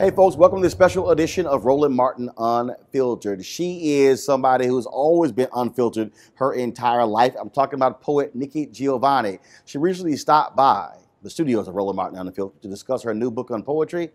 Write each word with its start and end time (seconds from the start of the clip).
Hey, 0.00 0.10
folks, 0.10 0.34
welcome 0.34 0.60
to 0.60 0.62
this 0.62 0.72
special 0.72 1.10
edition 1.10 1.44
of 1.44 1.66
Roland 1.66 1.94
Martin 1.94 2.30
Unfiltered. 2.38 3.44
She 3.44 3.98
is 3.98 4.24
somebody 4.24 4.66
who's 4.66 4.86
always 4.86 5.30
been 5.30 5.48
unfiltered 5.54 6.12
her 6.36 6.54
entire 6.54 7.04
life. 7.04 7.34
I'm 7.38 7.50
talking 7.50 7.74
about 7.74 8.00
poet 8.00 8.34
Nikki 8.34 8.64
Giovanni. 8.64 9.40
She 9.66 9.76
recently 9.76 10.16
stopped 10.16 10.56
by 10.56 10.96
the 11.20 11.28
studios 11.28 11.68
of 11.68 11.74
Roland 11.74 11.96
Martin 11.96 12.18
Unfiltered 12.18 12.62
to 12.62 12.68
discuss 12.68 13.02
her 13.02 13.12
new 13.12 13.30
book 13.30 13.50
on 13.50 13.62
poetry, 13.62 14.08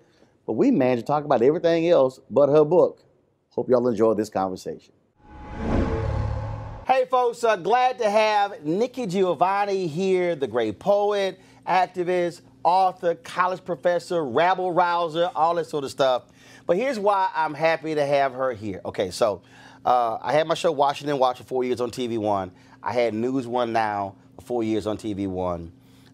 but 0.47 0.53
we 0.53 0.71
managed 0.71 1.01
to 1.01 1.05
talk 1.05 1.23
about 1.23 1.43
everything 1.43 1.87
else 1.87 2.19
but 2.31 2.49
her 2.49 2.65
book. 2.65 3.03
Hope 3.51 3.69
y'all 3.69 3.87
enjoy 3.87 4.15
this 4.15 4.31
conversation. 4.31 4.91
Hey, 6.87 7.05
folks, 7.11 7.43
uh, 7.43 7.57
glad 7.57 7.99
to 7.99 8.09
have 8.09 8.65
Nikki 8.65 9.05
Giovanni 9.05 9.85
here, 9.85 10.35
the 10.35 10.47
great 10.47 10.79
poet, 10.79 11.39
activist, 11.67 12.41
author, 12.65 13.13
college 13.13 13.63
professor, 13.63 14.25
rabble 14.25 14.73
rouser, 14.73 15.29
all 15.35 15.55
that 15.55 15.67
sort 15.67 15.83
of 15.83 15.91
stuff. 15.91 16.23
But 16.65 16.77
here's 16.77 16.97
why 16.97 17.29
I'm 17.33 17.53
happy 17.53 17.93
to 17.93 18.05
have 18.05 18.33
her 18.33 18.51
here. 18.51 18.81
Okay, 18.83 19.11
so 19.11 19.43
uh, 19.85 20.17
I 20.19 20.33
had 20.33 20.47
my 20.47 20.55
show 20.55 20.71
Washington 20.71 21.19
Watch 21.19 21.37
for 21.37 21.43
four 21.43 21.63
years 21.63 21.79
on 21.79 21.91
TV 21.91 22.17
One. 22.17 22.51
I 22.81 22.91
had 22.91 23.13
News 23.13 23.45
One 23.45 23.71
Now 23.71 24.15
for 24.35 24.41
four 24.41 24.63
years 24.63 24.87
on 24.87 24.97
TV 24.97 25.27
One. 25.27 25.71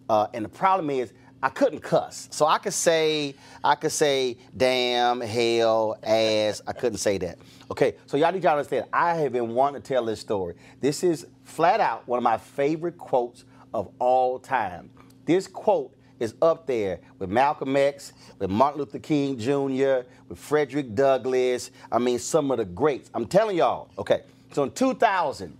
Uh, 0.09 0.27
and 0.33 0.43
the 0.43 0.49
problem 0.49 0.89
is 0.89 1.13
I 1.41 1.47
couldn't 1.47 1.79
cuss. 1.79 2.27
So 2.31 2.45
I 2.45 2.57
could 2.57 2.73
say, 2.73 3.33
I 3.63 3.75
could 3.75 3.93
say 3.93 4.37
damn, 4.55 5.21
hell, 5.21 5.97
ass. 6.03 6.61
I 6.67 6.73
couldn't 6.73 6.97
say 6.97 7.17
that. 7.19 7.39
Okay, 7.71 7.95
so 8.07 8.17
y'all 8.17 8.33
need 8.33 8.43
y'all 8.43 8.57
understand, 8.57 8.87
I 8.91 9.15
have 9.15 9.31
been 9.31 9.55
wanting 9.55 9.81
to 9.81 9.87
tell 9.87 10.03
this 10.03 10.19
story. 10.19 10.55
This 10.81 11.01
is 11.01 11.25
flat 11.45 11.79
out 11.79 12.05
one 12.09 12.17
of 12.17 12.23
my 12.23 12.37
favorite 12.37 12.97
quotes 12.97 13.45
of 13.73 13.89
all 13.99 14.37
time. 14.37 14.89
This 15.23 15.47
quote 15.47 15.95
is 16.21 16.35
up 16.41 16.67
there 16.67 16.99
with 17.19 17.29
Malcolm 17.29 17.75
X, 17.75 18.13
with 18.39 18.49
Martin 18.49 18.79
Luther 18.79 18.99
King 18.99 19.37
Jr., 19.37 20.07
with 20.29 20.37
Frederick 20.37 20.93
Douglass. 20.93 21.71
I 21.91 21.97
mean, 21.97 22.19
some 22.19 22.51
of 22.51 22.57
the 22.57 22.65
greats. 22.65 23.09
I'm 23.13 23.25
telling 23.25 23.57
y'all, 23.57 23.89
okay, 23.97 24.21
so 24.51 24.63
in 24.63 24.71
2000, 24.71 25.57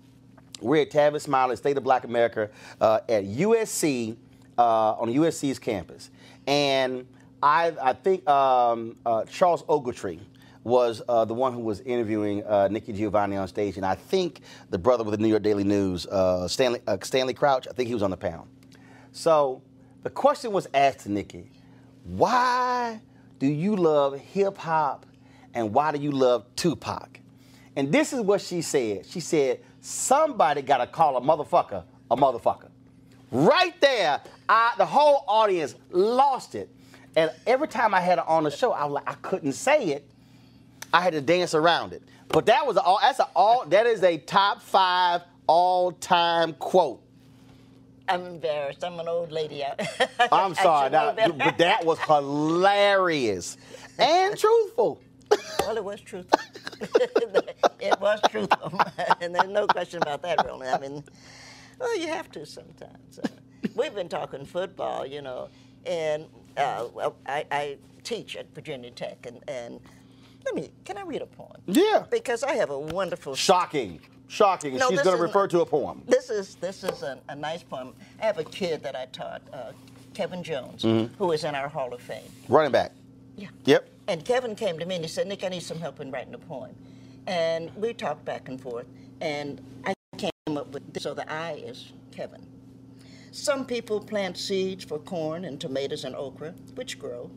we're 0.62 0.84
at 0.84 0.92
Tavis 0.92 1.22
Smiley, 1.22 1.56
State 1.56 1.78
of 1.78 1.84
Black 1.84 2.04
America, 2.04 2.50
uh, 2.80 3.00
at 3.10 3.26
USC, 3.26 4.16
uh, 4.58 4.92
on 4.94 5.12
USC's 5.12 5.58
campus. 5.58 6.12
And 6.46 7.08
I, 7.42 7.74
I 7.82 7.94
think 7.94 8.28
um, 8.30 8.96
uh, 9.06 9.26
Charles 9.26 9.64
Ogletree 9.64 10.20
was 10.64 11.02
uh, 11.10 11.26
the 11.26 11.34
one 11.34 11.54
who 11.54 11.62
was 11.62 11.82
interviewing 11.82 12.44
uh, 12.44 12.68
Nikki 12.68 12.94
Giovanni 12.94 13.36
on 13.36 13.48
stage. 13.48 13.78
And 13.78 13.86
I 13.86 13.96
think 13.96 14.42
the 14.70 14.78
brother 14.78 15.04
with 15.04 15.14
the 15.14 15.18
New 15.18 15.30
York 15.30 15.42
Daily 15.42 15.64
News, 15.64 16.06
uh, 16.06 16.48
Stanley, 16.48 16.82
uh, 16.86 16.98
Stanley 17.02 17.34
Crouch, 17.34 17.68
I 17.68 17.74
think 17.74 17.88
he 17.88 17.96
was 17.96 18.04
on 18.04 18.12
the 18.12 18.18
panel. 18.18 18.48
So 19.12 19.64
the 20.04 20.10
question 20.10 20.52
was 20.52 20.68
asked 20.74 21.02
to 21.02 21.12
Nikki, 21.12 21.52
why 22.04 23.00
do 23.40 23.48
you 23.48 23.76
love 23.76 24.18
hip 24.20 24.58
hop 24.58 25.06
and 25.54 25.74
why 25.74 25.92
do 25.92 26.00
you 26.00 26.12
love 26.12 26.46
Tupac? 26.56 27.20
And 27.76 27.92
this 27.92 28.14
is 28.14 28.22
what 28.22 28.42
she 28.42 28.62
said. 28.62 29.06
She 29.06 29.20
said, 29.20 29.62
somebody 29.80 30.62
got 30.62 30.78
to 30.78 30.88
call 30.88 31.18
a 31.18 31.22
motherfucker 31.22 31.84
a 32.12 32.16
motherfucker. 32.16 32.68
Right 33.32 33.80
there, 33.80 34.22
I, 34.48 34.74
the 34.78 34.86
whole 34.86 35.24
audience 35.28 35.76
lost 35.90 36.54
it. 36.54 36.70
And 37.16 37.32
every 37.48 37.70
time 37.70 37.94
I 37.94 38.02
had 38.02 38.20
her 38.20 38.28
on 38.28 38.44
the 38.44 38.52
show, 38.52 38.74
I 38.74 38.84
was 38.84 38.94
like, 38.94 39.10
I 39.10 39.14
couldn't 39.22 39.54
say 39.54 39.86
it. 39.88 40.08
I 40.94 41.02
had 41.02 41.14
to 41.14 41.22
dance 41.22 41.56
around 41.56 41.94
it. 41.94 42.04
But 42.28 42.46
that 42.48 42.68
was 42.68 42.78
all. 42.78 43.00
That's 43.02 43.20
a 43.20 43.28
all. 43.34 43.66
That 43.66 43.86
is 43.86 44.04
a 44.04 44.18
top 44.18 44.62
five 44.62 45.22
all-time 45.48 46.54
quote. 46.54 47.02
I'm 48.12 48.26
embarrassed. 48.26 48.84
I'm 48.84 49.00
an 49.00 49.08
old 49.08 49.32
lady. 49.32 49.64
I'm 50.32 50.54
sorry, 50.56 50.86
should 50.86 50.92
know 50.92 51.14
that- 51.14 51.16
better. 51.16 51.34
but 51.34 51.58
that 51.58 51.86
was 51.86 52.00
hilarious 52.00 53.58
and 53.98 54.38
truthful. 54.38 55.02
Well, 55.60 55.78
it 55.78 55.84
was 55.84 56.02
truthful. 56.02 56.40
it 57.80 58.00
was 58.02 58.20
truthful, 58.30 58.80
and 59.22 59.34
there's 59.34 59.48
no 59.50 59.66
question 59.68 60.02
about 60.02 60.22
that, 60.24 60.44
really. 60.46 60.68
I 60.68 60.78
mean, 60.78 61.04
well, 61.80 61.98
you 61.98 62.08
have 62.08 62.30
to 62.32 62.46
sometimes. 62.46 63.20
Uh, 63.20 63.28
we've 63.76 63.96
been 63.96 64.10
talking 64.10 64.46
football, 64.46 65.06
you 65.06 65.22
know, 65.22 65.48
and 65.86 66.26
uh, 66.58 66.88
well, 66.94 67.16
I, 67.26 67.46
I 67.50 67.78
teach 68.04 68.36
at 68.36 68.54
Virginia 68.54 68.92
Tech, 68.92 69.26
and, 69.26 69.40
and 69.48 69.80
let 70.46 70.54
me, 70.56 70.72
can 70.84 70.98
I 70.98 71.04
read 71.04 71.22
a 71.22 71.28
poem? 71.28 71.62
Yeah. 71.66 72.04
Because 72.12 72.44
I 72.44 72.54
have 72.56 72.70
a 72.72 72.80
wonderful. 72.80 73.36
Shocking, 73.36 74.02
shocking. 74.32 74.78
No, 74.78 74.90
She's 74.90 75.02
going 75.02 75.16
to 75.16 75.22
refer 75.22 75.48
to 75.50 75.60
a 75.62 75.66
poem. 75.66 76.02
This 76.08 76.30
is 76.30 76.56
this 76.56 76.84
is 76.84 77.04
a, 77.04 77.20
a 77.30 77.36
nice 77.36 77.64
poem. 77.64 77.94
I 78.22 78.26
have 78.26 78.38
a 78.38 78.44
kid 78.44 78.82
that 78.84 78.96
I 78.96 79.06
taught, 79.08 79.42
uh, 79.54 79.74
Kevin 80.14 80.42
Jones, 80.42 80.84
Mhm. 80.84 81.10
who 81.18 81.32
is 81.34 81.44
in 81.44 81.54
our 81.54 81.68
Hall 81.68 81.94
of 81.94 82.02
Fame. 82.02 82.24
Running 82.48 82.72
back. 82.72 82.94
Yeah. 83.36 83.50
Yep. 83.66 83.90
And 84.08 84.26
Kevin 84.26 84.56
came 84.56 84.80
to 84.80 84.86
me 84.86 84.96
and 84.96 85.04
he 85.04 85.10
said, 85.10 85.28
Nick, 85.28 85.44
I 85.44 85.50
need 85.50 85.64
some 85.64 85.80
help 85.80 86.00
in 86.00 86.12
writing 86.12 86.34
a 86.34 86.38
poem. 86.38 86.76
And 87.28 87.74
we 87.76 87.94
talked 87.94 88.26
back 88.26 88.48
and 88.50 88.60
forth, 88.60 88.88
and 89.22 89.62
I 89.86 89.94
came 90.18 90.58
up 90.58 90.74
with 90.74 90.92
this. 90.94 91.04
So 91.04 91.14
the 91.14 91.32
I 91.32 91.54
is 91.54 91.92
Kevin. 92.12 92.46
Some 93.32 93.66
people 93.66 94.00
plant 94.02 94.38
seeds 94.38 94.84
for 94.84 95.00
corn 95.00 95.46
and 95.46 95.60
tomatoes 95.62 96.04
and 96.04 96.16
okra, 96.16 96.54
which 96.76 97.00
grow. 97.00 97.30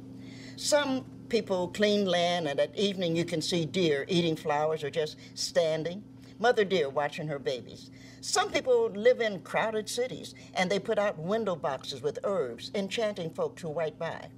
Some 0.56 1.04
people 1.28 1.68
clean 1.68 2.06
land, 2.06 2.48
and 2.48 2.58
at 2.58 2.74
evening 2.76 3.14
you 3.14 3.24
can 3.24 3.40
see 3.42 3.64
deer 3.66 4.04
eating 4.08 4.34
flowers 4.36 4.82
or 4.82 4.90
just 4.90 5.16
standing. 5.34 6.02
Mother 6.38 6.64
deer 6.64 6.88
watching 6.88 7.28
her 7.28 7.38
babies. 7.38 7.90
Some 8.20 8.50
people 8.50 8.90
live 8.90 9.20
in 9.20 9.40
crowded 9.40 9.88
cities, 9.88 10.34
and 10.54 10.70
they 10.70 10.78
put 10.78 10.98
out 10.98 11.18
window 11.18 11.54
boxes 11.56 12.02
with 12.02 12.18
herbs, 12.24 12.70
enchanting 12.74 13.30
folks 13.30 13.62
who 13.62 13.72
write 13.72 13.98
by. 13.98 14.28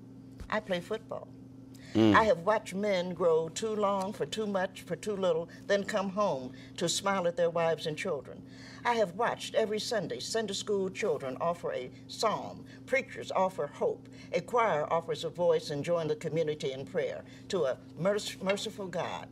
I 0.51 0.61
play 0.61 0.81
football. 0.81 1.29
Hmm. 1.95 2.15
I 2.15 2.25
have 2.25 2.41
watched 2.41 2.75
men 2.75 3.15
grow 3.15 3.49
too 3.49 3.75
long 3.75 4.13
for 4.13 4.27
too 4.27 4.47
much, 4.47 4.83
for 4.83 4.97
too 4.97 5.17
little, 5.17 5.49
then 5.67 5.85
come 5.85 6.11
home 6.11 6.53
to 6.77 6.89
smile 6.89 7.27
at 7.27 7.37
their 7.37 7.49
wives 7.49 7.87
and 7.87 7.97
children. 7.97 8.43
I 8.85 8.95
have 8.95 9.15
watched 9.15 9.55
every 9.55 9.81
Sunday 9.81 10.21
Sunday 10.21 10.53
school 10.55 10.91
children 10.91 11.37
offer 11.41 11.73
a 11.73 11.91
psalm, 12.07 12.65
preachers 12.85 13.33
offer 13.33 13.67
hope, 13.67 14.09
a 14.33 14.41
choir 14.41 14.87
offers 14.93 15.25
a 15.25 15.31
voice 15.31 15.71
and 15.71 15.85
join 15.85 16.07
the 16.07 16.17
community 16.17 16.73
in 16.73 16.85
prayer 16.85 17.25
to 17.49 17.65
a 17.65 17.79
merc- 17.99 18.43
merciful 18.43 18.89
God. 18.89 19.29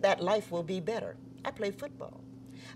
That 0.00 0.22
life 0.22 0.50
will 0.50 0.62
be 0.62 0.80
better. 0.80 1.16
I 1.44 1.50
play 1.50 1.70
football. 1.70 2.22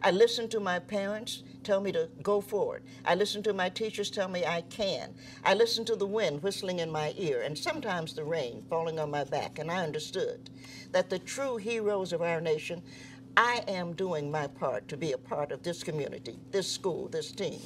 I 0.02 0.10
listen 0.10 0.48
to 0.50 0.60
my 0.60 0.78
parents 0.78 1.42
tell 1.62 1.80
me 1.80 1.92
to 1.92 2.08
go 2.22 2.40
forward. 2.40 2.82
I 3.04 3.14
listen 3.14 3.42
to 3.44 3.52
my 3.52 3.68
teachers 3.68 4.10
tell 4.10 4.28
me 4.28 4.44
I 4.44 4.62
can. 4.62 5.14
I 5.44 5.54
listen 5.54 5.84
to 5.86 5.96
the 5.96 6.06
wind 6.06 6.42
whistling 6.42 6.80
in 6.80 6.90
my 6.90 7.14
ear 7.16 7.42
and 7.42 7.56
sometimes 7.56 8.14
the 8.14 8.24
rain 8.24 8.64
falling 8.68 8.98
on 9.00 9.10
my 9.10 9.24
back, 9.24 9.58
and 9.58 9.70
I 9.70 9.82
understood 9.82 10.50
that 10.92 11.10
the 11.10 11.18
true 11.18 11.56
heroes 11.56 12.12
of 12.12 12.22
our 12.22 12.40
nation, 12.40 12.82
I 13.36 13.64
am 13.68 13.94
doing 13.94 14.30
my 14.30 14.46
part 14.46 14.88
to 14.88 14.96
be 14.96 15.12
a 15.12 15.18
part 15.18 15.52
of 15.52 15.62
this 15.62 15.82
community, 15.82 16.38
this 16.50 16.70
school, 16.70 17.08
this 17.08 17.32
team. 17.32 17.60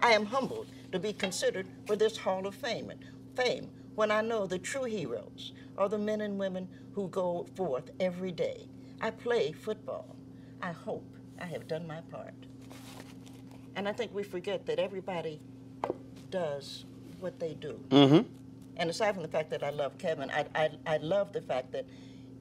I 0.00 0.12
am 0.12 0.26
humbled 0.26 0.68
to 0.92 0.98
be 0.98 1.12
considered 1.12 1.66
for 1.86 1.96
this 1.96 2.16
Hall 2.16 2.46
of 2.46 2.54
Fame, 2.54 2.90
and 2.90 3.04
fame 3.36 3.70
when 3.94 4.10
I 4.10 4.20
know 4.22 4.46
the 4.46 4.58
true 4.58 4.84
heroes 4.84 5.52
are 5.78 5.88
the 5.88 5.98
men 5.98 6.22
and 6.22 6.38
women 6.38 6.68
who 6.94 7.08
go 7.08 7.46
forth 7.54 7.90
every 8.00 8.32
day. 8.32 8.68
I 9.00 9.10
play 9.10 9.52
football. 9.52 10.16
I 10.62 10.72
hope 10.72 11.04
I 11.40 11.46
have 11.46 11.66
done 11.66 11.86
my 11.86 12.00
part. 12.10 12.34
And 13.74 13.88
I 13.88 13.92
think 13.92 14.14
we 14.14 14.22
forget 14.22 14.64
that 14.66 14.78
everybody 14.78 15.40
does 16.30 16.84
what 17.20 17.38
they 17.40 17.54
do. 17.54 17.78
Mm-hmm. 17.90 18.28
And 18.76 18.90
aside 18.90 19.14
from 19.14 19.22
the 19.22 19.28
fact 19.28 19.50
that 19.50 19.62
I 19.62 19.70
love 19.70 19.98
Kevin, 19.98 20.30
I, 20.30 20.46
I, 20.54 20.70
I 20.86 20.96
love 20.98 21.32
the 21.32 21.42
fact 21.42 21.72
that 21.72 21.86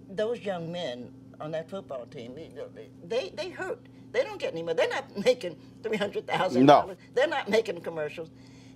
those 0.10 0.40
young 0.40 0.72
men 0.72 1.12
on 1.40 1.52
that 1.52 1.70
football 1.70 2.06
team, 2.06 2.36
they, 2.36 3.32
they, 3.36 3.50
hurt. 3.50 3.80
They 4.12 4.24
don't 4.24 4.40
get 4.40 4.54
any 4.54 4.64
money. 4.64 4.78
They're 4.78 4.90
not 4.90 5.18
making 5.26 5.58
$300,000. 5.82 6.64
No. 6.64 6.96
They're 7.16 7.28
not 7.28 7.50
making 7.50 7.82
commercials. 7.82 8.30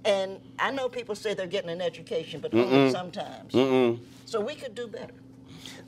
And 0.03 0.39
I 0.59 0.71
know 0.71 0.87
people 0.87 1.15
say 1.15 1.33
they're 1.33 1.47
getting 1.47 1.69
an 1.69 1.81
education, 1.81 2.39
but 2.39 2.53
only 2.53 2.67
Mm-mm. 2.67 2.91
sometimes. 2.91 3.53
Mm-mm. 3.53 3.99
So 4.25 4.39
we 4.39 4.55
could 4.55 4.75
do 4.75 4.87
better. 4.87 5.13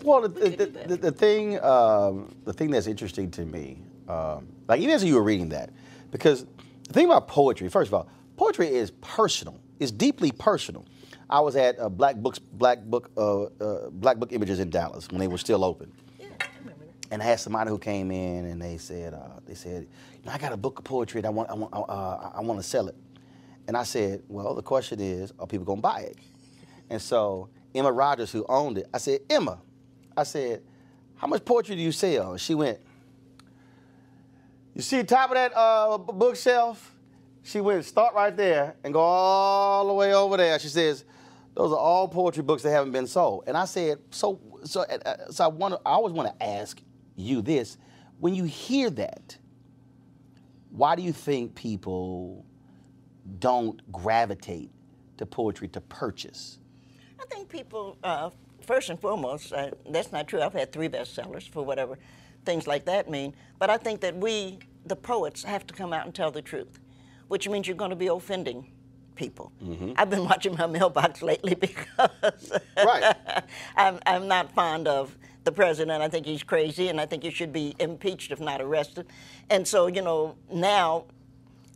Well, 0.03 0.21
the, 0.21 0.29
the, 0.29 0.65
the, 0.65 0.97
the 0.97 1.11
thing, 1.11 1.61
um, 1.63 2.35
the 2.45 2.53
thing 2.53 2.71
that's 2.71 2.87
interesting 2.87 3.31
to 3.31 3.45
me, 3.45 3.81
um, 4.07 4.47
like 4.67 4.79
even 4.81 4.95
as 4.95 5.03
you 5.03 5.15
were 5.15 5.23
reading 5.23 5.49
that, 5.49 5.71
because 6.11 6.45
the 6.87 6.93
thing 6.93 7.05
about 7.05 7.27
poetry, 7.27 7.69
first 7.69 7.89
of 7.89 7.93
all, 7.93 8.09
poetry 8.37 8.67
is 8.67 8.91
personal. 9.01 9.59
It's 9.79 9.91
deeply 9.91 10.31
personal. 10.31 10.85
I 11.29 11.41
was 11.41 11.55
at 11.55 11.77
uh, 11.79 11.89
Black 11.89 12.15
Books, 12.15 12.39
Black 12.39 12.83
Book, 12.83 13.11
uh, 13.17 13.43
uh, 13.43 13.89
Black 13.89 14.17
Book 14.17 14.31
Images 14.31 14.59
in 14.59 14.69
Dallas 14.69 15.07
when 15.09 15.19
they 15.19 15.27
were 15.27 15.37
still 15.37 15.63
open. 15.65 15.91
And 17.09 17.21
I 17.21 17.25
had 17.25 17.39
somebody 17.39 17.69
who 17.69 17.77
came 17.77 18.11
in 18.11 18.45
and 18.45 18.61
they 18.61 18.77
said, 18.77 19.13
uh, 19.13 19.39
they 19.45 19.53
said, 19.55 19.87
I 20.27 20.37
got 20.37 20.51
a 20.51 20.57
book 20.57 20.79
of 20.79 20.85
poetry 20.85 21.19
and 21.19 21.27
I 21.27 21.29
want, 21.29 21.49
I 21.49 21.53
want, 21.53 21.73
uh, 21.73 22.31
I 22.33 22.41
want 22.41 22.59
to 22.59 22.63
sell 22.63 22.87
it. 22.89 22.95
And 23.67 23.77
I 23.77 23.83
said, 23.83 24.23
well, 24.27 24.53
the 24.53 24.61
question 24.61 24.99
is, 24.99 25.31
are 25.39 25.47
people 25.47 25.65
gonna 25.65 25.81
buy 25.81 26.01
it? 26.01 26.17
And 26.89 27.01
so 27.01 27.49
Emma 27.73 27.91
Rogers, 27.91 28.31
who 28.31 28.45
owned 28.49 28.77
it, 28.77 28.87
I 28.93 28.97
said, 28.97 29.21
Emma, 29.29 29.59
I 30.17 30.23
said, 30.23 30.63
how 31.15 31.27
much 31.27 31.45
poetry 31.45 31.75
do 31.75 31.81
you 31.81 31.91
sell? 31.91 32.35
She 32.37 32.55
went, 32.55 32.79
you 34.73 34.81
see 34.81 35.03
top 35.03 35.29
of 35.29 35.35
that 35.35 35.55
uh, 35.55 35.97
bookshelf? 35.97 36.93
She 37.43 37.61
went, 37.61 37.85
start 37.85 38.13
right 38.13 38.35
there 38.35 38.75
and 38.83 38.93
go 38.93 38.99
all 38.99 39.87
the 39.87 39.93
way 39.93 40.13
over 40.13 40.37
there. 40.37 40.59
She 40.59 40.67
says, 40.67 41.05
those 41.53 41.71
are 41.71 41.77
all 41.77 42.07
poetry 42.07 42.43
books 42.43 42.61
that 42.63 42.71
haven't 42.71 42.91
been 42.91 43.07
sold. 43.07 43.45
And 43.47 43.55
I 43.55 43.65
said, 43.65 43.99
so, 44.11 44.39
so, 44.63 44.81
uh, 44.81 45.31
so 45.31 45.45
I 45.45 45.47
wanna, 45.47 45.77
I 45.85 45.91
always 45.91 46.13
want 46.13 46.37
to 46.37 46.45
ask 46.45 46.79
you 47.15 47.41
this: 47.41 47.77
when 48.19 48.35
you 48.35 48.43
hear 48.43 48.89
that, 48.91 49.37
why 50.69 50.95
do 50.95 51.01
you 51.01 51.13
think 51.13 51.55
people 51.55 52.45
don't 53.39 53.91
gravitate 53.91 54.69
to 55.17 55.25
poetry 55.25 55.67
to 55.69 55.81
purchase? 55.81 56.59
I 57.19 57.25
think 57.25 57.49
people, 57.49 57.97
uh, 58.03 58.29
first 58.67 58.89
and 58.89 58.99
foremost, 58.99 59.53
uh, 59.53 59.71
that's 59.89 60.11
not 60.11 60.27
true. 60.27 60.41
I've 60.41 60.53
had 60.53 60.71
three 60.71 60.89
bestsellers 60.89 61.49
for 61.49 61.63
whatever 61.63 61.97
things 62.45 62.67
like 62.67 62.85
that 62.85 63.09
mean. 63.09 63.33
But 63.57 63.69
I 63.69 63.77
think 63.77 64.01
that 64.01 64.15
we, 64.15 64.59
the 64.85 64.95
poets, 64.95 65.43
have 65.43 65.65
to 65.67 65.73
come 65.73 65.93
out 65.93 66.05
and 66.05 66.13
tell 66.13 66.29
the 66.29 66.41
truth, 66.41 66.79
which 67.29 67.47
means 67.49 67.67
you're 67.67 67.77
going 67.77 67.89
to 67.89 67.95
be 67.95 68.07
offending 68.07 68.71
people. 69.15 69.51
I've 69.97 70.09
been 70.09 70.25
watching 70.31 70.55
my 70.55 70.67
mailbox 70.67 71.21
lately 71.21 71.55
because 71.67 72.51
right. 72.77 73.15
I'm, 73.75 73.99
I'm 74.05 74.27
not 74.27 74.53
fond 74.53 74.87
of 74.87 75.17
the 75.45 75.51
president. 75.51 76.01
I 76.03 76.09
think 76.09 76.25
he's 76.25 76.43
crazy, 76.43 76.89
and 76.89 76.99
I 76.99 77.05
think 77.05 77.23
he 77.23 77.31
should 77.31 77.53
be 77.53 77.73
impeached 77.79 78.31
if 78.31 78.39
not 78.39 78.61
arrested. 78.61 79.07
And 79.49 79.65
so, 79.65 79.87
you 79.87 80.01
know, 80.01 80.35
now 80.51 81.05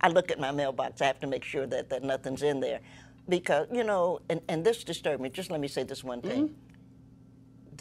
I 0.02 0.10
look 0.10 0.30
at 0.30 0.40
my 0.40 0.52
mailbox. 0.52 1.02
I 1.02 1.06
have 1.06 1.20
to 1.22 1.28
make 1.28 1.44
sure 1.44 1.66
that, 1.68 1.90
that 1.90 2.04
nothing's 2.04 2.44
in 2.44 2.60
there. 2.60 2.82
Because, 3.30 3.68
you 3.72 3.84
know, 3.84 4.20
and, 4.30 4.42
and 4.50 4.66
this 4.66 4.84
disturbed 4.84 5.22
me. 5.22 5.30
Just 5.30 5.52
let 5.52 5.62
me 5.62 5.68
say 5.68 5.84
this 5.84 6.04
one 6.04 6.22
thing. 6.22 6.54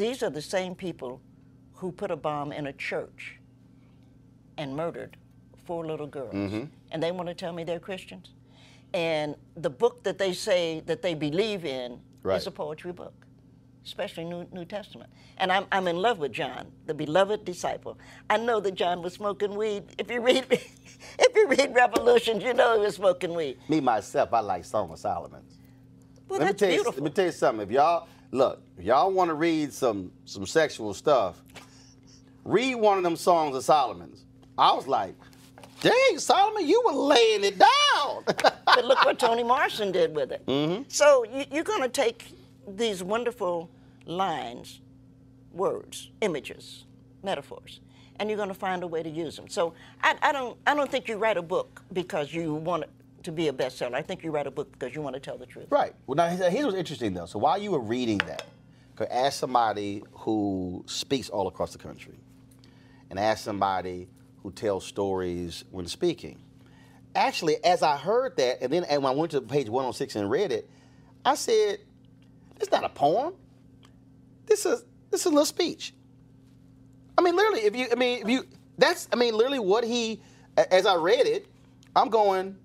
These 0.01 0.23
are 0.23 0.31
the 0.31 0.41
same 0.41 0.75
people 0.75 1.21
who 1.75 1.93
put 1.93 2.11
a 2.11 2.17
bomb 2.17 2.53
in 2.53 2.67
a 2.69 2.73
church 2.73 3.37
and 4.57 4.75
murdered 4.75 5.19
four 5.67 5.85
little 5.87 6.07
girls. 6.07 6.33
Mhm. 6.33 6.71
And 6.91 7.03
they 7.03 7.13
want 7.13 7.29
to 7.29 7.35
tell 7.35 7.53
me 7.53 7.65
they're 7.65 7.79
Christians. 7.79 8.31
And 8.95 9.37
the 9.57 9.69
book 9.69 10.03
that 10.05 10.17
they 10.17 10.33
say 10.33 10.81
that 10.87 11.03
they 11.03 11.13
believe 11.13 11.67
in 11.67 12.01
Right. 12.23 12.39
is 12.39 12.47
a 12.47 12.51
poetry 12.51 12.93
book, 12.93 13.13
especially 13.85 14.25
New, 14.25 14.47
New 14.53 14.65
Testament. 14.65 15.11
And 15.37 15.53
I'm, 15.53 15.67
I'm 15.71 15.87
in 15.87 15.99
love 15.99 16.19
with 16.19 16.33
John, 16.33 16.73
the 16.87 16.95
beloved 16.95 17.45
disciple. 17.45 17.99
I 18.31 18.39
know 18.39 18.59
that 18.61 18.75
John 18.77 19.03
was 19.03 19.13
smoking 19.13 19.55
weed. 19.55 19.83
If 19.99 20.11
you 20.11 20.23
read, 20.23 20.47
if 21.19 21.37
you 21.37 21.47
read 21.47 21.75
Revelations, 21.75 22.43
you 22.43 22.55
know 22.55 22.73
he 22.77 22.81
was 22.87 22.95
smoking 22.95 23.35
weed. 23.35 23.59
Me 23.69 23.81
myself, 23.83 24.33
I 24.33 24.41
like 24.41 24.65
Song 24.65 24.91
of 24.91 24.99
Solomon. 24.99 25.43
Well, 26.27 26.39
let 26.41 26.47
me 26.49 26.55
tell 26.55 26.71
you, 26.71 26.77
beautiful. 26.77 27.03
let 27.03 27.11
me 27.11 27.15
tell 27.15 27.27
you 27.27 27.33
something. 27.33 27.65
If 27.67 27.71
y'all 27.71 28.09
look, 28.33 28.63
y'all 28.79 29.13
want 29.13 29.29
to 29.29 29.35
read 29.35 29.73
some 29.73 30.11
some 30.25 30.47
sexual 30.47 30.95
stuff, 30.95 31.43
read 32.45 32.77
one 32.77 32.99
of 32.99 33.05
them 33.05 33.17
songs 33.17 33.57
of 33.57 33.65
Solomon's. 33.65 34.25
I 34.59 34.73
was 34.75 34.87
like, 34.87 35.15
dang, 35.81 36.19
Solomon, 36.19 36.67
you 36.67 36.83
were 36.87 36.93
laying 36.93 37.45
it 37.45 37.59
down. 37.59 38.25
but 38.27 38.85
look 38.85 39.05
what 39.05 39.19
Toni 39.19 39.43
Morrison 39.43 39.93
did 39.93 40.15
with 40.15 40.33
it. 40.33 40.45
Mhm. 40.47 40.85
So 40.89 41.25
you, 41.25 41.45
you're 41.51 41.65
going 41.65 41.83
to 41.83 41.89
take 41.89 42.25
these 42.69 43.03
wonderful 43.03 43.71
lines, 44.07 44.81
words, 45.53 46.11
images, 46.21 46.85
metaphors, 47.23 47.81
and 48.17 48.29
you're 48.29 48.37
going 48.37 48.49
to 48.49 48.55
find 48.55 48.83
a 48.83 48.87
way 48.87 49.03
to 49.03 49.09
use 49.11 49.37
them. 49.37 49.49
So 49.49 49.75
I, 50.03 50.17
I 50.23 50.33
don't 50.33 50.59
I 50.67 50.75
don't 50.75 50.91
think 50.91 51.09
you 51.09 51.17
write 51.17 51.37
a 51.37 51.43
book 51.43 51.83
because 51.93 52.33
you 52.33 52.55
want 52.55 52.85
to 53.25 53.33
be 53.33 53.49
a 53.49 53.53
bestseller. 53.53 53.95
I 53.95 54.03
think 54.03 54.23
you 54.23 54.31
write 54.31 54.47
a 54.47 54.51
book 54.51 54.73
because 54.73 54.95
you 54.95 55.03
want 55.03 55.15
to 55.15 55.21
tell 55.21 55.39
the 55.39 55.47
truth. 55.47 55.67
Right. 55.71 55.95
Well, 56.07 56.17
now 56.17 56.29
here's 56.29 56.65
what's 56.65 56.77
interesting 56.77 57.15
though. 57.15 57.27
So 57.27 57.39
while 57.39 57.61
you 57.61 57.71
were 57.71 57.81
reading 57.81 58.19
that, 58.19 58.45
ask 59.11 59.39
somebody 59.39 60.03
who 60.13 60.85
speaks 60.87 61.31
all 61.31 61.49
across 61.49 61.73
the 61.73 61.79
country, 61.79 62.19
and 63.09 63.19
ask 63.19 63.45
somebody 63.45 64.09
who 64.43 64.53
tells 64.53 64.85
stories 64.85 65.65
when 65.71 65.87
speaking. 65.87 66.39
Actually, 67.15 67.63
as 67.65 67.83
I 67.83 67.97
heard 67.97 68.37
that, 68.37 68.63
and 68.63 68.73
then 68.73 68.85
and 68.85 69.03
when 69.03 69.13
I 69.13 69.17
went 69.17 69.33
to 69.33 69.41
page 69.41 69.69
106 69.69 70.17
and 70.17 70.31
read 70.31 70.53
it, 70.53 70.69
I 71.25 71.35
said, 71.35 71.79
"It's 72.61 72.71
not 72.71 72.85
a 72.85 72.89
poem. 72.89 73.35
This 74.47 74.67
is 74.67 74.85
this 75.11 75.21
is 75.21 75.27
a 75.27 75.31
little 75.31 75.47
speech." 75.47 75.95
I 77.21 77.23
mean, 77.23 77.37
literally, 77.37 77.61
if 77.61 77.77
you, 77.77 77.89
I 77.93 77.97
mean, 77.97 78.23
if 78.23 78.29
you, 78.29 78.47
that's, 78.79 79.07
I 79.13 79.17
mean, 79.17 79.35
literally 79.35 79.59
what 79.59 79.85
he, 79.85 80.23
as 80.57 80.87
I 80.87 80.95
read 80.95 81.27
it, 81.27 81.47
I'm 81.95 82.09
going, 82.09 82.57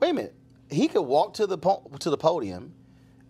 wait 0.00 0.10
a 0.10 0.14
minute, 0.14 0.34
he 0.70 0.88
could 0.88 1.02
walk 1.02 1.34
to 1.34 1.46
the 1.46 1.58
po- 1.58 1.90
to 1.98 2.10
the 2.10 2.18
podium, 2.18 2.74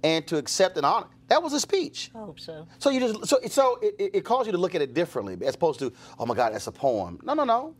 and 0.02 0.26
to 0.26 0.36
accept 0.36 0.76
an 0.76 0.84
honor. 0.84 1.06
That 1.28 1.42
was 1.42 1.52
a 1.52 1.60
speech. 1.60 2.10
I 2.14 2.18
hope 2.18 2.40
so. 2.40 2.66
So 2.78 2.90
you 2.90 3.00
just 3.00 3.26
so 3.26 3.38
so 3.48 3.78
it, 3.82 3.94
it, 3.98 4.10
it 4.16 4.24
calls 4.24 4.46
you 4.46 4.52
to 4.52 4.58
look 4.58 4.74
at 4.74 4.82
it 4.82 4.94
differently 4.94 5.36
as 5.46 5.54
opposed 5.54 5.78
to 5.80 5.92
oh 6.18 6.26
my 6.26 6.34
God 6.34 6.54
that's 6.54 6.66
a 6.66 6.72
poem. 6.72 7.18
No 7.22 7.34
no 7.34 7.44
no, 7.44 7.74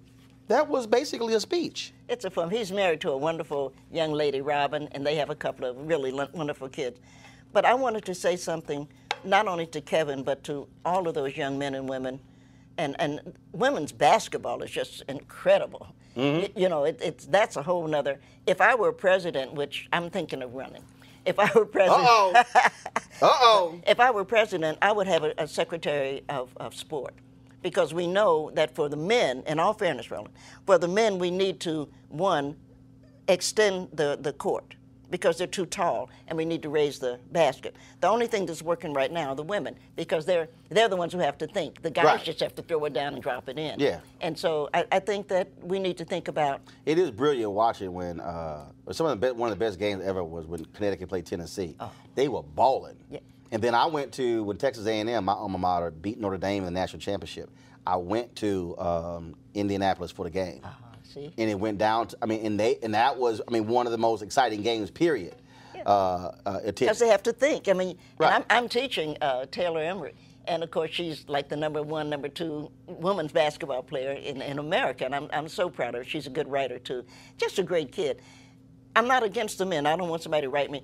that 0.49 0.69
was 0.69 0.87
basically 0.87 1.35
a 1.35 1.41
speech. 1.41 1.93
It's 2.09 2.25
a 2.25 2.31
fun. 2.31 2.51
He's 2.51 2.73
married 2.73 3.01
to 3.03 3.11
a 3.11 3.17
wonderful 3.17 3.75
young 3.91 4.13
lady, 4.13 4.41
Robin, 4.41 4.89
and 4.93 5.07
they 5.07 5.17
have 5.17 5.31
a 5.31 5.35
couple 5.35 5.67
of 5.67 5.77
really 5.87 6.13
wonderful 6.13 6.69
kids. 6.69 7.01
But 7.53 7.65
I 7.65 7.75
wanted 7.75 8.05
to 8.07 8.15
say 8.15 8.37
something 8.37 8.89
not 9.25 9.49
only 9.49 9.67
to 9.67 9.81
Kevin, 9.81 10.23
but 10.23 10.45
to 10.45 10.69
all 10.85 11.09
of 11.09 11.15
those 11.15 11.37
young 11.37 11.59
men 11.59 11.75
and 11.75 11.89
women. 11.89 12.21
And, 12.77 12.97
and 13.01 13.35
women's 13.53 13.93
basketball 13.93 14.63
is 14.63 14.71
just 14.71 15.03
incredible. 15.09 15.89
Mm-hmm. 16.19 16.41
Y- 16.43 16.53
You, 16.57 16.71
know, 16.71 16.85
it, 16.85 17.01
it's 17.03 17.27
that's 17.27 17.57
a 17.57 17.65
whole 17.65 17.89
nother. 17.89 18.21
If 18.47 18.61
I 18.63 18.77
were 18.77 18.93
president, 18.93 19.55
which 19.55 19.89
I'm 19.93 20.11
thinking 20.11 20.43
of 20.43 20.55
running, 20.55 20.85
if 21.27 21.39
I 21.41 21.51
were 21.55 21.67
president, 21.67 22.05
Uh-oh. 22.07 22.35
Uh-oh. 23.23 23.81
if 23.87 24.01
I 24.01 24.13
were 24.13 24.25
president, 24.27 24.79
I 24.83 24.93
would 24.93 25.09
have 25.09 25.25
a, 25.25 25.35
a 25.39 25.49
secretary 25.49 26.25
of, 26.31 26.51
of 26.59 26.75
sport 26.75 27.15
because 27.63 27.95
we 27.95 28.07
know 28.09 28.53
that 28.55 28.75
for 28.77 28.89
the 28.91 28.97
men, 28.99 29.45
in 29.49 29.61
all 29.61 29.75
fairness, 29.75 30.11
Roland, 30.11 30.35
for 30.67 30.79
the 30.79 30.89
men, 30.89 31.19
we 31.19 31.31
need 31.31 31.61
to, 31.63 31.89
one, 32.11 32.57
extend 33.29 33.91
the, 33.95 34.19
the 34.21 34.33
court 34.35 34.77
because 35.11 35.39
they're 35.39 35.47
too 35.47 35.67
tall 35.67 36.11
and 36.29 36.37
we 36.37 36.45
need 36.45 36.63
to 36.63 36.69
raise 36.69 36.99
the 36.99 37.19
basket. 37.33 37.75
The 38.01 38.09
only 38.09 38.27
thing 38.27 38.47
that's 38.47 38.63
working 38.63 38.93
right 38.93 39.11
now 39.11 39.31
are 39.31 39.35
the 39.35 39.43
women 39.43 39.77
because 39.97 40.27
they're, 40.27 40.49
they're 40.69 40.89
the 40.89 40.97
ones 40.97 41.13
who 41.13 41.19
have 41.19 41.39
to 41.39 41.47
think. 41.47 41.83
The 41.83 41.91
guys 41.91 42.05
Right. 42.05 42.23
just 42.25 42.41
have 42.41 42.55
to 42.57 42.63
throw 42.63 42.85
it 42.87 42.93
down 42.93 43.15
and 43.15 43.23
drop 43.23 43.49
it 43.49 43.59
in. 43.59 43.79
Yeah. 43.81 44.01
And 44.21 44.39
so 44.39 44.69
I, 44.75 44.85
I 44.93 44.99
think 45.01 45.29
that 45.29 45.49
we 45.63 45.79
need 45.79 45.99
to 45.99 46.05
think 46.05 46.29
about 46.29 46.61
It 46.87 46.99
is 46.99 47.11
brilliant 47.11 47.53
watching 47.53 47.93
when 47.93 48.21
uh, 48.21 48.67
some 48.93 49.07
of 49.07 49.21
the 49.21 49.35
one 49.35 49.51
of 49.53 49.59
the 49.59 49.65
best 49.65 49.79
games 49.79 50.03
ever 50.05 50.23
was 50.25 50.47
when 50.47 50.65
Connecticut 50.67 51.09
played 51.09 51.27
Tennessee. 51.27 51.77
Oh. 51.81 51.91
They 52.15 52.29
were 52.29 52.43
balling. 52.43 52.97
Yeah. 53.11 53.21
And 53.51 53.63
then 53.63 53.75
I 53.75 53.87
went 53.87 54.13
to 54.15 54.45
when 54.45 54.59
Texas 54.59 54.87
A&M, 54.87 55.25
my 55.25 55.33
alma 55.33 55.57
mater, 55.59 55.91
beat 55.91 56.21
Notre 56.21 56.37
Dame 56.37 56.59
in 56.59 56.65
the 56.67 56.71
national 56.71 57.01
championship. 57.01 57.49
I 57.87 57.97
went 57.97 58.37
to 58.37 58.77
um, 58.79 59.35
Indianapolis 59.55 60.11
for 60.11 60.25
the 60.25 60.31
game, 60.31 60.61
see? 61.13 61.33
and 61.39 61.51
it 61.51 61.59
went 61.59 61.79
down. 61.79 62.09
To, 62.09 62.19
I 62.23 62.27
mean, 62.27 62.45
and 62.45 62.59
they 62.61 62.79
and 62.83 62.95
that 62.95 63.17
was 63.17 63.41
I 63.47 63.51
mean 63.51 63.67
one 63.67 63.87
of 63.87 63.93
the 63.93 63.99
most 63.99 64.23
exciting 64.23 64.63
games. 64.63 64.91
Period. 64.91 65.35
Uh, 65.87 66.33
uh, 66.45 66.61
because 66.65 66.99
they 66.99 67.09
have 67.09 67.23
to 67.23 67.33
think. 67.33 67.69
I 67.69 67.73
mean, 67.73 67.97
Right. 68.19 68.35
I'm, 68.35 68.45
I'm 68.51 68.69
teaching 68.69 69.17
uh, 69.23 69.47
Taylor 69.51 69.81
Emery, 69.81 70.15
and 70.47 70.63
of 70.63 70.71
course 70.71 70.91
she's 70.91 71.25
like 71.29 71.49
the 71.49 71.57
number 71.57 71.83
one, 71.83 72.11
number 72.11 72.29
two 72.29 72.71
women's 72.87 73.33
basketball 73.33 73.83
player 73.83 74.11
in, 74.13 74.43
in 74.43 74.59
America, 74.59 75.05
and 75.07 75.15
I'm, 75.15 75.29
I'm 75.33 75.49
so 75.49 75.71
proud 75.71 75.95
of 75.95 76.01
her. 76.01 76.05
She's 76.05 76.27
a 76.27 76.31
good 76.31 76.49
writer 76.49 76.79
too, 76.79 77.05
just 77.39 77.59
a 77.59 77.63
great 77.63 77.93
kid. 77.93 78.21
I'm 78.97 79.07
not 79.07 79.23
against 79.23 79.59
the 79.59 79.65
men. 79.67 79.87
I 79.87 79.97
don't 79.97 80.09
want 80.09 80.23
somebody 80.23 80.47
to 80.47 80.51
write 80.51 80.71
me, 80.71 80.83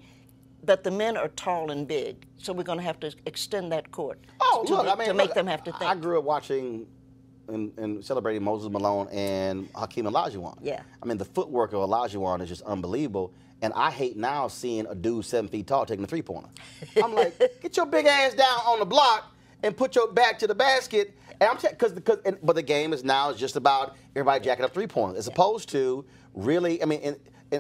but 0.63 0.85
the 0.85 0.91
men 0.93 1.17
are 1.17 1.29
tall 1.29 1.71
and 1.73 1.87
big, 1.89 2.25
so 2.39 2.53
we're 2.53 2.63
going 2.63 2.79
to 2.79 2.85
have 2.85 3.01
to 3.01 3.13
extend 3.27 3.73
that 3.73 3.91
court. 3.91 4.21
Oh, 4.41 4.65
to, 4.67 4.75
look, 4.77 4.87
I 4.87 4.95
mean, 4.95 5.17
make 5.17 5.27
look, 5.29 5.35
them 5.35 5.49
have 5.49 5.65
to 5.65 5.73
think. 5.73 5.83
I 5.91 5.97
grew 5.97 6.19
up 6.21 6.25
watching 6.25 6.87
and, 7.49 7.73
and 7.79 8.05
celebrating 8.05 8.43
Moses 8.43 8.71
Malone 8.71 9.09
and 9.13 9.69
Hakeem 9.75 10.05
Olajuwon. 10.07 10.59
Yeah. 10.63 10.83
I 11.03 11.07
mean, 11.07 11.19
the 11.19 11.25
footwork 11.25 11.73
of 11.73 11.89
Olajuwon 11.89 12.43
is 12.43 12.49
just 12.49 12.63
unbelievable. 12.63 13.33
And 13.63 13.73
I 13.75 13.91
hate 13.91 14.17
now 14.17 14.49
seeing 14.49 14.87
a 14.87 14.95
dude 14.95 15.25
seven 15.25 15.49
feet 15.49 15.67
tall 15.67 15.87
taking 15.87 16.05
a 16.05 16.07
three 16.07 16.23
pointer. 16.23 16.49
I'm 17.03 17.15
like, 17.15 17.39
get 17.63 17.77
your 17.77 17.87
big 17.87 18.07
ass 18.07 18.35
down 18.35 18.59
on 18.67 18.79
the 18.79 18.85
block 18.85 19.35
and 19.63 19.77
put 19.77 19.95
your 19.95 20.13
back 20.13 20.39
to 20.41 20.47
the 20.47 20.55
basket. 20.55 21.17
And 21.41 21.51
I'm 21.51 21.57
because 21.57 21.93
because 21.93 22.19
but 22.43 22.57
the 22.57 22.63
game 22.63 22.93
is 22.93 23.03
now 23.03 23.31
is 23.31 23.39
just 23.39 23.57
about 23.57 23.97
everybody 24.15 24.45
jacking 24.45 24.65
up 24.65 24.75
three 24.75 24.87
pointers 24.87 25.19
as 25.19 25.27
opposed 25.27 25.69
to 25.71 26.05
really. 26.35 26.83
I 26.83 26.87
mean, 26.87 27.01
and 27.03 27.17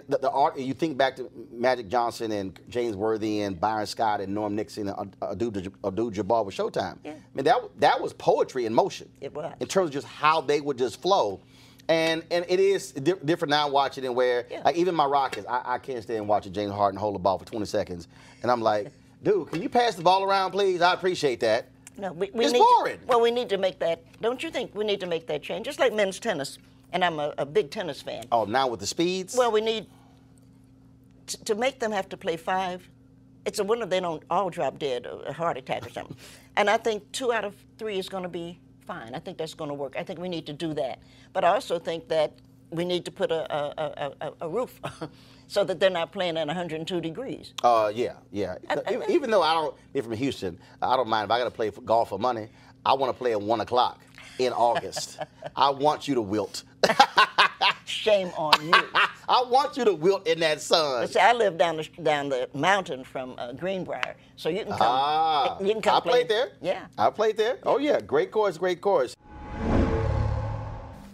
the, 0.08 0.18
the 0.18 0.30
art. 0.30 0.58
You 0.58 0.74
think 0.74 0.96
back 0.96 1.16
to 1.16 1.30
Magic 1.52 1.88
Johnson 1.88 2.32
and 2.32 2.58
James 2.68 2.96
Worthy 2.96 3.40
and 3.42 3.60
Byron 3.60 3.86
Scott 3.86 4.20
and 4.20 4.34
Norm 4.34 4.54
Nixon 4.54 4.88
and 4.88 5.16
Abdul 5.22 5.50
Jabbar 5.52 6.44
with 6.44 6.54
Showtime. 6.56 6.98
I 7.04 7.14
mean, 7.34 7.44
that 7.44 7.58
that 7.78 8.00
was 8.00 8.12
poetry 8.12 8.66
in 8.66 8.74
motion. 8.74 9.08
It 9.20 9.34
was. 9.34 9.52
in 9.60 9.66
terms 9.66 9.88
of 9.88 9.92
just 9.94 10.06
how 10.06 10.40
they 10.40 10.60
would 10.60 10.78
just 10.78 11.00
flow. 11.02 11.40
And 11.88 12.24
and 12.30 12.46
it 12.48 12.60
is 12.60 12.92
di- 12.92 13.12
different 13.24 13.50
now 13.50 13.68
watching 13.68 14.04
it 14.04 14.14
where 14.14 14.46
Yeah. 14.50 14.62
like 14.64 14.76
even 14.76 14.94
my 14.94 15.04
Rockets, 15.04 15.46
I, 15.48 15.74
I 15.74 15.78
can't 15.78 16.02
stand 16.02 16.26
watching 16.26 16.52
James 16.52 16.72
Harden 16.72 16.98
hold 16.98 17.14
the 17.14 17.18
ball 17.18 17.38
for 17.38 17.44
20 17.44 17.66
seconds, 17.66 18.08
and 18.42 18.50
I'm 18.50 18.62
like, 18.62 18.90
dude, 19.22 19.50
can 19.50 19.60
you 19.60 19.68
pass 19.68 19.94
the 19.94 20.02
ball 20.02 20.24
around, 20.24 20.52
please? 20.52 20.80
I 20.80 20.94
appreciate 20.94 21.40
that. 21.40 21.68
No, 21.98 22.12
we, 22.12 22.30
we 22.32 22.44
It's 22.46 22.52
need 22.54 22.58
boring. 22.58 22.98
To, 23.00 23.06
well, 23.06 23.20
we 23.20 23.30
need 23.30 23.48
to 23.50 23.58
make 23.58 23.78
that. 23.80 24.02
Don't 24.22 24.42
you 24.42 24.50
think 24.50 24.74
we 24.74 24.84
need 24.84 24.98
to 25.00 25.06
make 25.06 25.26
that 25.26 25.42
change? 25.42 25.66
Just 25.66 25.78
like 25.78 25.92
men's 25.92 26.18
tennis, 26.18 26.58
and 26.94 27.04
I'm 27.04 27.18
a, 27.18 27.34
a 27.36 27.44
big 27.44 27.70
tennis 27.70 28.00
fan. 28.00 28.24
Oh, 28.32 28.44
now 28.44 28.68
with 28.68 28.80
the 28.80 28.86
speeds. 28.86 29.34
Well, 29.36 29.50
we 29.50 29.60
need 29.60 29.86
t- 31.26 31.36
to 31.44 31.54
make 31.56 31.80
them 31.80 31.92
have 31.92 32.08
to 32.10 32.16
play 32.16 32.36
five. 32.36 32.88
It's 33.44 33.58
a 33.58 33.64
wonder 33.64 33.84
they 33.84 34.00
don't 34.00 34.22
all 34.30 34.48
drop 34.48 34.78
dead, 34.78 35.06
a 35.06 35.32
heart 35.32 35.58
attack 35.58 35.84
or 35.86 35.90
something. 35.90 36.16
and 36.56 36.70
I 36.70 36.78
think 36.78 37.10
two 37.12 37.32
out 37.32 37.44
of 37.44 37.54
three 37.78 37.98
is 37.98 38.08
going 38.08 38.22
to 38.22 38.28
be 38.28 38.58
fine. 38.86 39.14
I 39.14 39.18
think 39.18 39.36
that's 39.36 39.54
going 39.54 39.68
to 39.68 39.74
work. 39.74 39.96
I 39.98 40.04
think 40.04 40.20
we 40.20 40.28
need 40.28 40.46
to 40.46 40.52
do 40.52 40.72
that. 40.74 41.00
But 41.32 41.44
I 41.44 41.48
also 41.48 41.78
think 41.78 42.08
that 42.08 42.32
we 42.70 42.84
need 42.84 43.04
to 43.04 43.10
put 43.10 43.30
a, 43.30 43.52
a, 43.54 44.12
a, 44.20 44.32
a, 44.42 44.48
roof 44.48 44.80
so 45.46 45.62
that 45.64 45.78
they're 45.78 45.90
not 45.90 46.12
playing 46.12 46.36
at 46.36 46.46
102 46.46 47.00
degrees. 47.00 47.52
Uh, 47.62 47.92
yeah, 47.94 48.14
yeah. 48.32 48.56
even, 48.90 49.10
even 49.10 49.30
though 49.30 49.42
I 49.42 49.54
don't, 49.54 49.76
being 49.92 50.04
from 50.04 50.12
Houston, 50.14 50.58
I 50.80 50.96
don't 50.96 51.08
mind 51.08 51.26
if 51.26 51.30
I 51.30 51.38
got 51.38 51.44
to 51.44 51.50
play 51.50 51.70
golf 51.84 52.08
for 52.08 52.18
money. 52.18 52.48
I 52.84 52.94
want 52.94 53.12
to 53.12 53.18
play 53.18 53.32
at 53.32 53.40
one 53.40 53.60
o'clock 53.60 54.00
in 54.38 54.52
August. 54.52 55.18
I 55.56 55.70
want 55.70 56.08
you 56.08 56.14
to 56.16 56.22
wilt. 56.22 56.62
Shame 57.84 58.28
on 58.36 58.66
you. 58.66 58.72
I 59.28 59.42
want 59.48 59.76
you 59.76 59.84
to 59.84 59.94
wilt 59.94 60.26
in 60.26 60.40
that 60.40 60.60
sun. 60.60 61.02
But 61.02 61.12
see, 61.12 61.20
I 61.20 61.32
live 61.32 61.56
down 61.58 61.76
the 61.76 61.88
down 62.02 62.28
the 62.28 62.48
mountain 62.54 63.04
from 63.04 63.34
uh, 63.38 63.52
Greenbrier, 63.52 64.16
so 64.36 64.48
you 64.48 64.60
can 64.60 64.68
come. 64.68 64.78
Ah, 64.80 65.58
you 65.60 65.72
can 65.72 65.82
come 65.82 65.96
I 65.96 66.00
play. 66.00 66.12
played 66.12 66.28
there. 66.28 66.48
Yeah. 66.60 66.86
I 66.98 67.10
played 67.10 67.36
there. 67.36 67.58
Oh 67.62 67.78
yeah, 67.78 68.00
great 68.00 68.30
course, 68.30 68.58
great 68.58 68.80
course. 68.80 69.14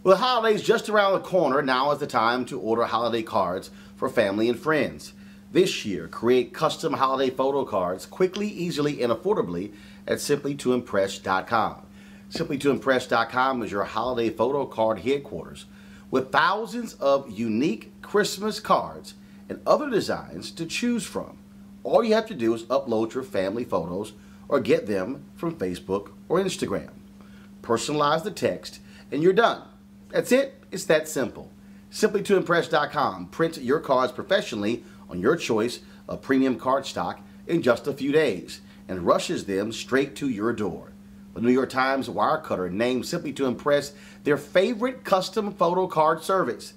Well, 0.02 0.16
the 0.16 0.16
holidays 0.16 0.62
just 0.62 0.88
around 0.88 1.12
the 1.12 1.20
corner. 1.20 1.60
Now 1.60 1.90
is 1.92 1.98
the 1.98 2.06
time 2.06 2.44
to 2.46 2.58
order 2.58 2.84
holiday 2.84 3.22
cards 3.22 3.70
for 3.96 4.08
family 4.08 4.48
and 4.48 4.58
friends. 4.58 5.12
This 5.52 5.84
year, 5.84 6.06
create 6.08 6.54
custom 6.54 6.94
holiday 6.94 7.28
photo 7.34 7.64
cards 7.64 8.06
quickly, 8.06 8.48
easily, 8.48 9.02
and 9.02 9.12
affordably 9.12 9.72
at 10.06 10.18
simplytoimpress.com. 10.18 11.86
Simplytoimpress.com 12.30 13.64
is 13.64 13.72
your 13.72 13.82
holiday 13.82 14.30
photo 14.30 14.64
card 14.64 15.00
headquarters 15.00 15.66
with 16.12 16.30
thousands 16.30 16.94
of 16.94 17.28
unique 17.28 17.90
Christmas 18.02 18.60
cards 18.60 19.14
and 19.48 19.60
other 19.66 19.90
designs 19.90 20.52
to 20.52 20.64
choose 20.64 21.04
from. 21.04 21.38
All 21.82 22.04
you 22.04 22.14
have 22.14 22.26
to 22.26 22.34
do 22.34 22.54
is 22.54 22.62
upload 22.64 23.14
your 23.14 23.24
family 23.24 23.64
photos 23.64 24.12
or 24.48 24.60
get 24.60 24.86
them 24.86 25.24
from 25.34 25.56
Facebook 25.56 26.12
or 26.28 26.38
Instagram. 26.38 26.90
Personalize 27.62 28.22
the 28.22 28.30
text, 28.30 28.78
and 29.10 29.24
you're 29.24 29.32
done. 29.32 29.62
That's 30.10 30.30
it. 30.30 30.62
It's 30.70 30.84
that 30.84 31.08
simple. 31.08 31.50
Simplytoimpress.com 31.90 33.26
prints 33.28 33.58
your 33.58 33.80
cards 33.80 34.12
professionally 34.12 34.84
on 35.08 35.18
your 35.18 35.34
choice 35.34 35.80
of 36.08 36.22
premium 36.22 36.56
card 36.56 36.86
stock 36.86 37.20
in 37.48 37.60
just 37.60 37.88
a 37.88 37.92
few 37.92 38.12
days 38.12 38.60
and 38.86 39.00
rushes 39.04 39.46
them 39.46 39.72
straight 39.72 40.14
to 40.14 40.28
your 40.28 40.52
door. 40.52 40.92
The 41.34 41.40
New 41.40 41.52
York 41.52 41.70
Times 41.70 42.08
Wirecutter 42.08 42.72
named 42.72 43.06
Simply 43.06 43.32
to 43.34 43.46
Impress 43.46 43.92
their 44.24 44.36
favorite 44.36 45.04
custom 45.04 45.52
photo 45.52 45.86
card 45.86 46.22
service. 46.24 46.74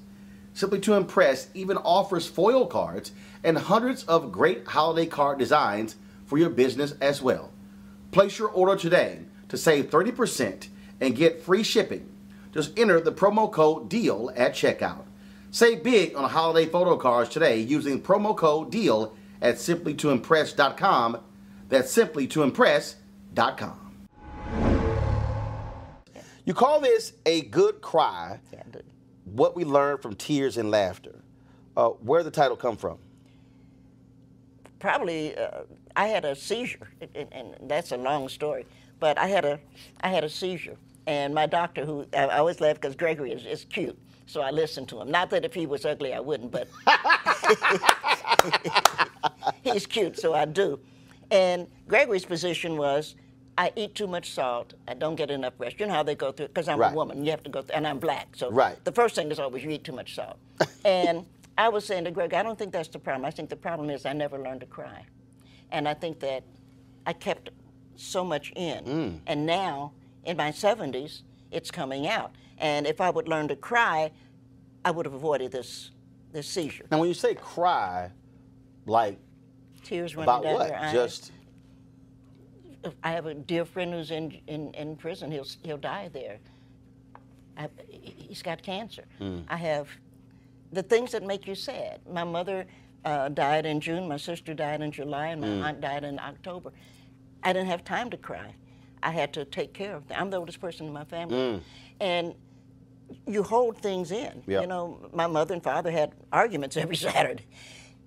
Simply 0.53 0.79
to 0.81 0.93
Impress 0.93 1.49
even 1.55 1.77
offers 1.77 2.27
foil 2.27 2.67
cards 2.67 3.11
and 3.43 3.57
hundreds 3.57 4.03
of 4.03 4.31
great 4.31 4.67
holiday 4.67 5.07
card 5.07 5.39
designs 5.39 5.95
for 6.25 6.37
your 6.37 6.51
business 6.51 6.93
as 7.01 7.21
well. 7.21 7.51
Place 8.11 8.37
your 8.37 8.49
order 8.49 8.79
today 8.79 9.21
to 9.49 9.57
save 9.57 9.89
30% 9.89 10.67
and 11.01 11.15
get 11.15 11.41
free 11.41 11.63
shipping. 11.63 12.09
Just 12.53 12.77
enter 12.77 12.99
the 12.99 13.11
promo 13.11 13.51
code 13.51 13.89
DEAL 13.89 14.31
at 14.35 14.53
checkout. 14.53 15.05
Save 15.49 15.83
big 15.83 16.15
on 16.15 16.29
holiday 16.29 16.69
photo 16.69 16.95
cards 16.97 17.29
today 17.29 17.59
using 17.59 17.99
promo 18.01 18.37
code 18.37 18.71
DEAL 18.71 19.15
at 19.41 19.55
simplytoimpress.com. 19.55 21.17
That's 21.69 21.95
simplytoimpress.com. 21.95 23.82
You 26.45 26.53
call 26.53 26.79
this 26.81 27.13
a 27.25 27.41
good 27.43 27.81
cry. 27.81 28.39
Yeah. 28.51 28.63
What 29.25 29.55
we 29.55 29.63
learn 29.65 29.97
from 29.99 30.15
tears 30.15 30.57
and 30.57 30.71
laughter. 30.71 31.15
Uh, 31.77 31.89
where 31.89 32.21
did 32.23 32.33
the 32.33 32.35
title 32.35 32.57
come 32.57 32.77
from? 32.77 32.97
probably 34.83 35.35
uh, 35.37 35.61
I 35.95 36.07
had 36.07 36.25
a 36.25 36.35
seizure, 36.35 36.89
and, 37.15 37.29
and 37.31 37.55
that's 37.69 37.93
a 37.93 37.97
long 37.97 38.27
story. 38.29 38.65
But 38.99 39.17
I 39.17 39.27
had 39.27 39.45
a 39.45 39.59
I 40.01 40.09
had 40.09 40.23
a 40.25 40.29
seizure, 40.29 40.77
and 41.07 41.33
my 41.33 41.47
doctor, 41.47 41.85
who 41.85 42.05
I 42.13 42.25
I 42.25 42.37
always 42.39 42.59
laugh 42.61 42.75
because 42.75 42.95
Gregory 42.95 43.31
is, 43.31 43.45
is 43.45 43.65
cute, 43.65 43.97
so 44.27 44.41
I 44.41 44.51
listened 44.51 44.89
to 44.89 45.01
him. 45.01 45.09
Not 45.09 45.29
that 45.31 45.45
if 45.45 45.53
he 45.53 45.65
was 45.65 45.85
ugly, 45.85 46.13
I 46.13 46.19
wouldn't, 46.19 46.51
but 46.51 46.67
he's 49.63 49.87
cute, 49.87 50.19
so 50.19 50.33
I 50.35 50.45
do. 50.45 50.79
And 51.31 51.67
Gregory's 51.87 52.25
position 52.25 52.77
was. 52.77 53.15
I 53.57 53.71
eat 53.75 53.93
too 53.95 54.07
much 54.07 54.31
salt. 54.31 54.73
I 54.87 54.93
don't 54.95 55.15
get 55.15 55.29
enough 55.29 55.53
rest. 55.59 55.79
You 55.79 55.85
know 55.85 55.93
how 55.93 56.03
they 56.03 56.15
go 56.15 56.31
through 56.31 56.47
because 56.47 56.67
I'm 56.67 56.79
Right. 56.79 56.91
a 56.91 56.95
woman. 56.95 57.23
You 57.23 57.31
have 57.31 57.43
to 57.43 57.49
go 57.49 57.61
through, 57.61 57.75
and 57.75 57.87
I'm 57.87 57.99
black. 57.99 58.35
So 58.35 58.49
Right. 58.49 58.83
the 58.83 58.91
first 58.91 59.15
thing 59.15 59.29
is 59.31 59.39
always 59.39 59.63
you 59.63 59.69
eat 59.69 59.83
too 59.83 59.91
much 59.91 60.15
salt. 60.15 60.37
and 60.85 61.25
I 61.57 61.69
was 61.69 61.85
saying 61.85 62.05
to 62.05 62.11
Greg, 62.11 62.33
I 62.33 62.41
don't 62.41 62.57
think 62.57 62.71
that's 62.73 62.89
the 62.89 62.99
problem. 62.99 63.25
I 63.25 63.31
think 63.31 63.49
the 63.49 63.55
problem 63.55 63.89
is 63.89 64.05
I 64.05 64.13
never 64.13 64.39
learned 64.39 64.61
to 64.61 64.65
cry. 64.65 65.05
And 65.71 65.87
I 65.87 65.93
think 65.93 66.19
that 66.21 66.43
I 67.05 67.13
kept 67.13 67.49
so 67.95 68.23
much 68.23 68.51
in. 68.55 68.83
Mm. 68.85 69.19
And 69.27 69.45
now, 69.45 69.91
in 70.23 70.37
my 70.37 70.51
70s, 70.51 71.21
it's 71.51 71.69
coming 71.69 72.07
out. 72.07 72.31
And 72.57 72.87
if 72.87 73.01
I 73.01 73.09
would 73.11 73.27
learn 73.27 73.47
to 73.49 73.55
cry, 73.55 74.11
I 74.83 74.91
would 74.91 75.05
have 75.05 75.13
avoided 75.13 75.51
this, 75.51 75.91
this 76.31 76.47
seizure. 76.47 76.85
Now, 76.89 76.99
when 76.99 77.07
you 77.07 77.13
say 77.13 77.35
cry, 77.35 78.11
like 78.85 79.19
Tears 79.83 80.15
running 80.15 80.23
about 80.29 80.43
down 80.43 80.53
what? 80.55 80.67
your 80.69 80.77
eyes. 80.77 80.93
Just 80.93 81.31
I 83.03 83.11
have 83.11 83.25
a 83.25 83.33
dear 83.33 83.65
friend 83.65 83.93
who's 83.93 84.11
in, 84.11 84.39
in, 84.47 84.73
in 84.73 84.95
prison. 84.95 85.31
He'll, 85.31 85.47
he'll 85.63 85.77
die 85.77 86.09
there. 86.11 86.39
I, 87.57 87.69
he's 87.89 88.41
got 88.41 88.61
cancer. 88.63 89.05
Hmm. 89.17 89.39
I 89.47 89.57
have 89.57 89.87
the 90.71 90.83
things 90.83 91.11
that 91.11 91.23
make 91.23 91.47
you 91.47 91.55
sad. 91.55 92.01
My 92.09 92.23
mother 92.23 92.65
uh, 93.05 93.29
died 93.29 93.65
in 93.65 93.79
June, 93.79 94.07
my 94.07 94.17
sister 94.17 94.53
died 94.53 94.81
in 94.81 94.91
July, 94.91 95.27
and 95.27 95.41
my 95.41 95.47
hmm. 95.47 95.63
aunt 95.63 95.81
died 95.81 96.03
in 96.03 96.19
October. 96.19 96.71
I 97.43 97.53
didn't 97.53 97.67
have 97.67 97.83
time 97.83 98.09
to 98.09 98.17
cry. 98.17 98.55
I 99.01 99.11
had 99.11 99.33
to 99.33 99.45
take 99.45 99.73
care 99.73 99.95
of 99.95 100.07
them. 100.07 100.17
I'm 100.19 100.29
the 100.29 100.37
oldest 100.37 100.61
person 100.61 100.87
in 100.87 100.93
my 100.93 101.03
family. 101.03 101.53
Hmm. 101.53 101.59
And 101.99 102.35
you 103.27 103.43
hold 103.43 103.77
things 103.77 104.11
in. 104.11 104.43
Yep. 104.47 104.61
You 104.61 104.67
know, 104.67 105.09
my 105.13 105.27
mother 105.27 105.53
and 105.53 105.63
father 105.63 105.91
had 105.91 106.13
arguments 106.31 106.77
every 106.83 106.95
Saturday. 106.95 107.45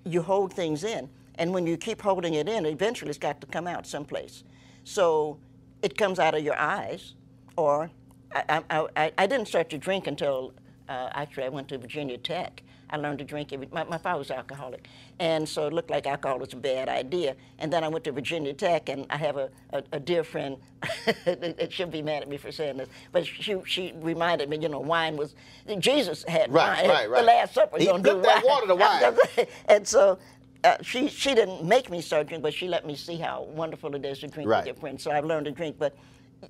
You 0.05 0.23
hold 0.23 0.53
things 0.53 0.85
in. 0.85 1.09
And 1.37 1.53
when 1.53 1.67
you 1.67 1.77
keep 1.77 2.01
holding 2.01 2.35
it 2.35 2.49
in, 2.49 2.65
eventually 2.65 3.11
it's 3.11 3.19
got 3.19 3.41
to 3.43 3.47
come 3.47 3.67
out 3.67 3.87
someplace. 3.87 4.43
So 4.87 5.39
it 5.83 5.99
comes 5.99 6.21
out 6.21 6.37
of 6.37 6.45
your 6.45 6.57
eyes, 6.59 7.15
or 7.57 7.91
I, 8.35 8.63
I, 8.71 8.87
I, 8.97 9.13
I 9.19 9.29
didn't 9.29 9.49
start 9.49 9.71
to 9.71 9.79
drink 9.79 10.07
until 10.07 10.55
uh, 10.89 11.11
actually 11.15 11.45
I 11.45 11.51
went 11.51 11.69
to 11.71 11.79
Virginia 11.79 12.19
Tech. 12.19 12.63
I 12.91 12.99
learned 12.99 13.19
to 13.19 13.25
drink 13.25 13.53
every, 13.53 13.69
my, 13.73 13.85
my 13.85 13.99
father 13.99 14.21
was 14.21 14.31
alcoholic. 14.31 14.87
And 15.19 15.49
so 15.49 15.67
it 15.67 15.75
looked 15.75 15.91
like 15.91 16.07
alcohol 16.07 16.39
was 16.39 16.53
a 16.55 16.57
bad 16.57 16.89
idea. 16.89 17.37
And 17.59 17.73
then 17.73 17.85
I 17.85 17.89
went 17.89 18.05
to 18.05 18.13
Virginia 18.13 18.55
Tech, 18.55 18.89
and 18.91 19.07
I 19.11 19.17
have 19.19 19.39
a, 19.39 19.51
a, 19.73 19.83
a 19.95 20.01
dear 20.01 20.25
friend, 20.25 20.59
that 21.27 21.69
she'll 21.73 21.89
be 21.89 22.03
mad 22.03 22.23
at 22.23 22.29
me 22.29 22.37
for 22.37 22.53
saying 22.53 22.79
this, 22.79 22.89
but 23.13 23.27
she, 23.27 23.57
she 23.67 23.95
reminded 23.97 24.49
me, 24.51 24.59
you 24.59 24.69
know, 24.69 24.81
wine 24.81 25.17
was, 25.17 25.35
Jesus 25.81 26.25
had 26.29 26.53
Right, 26.53 26.83
wine. 26.83 26.91
right, 26.91 27.11
right. 27.11 27.21
The 27.23 27.27
Last 27.27 27.55
Supper, 27.55 27.79
He 27.79 27.87
you 27.87 27.91
don't 27.91 28.03
do 28.03 28.11
flipped 28.11 28.25
that 28.25 28.45
wine. 28.45 28.55
water 28.55 28.67
to 28.69 28.75
wine. 29.39 29.47
and 29.69 29.89
so 29.89 30.19
uh, 30.65 30.77
she 30.83 31.09
she 31.09 31.35
didn't 31.35 31.65
make 31.65 31.91
me 31.91 32.01
start 32.01 32.27
drinking, 32.29 32.43
but 32.43 32.55
she 32.55 32.69
let 32.69 32.87
me 32.87 32.95
see 32.97 33.17
how 33.17 33.43
wonderful 33.45 33.95
it 33.95 34.05
is 34.05 34.19
to 34.21 34.29
drink 34.29 34.49
Right. 34.49 34.59
with 34.59 34.67
your 34.67 34.75
friends. 34.77 35.03
So 35.03 35.11
I've 35.11 35.25
learned 35.25 35.47
to 35.47 35.53
drink, 35.53 35.77
but 35.79 35.97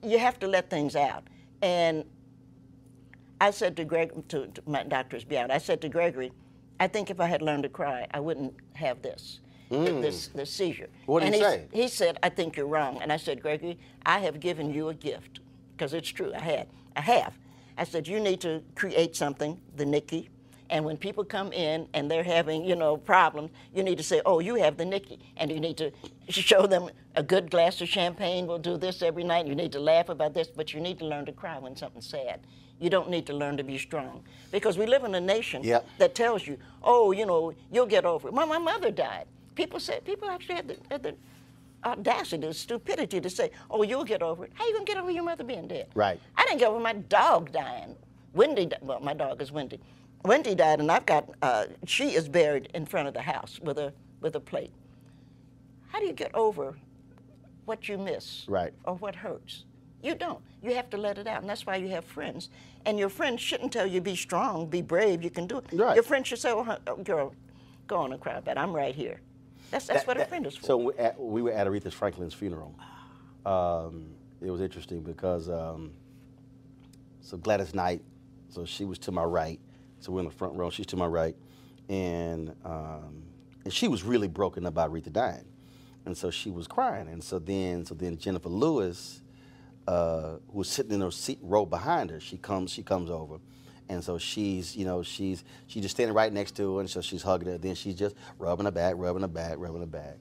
you 0.03 0.19
have 0.19 0.39
to 0.41 0.47
let 0.47 0.71
things 0.71 0.97
out. 0.97 1.25
And 1.63 2.05
I 3.41 3.51
said 3.51 3.77
to 3.77 3.85
Greg, 3.85 4.13
to, 4.29 4.47
to 4.47 4.63
my 4.67 4.83
doctors 4.85 5.25
beyond, 5.25 5.53
I 5.53 5.59
said 5.59 5.81
to 5.83 5.89
Gregory, 5.89 6.33
I 6.81 6.87
think 6.89 7.11
if 7.11 7.21
I 7.21 7.27
had 7.27 7.43
learned 7.43 7.65
to 7.65 7.69
cry, 7.69 8.07
I 8.13 8.21
wouldn't 8.21 8.55
have 8.75 9.03
this. 9.03 9.41
th- 9.71 10.01
This, 10.03 10.29
this 10.29 10.51
seizure. 10.51 10.85
Mm. 11.03 11.07
What 11.07 11.21
did 11.21 11.27
and 11.27 11.35
he 11.35 11.41
he 11.41 11.47
say? 11.47 11.69
He 11.73 11.89
said, 11.89 12.19
I 12.23 12.29
think 12.31 12.57
you're 12.57 12.67
wrong. 12.67 13.01
And 13.03 13.13
I 13.13 13.17
said, 13.19 13.43
Gregory, 13.43 13.79
I 14.07 14.21
have 14.21 14.41
given 14.41 14.73
you 14.73 14.89
a 14.89 14.95
gift. 14.95 15.41
Because 15.77 15.93
it's 15.93 16.09
true, 16.09 16.33
I 16.35 16.39
had. 16.41 16.69
I 16.97 17.01
have. 17.03 17.35
I 17.77 17.85
said, 17.85 18.09
you 18.09 18.21
need 18.21 18.41
to 18.41 18.63
create 18.75 19.15
something, 19.17 19.61
the 19.77 19.85
Nikki. 19.85 20.31
And 20.71 20.85
when 20.85 20.97
people 20.97 21.25
come 21.25 21.53
in 21.53 21.89
and 21.95 22.11
they're 22.11 22.25
having, 22.25 22.65
you 22.65 22.75
know, 22.75 22.97
problems, 22.97 23.51
you 23.75 23.83
need 23.83 23.99
to 23.99 24.03
say, 24.05 24.21
oh, 24.27 24.41
you 24.41 24.57
have 24.57 24.77
the 24.77 24.85
Nikki. 24.85 25.19
And 25.37 25.51
you 25.51 25.61
need 25.61 25.77
to 25.79 25.93
show 26.29 26.67
them 26.67 26.91
a 27.15 27.23
good 27.23 27.51
glass 27.51 27.81
of 27.81 27.89
champagne. 27.89 28.47
We'll 28.47 28.59
do 28.59 28.77
this 28.77 29.03
every 29.03 29.25
night. 29.25 29.47
You 29.47 29.55
need 29.55 29.73
to 29.73 29.81
laugh 29.81 30.09
about 30.09 30.35
this, 30.35 30.49
but 30.49 30.75
you 30.75 30.81
need 30.81 30.99
to 30.99 31.07
learn 31.07 31.25
to 31.27 31.33
cry 31.33 31.59
when 31.59 31.77
something's 31.77 32.07
sad. 32.07 32.41
You 32.81 32.91
don't 32.91 33.09
need 33.09 33.27
to 33.27 33.33
learn 33.33 33.57
to 33.57 33.65
be 33.65 33.79
strong. 33.79 34.23
Because 34.51 34.77
we 34.77 34.87
live 34.87 35.05
in 35.05 35.15
a 35.15 35.21
nation 35.21 35.63
Yep. 35.63 35.87
that 35.99 36.15
tells 36.15 36.47
you, 36.47 36.59
oh, 36.83 37.13
you 37.13 37.25
know, 37.27 37.53
you'll 37.73 37.87
get 37.87 38.05
over 38.05 38.29
it. 38.29 38.35
My, 38.35 38.45
my 38.45 38.59
mother 38.59 38.91
died. 38.91 39.27
People 39.55 39.81
said, 39.81 40.05
people 40.05 40.29
actually 40.29 40.57
had 40.57 40.69
the, 40.69 40.77
had 40.91 41.03
the 41.03 41.15
audacity, 41.85 42.47
the 42.47 42.53
stupidity 42.53 43.21
to 43.21 43.31
say, 43.31 43.51
oh, 43.71 43.83
you'll 43.83 44.05
get 44.05 44.21
over 44.23 44.45
it. 44.45 44.53
How 44.55 44.67
you 44.67 44.73
gonna 44.75 44.85
get 44.85 44.99
over 44.99 45.11
your 45.11 45.23
mother 45.23 45.45
being 45.45 45.69
dead? 45.69 45.87
Right. 45.95 46.21
I 46.37 46.45
didn't 46.45 46.59
get 46.59 46.69
over 46.69 46.81
my 46.81 46.93
dog 46.95 47.53
dying. 47.53 47.97
Wendy, 48.35 48.69
well, 48.83 49.01
my 49.01 49.15
dog 49.15 49.41
is 49.41 49.51
Wendy. 49.51 49.81
Wendy 50.27 50.55
died, 50.55 50.81
and 50.81 50.91
I've 50.91 51.07
got, 51.07 51.29
uh, 51.43 51.67
she 51.87 52.15
is 52.15 52.29
buried 52.29 52.69
in 52.75 52.85
front 52.87 53.09
of 53.09 53.15
the 53.15 53.23
house 53.23 53.61
with 53.63 53.79
a, 53.79 53.93
with 54.21 54.35
a 54.37 54.41
plate. 54.41 54.73
How 55.89 56.01
do 56.01 56.07
you 56.07 56.13
get 56.13 56.35
over 56.35 56.77
what 57.65 57.89
you 57.89 57.97
miss 57.99 58.45
Right. 58.49 58.73
or 58.85 58.95
what 58.97 59.15
hurts? 59.15 59.65
You 60.03 60.15
don't. 60.15 60.41
You 60.63 60.75
have 60.75 60.91
to 60.91 60.97
let 60.97 61.19
it 61.19 61.27
out, 61.27 61.41
and 61.41 61.49
that's 61.51 61.65
why 61.67 61.77
you 61.77 61.89
have 61.89 62.05
friends. 62.05 62.51
And 62.85 62.99
your 62.99 63.09
friends 63.09 63.41
shouldn't 63.41 63.73
tell 63.73 63.87
you 63.87 64.01
be 64.01 64.15
strong, 64.17 64.67
be 64.67 64.83
brave. 64.83 65.23
You 65.23 65.31
can 65.31 65.47
do 65.47 65.59
it. 65.59 65.67
Right. 65.73 65.95
Your 65.95 66.05
friend 66.05 66.27
should 66.27 66.39
say, 66.39 66.51
"Oh, 66.53 66.77
oh, 66.87 66.97
girl, 66.97 67.35
go 67.87 67.97
on 67.97 68.13
and 68.13 68.21
cry 68.21 68.35
about 68.35 68.57
it. 68.57 68.61
I'm 68.61 68.73
right 68.73 68.95
here." 68.95 69.21
That's 69.71 69.87
that's 69.87 70.01
That- 70.05 70.07
what 70.07 70.21
a 70.21 70.27
friend 70.27 70.47
is 70.47 70.57
for. 70.57 70.67
So 70.67 70.77
we, 70.77 70.93
at, 70.95 71.19
we 71.21 71.43
were 71.43 71.51
at 71.53 71.67
Aretha 71.67 71.93
Franklin's 71.93 72.35
funeral. 72.35 72.75
Um, 73.45 74.11
it 74.41 74.51
was 74.51 74.61
interesting 74.61 75.03
because 75.03 75.49
um, 75.49 75.93
so 77.21 77.37
Gladys 77.39 77.75
Knight, 77.75 78.03
so 78.49 78.65
she 78.65 78.85
was 78.85 78.99
to 79.01 79.13
my 79.13 79.25
right, 79.25 79.59
so 80.07 80.13
we're 80.13 80.21
in 80.21 80.27
the 80.27 80.31
front 80.31 80.55
row. 80.55 80.71
She's 80.71 80.87
to 80.87 80.97
my 80.97 81.07
right, 81.07 81.37
and 81.89 82.55
um, 82.65 83.25
and 83.65 83.73
she 83.73 83.89
was 83.89 84.05
really 84.05 84.29
broken 84.29 84.65
up 84.65 84.75
by 84.75 84.87
Aretha 84.87 85.13
dying, 85.13 85.45
and 86.05 86.17
so 86.17 86.31
she 86.31 86.51
was 86.51 86.69
crying, 86.69 87.09
and 87.09 87.23
so 87.23 87.39
then 87.41 87.85
so 87.85 87.95
then 87.95 88.17
Jennifer 88.17 88.49
Lewis, 88.49 89.21
uh, 89.89 90.37
who 90.51 90.59
was 90.59 90.69
sitting 90.69 90.93
in 90.93 91.01
her 91.01 91.11
seat 91.11 91.41
row 91.43 91.67
behind 91.67 92.11
her, 92.11 92.21
she 92.21 92.37
comes 92.37 92.71
she 92.71 92.83
comes 92.83 93.11
over. 93.11 93.39
And 93.89 94.03
so 94.03 94.19
she's, 94.19 94.77
you 94.77 94.85
know, 94.85 95.05
she's 95.05 95.45
she's 95.69 95.83
just 95.83 95.95
standing 95.95 96.13
right 96.13 96.33
next 96.33 96.57
to 96.57 96.75
her, 96.75 96.81
and 96.81 96.91
so 96.91 97.01
she's 97.01 97.23
hugging 97.23 97.47
her. 97.49 97.57
Then 97.57 97.77
she's 97.77 97.95
just 97.95 98.17
rubbing 98.37 98.65
her 98.65 98.73
back, 98.73 98.95
rubbing 98.97 99.23
her 99.23 99.29
back, 99.29 99.55
rubbing 99.59 99.79
her 99.81 99.87
back. 99.87 100.17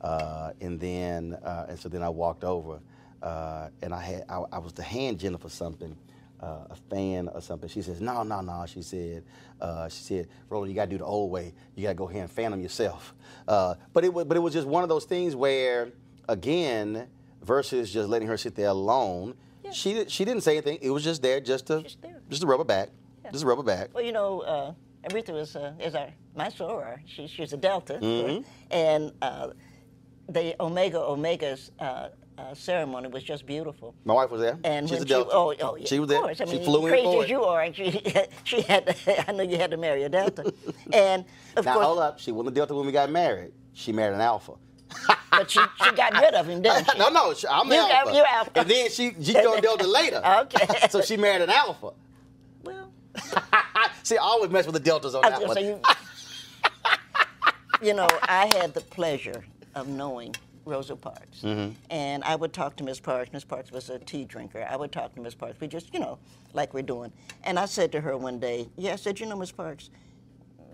Uh, 0.00 0.52
and 0.62 0.80
then, 0.80 1.34
uh, 1.44 1.66
and 1.68 1.78
so 1.78 1.90
then 1.90 2.02
I 2.02 2.08
walked 2.08 2.44
over, 2.44 2.80
uh, 3.22 3.68
and 3.82 3.92
I 3.92 4.00
had 4.00 4.24
I, 4.26 4.42
I 4.50 4.58
was 4.58 4.72
to 4.72 4.82
hand 4.82 5.18
Jennifer 5.18 5.50
something, 5.50 5.94
uh, 6.42 6.66
a 6.70 6.76
fan 6.90 7.28
or 7.28 7.40
something. 7.40 7.68
She 7.68 7.82
says, 7.82 8.00
"No, 8.00 8.22
no, 8.22 8.40
no." 8.40 8.64
She 8.66 8.82
said, 8.82 9.24
uh, 9.60 9.88
"She 9.88 10.02
said, 10.02 10.28
Roland, 10.48 10.70
you 10.70 10.74
got 10.76 10.86
to 10.86 10.90
do 10.90 10.98
the 10.98 11.04
old 11.04 11.30
way. 11.30 11.52
You 11.74 11.82
got 11.84 11.90
to 11.90 11.94
go 11.94 12.08
ahead 12.08 12.22
and 12.22 12.30
fan 12.30 12.50
them 12.50 12.60
yourself." 12.60 13.14
Uh, 13.48 13.74
but 13.92 14.04
it 14.04 14.12
was, 14.12 14.24
but 14.24 14.36
it 14.36 14.40
was 14.40 14.52
just 14.52 14.66
one 14.66 14.82
of 14.82 14.88
those 14.88 15.04
things 15.04 15.34
where, 15.36 15.92
again, 16.28 17.08
versus 17.42 17.92
just 17.92 18.08
letting 18.08 18.28
her 18.28 18.36
sit 18.36 18.54
there 18.54 18.68
alone. 18.68 19.34
She 19.72 19.92
did, 19.94 20.10
she 20.10 20.24
didn't 20.24 20.42
say 20.42 20.52
anything. 20.52 20.78
It 20.82 20.90
was 20.90 21.04
just 21.04 21.22
there, 21.22 21.40
just 21.40 21.66
to 21.68 21.82
Just 21.82 22.00
there. 22.02 22.20
just 22.28 22.40
to 22.42 22.46
rub 22.48 22.58
her 22.58 22.64
back, 22.64 22.88
just 23.30 23.42
to 23.42 23.46
rub 23.46 23.58
her 23.58 23.64
back. 23.64 23.90
Well, 23.94 24.02
you 24.04 24.12
know, 24.12 24.40
uh, 24.40 24.72
Aretha 25.08 25.32
was 25.32 25.54
uh, 25.54 25.72
is 25.78 25.94
our 25.94 26.08
my 26.34 26.48
soror. 26.48 26.98
She, 27.06 27.26
she 27.26 27.42
was 27.42 27.52
a 27.52 27.56
Delta, 27.56 27.94
Mm-hmm. 28.00 28.42
and 28.70 29.12
uh, 29.22 29.48
the 30.28 30.54
Omega 30.60 31.00
Omega's 31.00 31.70
uh, 32.40 32.54
ceremony 32.54 33.08
was 33.08 33.22
just 33.22 33.44
beautiful. 33.46 33.94
My 34.04 34.14
wife 34.14 34.30
was 34.30 34.40
there. 34.40 34.58
And 34.64 34.88
She's 34.88 35.02
a 35.02 35.04
Delta. 35.04 35.30
She, 35.30 35.36
oh, 35.36 35.54
oh, 35.60 35.76
yeah, 35.76 35.86
She 35.86 35.98
was 35.98 36.08
there. 36.08 36.20
course. 36.20 36.40
I 36.40 36.44
she 36.46 36.52
mean, 36.56 36.64
flew 36.64 36.86
in 36.86 36.92
crazy 36.92 37.04
for 37.06 37.24
as 37.24 37.30
you 37.30 37.44
are, 37.44 37.74
she, 37.74 38.02
she 38.44 38.62
had. 38.62 38.96
I 39.28 39.32
know 39.32 39.42
you 39.42 39.56
had 39.58 39.70
to 39.72 39.76
marry 39.76 40.02
a 40.04 40.08
Delta, 40.08 40.52
and 40.92 41.24
of 41.56 41.64
now 41.64 41.74
course, 41.74 41.86
hold 41.86 41.98
up, 41.98 42.18
she 42.18 42.32
wasn't 42.32 42.54
a 42.56 42.58
Delta 42.58 42.74
when 42.74 42.86
we 42.86 42.92
got 42.92 43.10
married. 43.10 43.52
She 43.74 43.92
married 43.92 44.14
an 44.14 44.20
Alpha. 44.20 44.52
but 45.30 45.50
she, 45.50 45.60
she 45.84 45.92
got 45.92 46.12
rid 46.14 46.34
of 46.34 46.48
him, 46.48 46.62
didn't 46.62 46.90
she? 46.90 46.98
no, 46.98 47.08
no, 47.10 47.32
I'm 47.50 47.66
You 47.68 47.74
got- 47.74 47.90
Alpha. 47.92 48.14
you're 48.16 48.26
Alpha. 48.26 48.50
And 48.58 48.68
then 48.68 48.90
she 48.90 49.12
she 49.22 49.32
joined 49.34 49.62
Delta 49.62 49.86
later. 49.86 50.20
Okay. 50.24 50.88
so 50.88 51.00
she 51.02 51.16
married 51.16 51.42
an 51.42 51.50
Alpha. 51.50 51.90
Well, 52.64 52.92
See, 54.02 54.16
I 54.16 54.22
always 54.22 54.50
mess 54.50 54.66
with 54.66 54.74
the 54.74 54.80
Deltas 54.80 55.14
on 55.14 55.24
I 55.24 55.30
that 55.30 55.46
one. 55.46 55.64
you. 55.64 55.80
you 57.82 57.94
know, 57.94 58.08
I 58.22 58.50
had 58.56 58.74
the 58.74 58.80
pleasure 58.80 59.44
of 59.74 59.86
knowing 59.88 60.34
Rosa 60.64 60.94
Parks, 60.96 61.40
Mm-hmm. 61.42 61.72
and 61.90 62.22
I 62.24 62.36
would 62.36 62.52
talk 62.52 62.76
to 62.76 62.84
Miss 62.84 63.00
Parks. 63.00 63.32
Miss 63.32 63.44
Parks 63.44 63.72
was 63.72 63.88
a 63.90 63.98
tea 63.98 64.24
drinker. 64.24 64.66
I 64.68 64.76
would 64.76 64.92
talk 64.92 65.14
to 65.14 65.20
Miss 65.20 65.34
Parks. 65.34 65.60
We 65.60 65.66
just, 65.68 65.92
you 65.94 66.00
know, 66.00 66.18
like 66.52 66.74
we're 66.74 66.82
doing. 66.82 67.12
And 67.44 67.58
I 67.58 67.64
said 67.66 67.90
to 67.92 68.00
her 68.00 68.16
one 68.16 68.38
day, 68.38 68.68
"Yeah," 68.76 68.92
I 68.92 68.96
said, 68.96 69.18
"You 69.20 69.26
know, 69.26 69.36
Miss 69.36 69.52
Parks, 69.52 69.90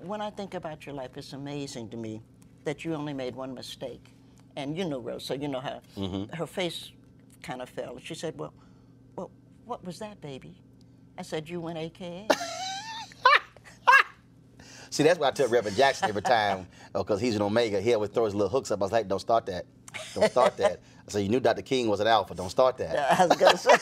when 0.02 0.20
I 0.20 0.30
think 0.30 0.54
about 0.54 0.86
your 0.86 0.94
life, 0.94 1.16
it's 1.16 1.32
amazing 1.32 1.88
to 1.90 1.96
me 1.96 2.20
that 2.64 2.84
you 2.84 2.94
only 2.94 3.12
made 3.14 3.34
one 3.36 3.54
mistake." 3.54 4.12
And 4.56 4.76
you 4.76 4.84
know 4.86 4.98
Rosa, 5.00 5.36
you 5.38 5.48
know 5.48 5.60
how 5.60 5.80
Mm-hmm. 5.96 6.34
her 6.36 6.46
face 6.46 6.90
kind 7.42 7.62
of 7.62 7.68
fell. 7.68 7.98
She 8.02 8.14
said, 8.14 8.36
"Well, 8.38 8.52
well, 9.14 9.30
what 9.64 9.84
was 9.84 9.98
that, 10.00 10.20
baby? 10.20 10.60
I 11.18 11.22
said, 11.22 11.48
you 11.48 11.60
went 11.62 11.78
AKA. 11.78 12.28
See, 14.90 15.02
that's 15.02 15.18
why 15.18 15.28
I 15.28 15.30
tell 15.30 15.48
Reverend 15.48 15.76
Jackson 15.76 16.08
every 16.08 16.22
time, 16.22 16.66
Oh, 16.96 17.04
because 17.04 17.20
he's 17.20 17.36
an 17.36 17.42
Omega, 17.42 17.78
he 17.78 17.92
always 17.92 18.08
throws 18.08 18.34
little 18.34 18.48
hooks 18.48 18.70
up. 18.70 18.80
I 18.80 18.84
was 18.84 18.92
like, 18.92 19.06
don't 19.06 19.20
start 19.20 19.44
that. 19.46 19.66
Don't 20.14 20.30
start 20.30 20.56
that. 20.56 20.80
I 21.08 21.10
said, 21.10 21.18
you 21.20 21.28
knew 21.28 21.40
Dr. 21.40 21.60
King 21.60 21.88
was 21.88 22.00
an 22.00 22.06
alpha. 22.06 22.34
Don't 22.34 22.48
start 22.48 22.78
that. 22.78 23.20
I 23.20 23.26
was 23.26 23.36
gonna 23.36 23.58
say. 23.58 23.76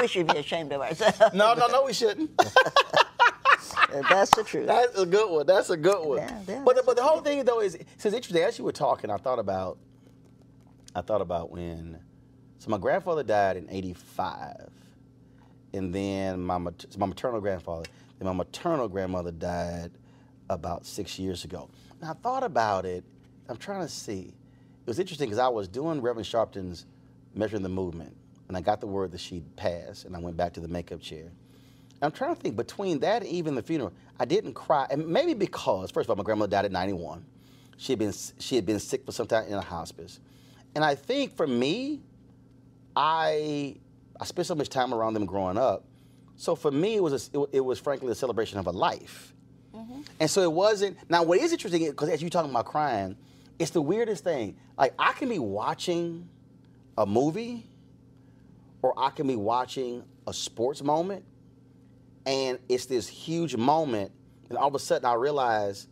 we 0.00 0.08
should 0.08 0.26
be 0.26 0.38
ashamed 0.38 0.72
of 0.72 0.80
ourselves. 0.80 1.34
No, 1.34 1.52
no, 1.52 1.66
no, 1.66 1.84
we 1.84 1.92
shouldn't. 1.92 2.30
That's 4.08 4.34
the 4.34 4.42
truth. 4.42 4.66
That's 4.66 4.98
a 4.98 5.04
good 5.04 5.30
one. 5.30 5.46
That's 5.46 5.68
a 5.68 5.76
good 5.76 6.02
one. 6.02 6.18
Yeah, 6.18 6.40
yeah, 6.48 6.62
but 6.64 6.76
the, 6.76 6.82
but 6.82 6.96
the 6.96 7.02
whole 7.02 7.20
thing 7.20 7.44
though 7.44 7.60
is 7.60 7.74
it's 7.74 8.04
interesting. 8.06 8.42
As 8.42 8.58
you 8.58 8.64
were 8.64 8.72
talking, 8.72 9.10
I 9.10 9.18
thought 9.18 9.38
about 9.38 9.78
I 10.94 11.02
thought 11.02 11.20
about 11.20 11.50
when 11.50 11.98
so 12.58 12.70
my 12.70 12.78
grandfather 12.78 13.22
died 13.22 13.58
in 13.58 13.68
'85, 13.70 14.70
and 15.74 15.94
then 15.94 16.40
my 16.40 16.58
mat- 16.58 16.96
my 16.98 17.06
maternal 17.06 17.40
grandfather, 17.40 17.84
then 18.18 18.26
my 18.26 18.32
maternal 18.34 18.88
grandmother 18.88 19.30
died 19.30 19.92
about 20.48 20.86
six 20.86 21.18
years 21.18 21.44
ago. 21.44 21.68
And 22.00 22.10
I 22.10 22.14
thought 22.14 22.42
about 22.42 22.84
it. 22.84 23.04
I'm 23.48 23.56
trying 23.56 23.80
to 23.80 23.88
see. 23.88 24.32
It 24.86 24.86
was 24.86 24.98
interesting 24.98 25.28
because 25.28 25.38
I 25.38 25.48
was 25.48 25.68
doing 25.68 26.00
Reverend 26.00 26.26
Sharpton's 26.26 26.86
measuring 27.34 27.62
the 27.62 27.68
movement, 27.68 28.16
and 28.48 28.56
I 28.56 28.60
got 28.60 28.80
the 28.80 28.86
word 28.86 29.12
that 29.12 29.20
she'd 29.20 29.44
passed, 29.56 30.04
and 30.04 30.14
I 30.16 30.18
went 30.18 30.36
back 30.36 30.52
to 30.54 30.60
the 30.60 30.68
makeup 30.68 31.00
chair. 31.00 31.30
I'm 32.02 32.12
trying 32.12 32.34
to 32.34 32.40
think 32.40 32.56
between 32.56 33.00
that 33.00 33.22
and 33.22 33.30
even 33.30 33.54
the 33.54 33.62
funeral, 33.62 33.92
I 34.18 34.24
didn't 34.24 34.54
cry, 34.54 34.86
and 34.90 35.06
maybe 35.06 35.34
because 35.34 35.90
first 35.90 36.06
of 36.06 36.10
all, 36.10 36.16
my 36.16 36.22
grandmother 36.22 36.50
died 36.50 36.64
at 36.66 36.72
91. 36.72 37.24
She 37.78 37.92
had 37.92 37.98
been 37.98 38.12
she 38.38 38.56
had 38.56 38.66
been 38.66 38.78
sick 38.78 39.04
for 39.04 39.12
some 39.12 39.26
time 39.26 39.46
in 39.46 39.54
a 39.54 39.60
hospice, 39.60 40.20
and 40.74 40.84
I 40.84 40.94
think 40.94 41.36
for 41.36 41.46
me, 41.46 42.00
I 42.94 43.76
I 44.18 44.24
spent 44.24 44.46
so 44.46 44.54
much 44.54 44.68
time 44.68 44.94
around 44.94 45.14
them 45.14 45.26
growing 45.26 45.58
up, 45.58 45.84
so 46.36 46.54
for 46.54 46.70
me 46.70 46.96
it 46.96 47.02
was 47.02 47.30
a, 47.34 47.38
it, 47.38 47.48
it 47.54 47.60
was 47.60 47.78
frankly 47.78 48.10
a 48.12 48.14
celebration 48.14 48.58
of 48.58 48.66
a 48.66 48.70
life, 48.70 49.34
and 50.20 50.30
so 50.30 50.42
it 50.42 50.52
wasn't. 50.52 50.98
Now 51.10 51.22
what 51.22 51.38
is 51.38 51.52
interesting 51.52 51.86
because 51.86 52.08
as 52.08 52.20
you're 52.20 52.30
talking 52.30 52.50
about 52.50 52.66
crying, 52.66 53.16
it's 53.58 53.70
the 53.70 53.82
weirdest 53.82 54.24
thing. 54.24 54.56
Like 54.78 54.94
I 54.98 55.12
can 55.12 55.28
be 55.28 55.38
watching 55.38 56.28
a 56.98 57.06
movie, 57.06 57.66
or 58.82 58.94
I 58.96 59.10
can 59.10 59.26
be 59.26 59.36
watching 59.36 60.04
a 60.26 60.32
sports 60.32 60.82
moment 60.82 61.24
and 62.26 62.58
it's 62.68 62.86
this 62.86 63.06
huge 63.06 63.56
moment, 63.56 64.10
and 64.48 64.58
all 64.58 64.68
of 64.68 64.74
a 64.74 64.78
sudden 64.78 65.06
I 65.06 65.14
realize 65.14 65.86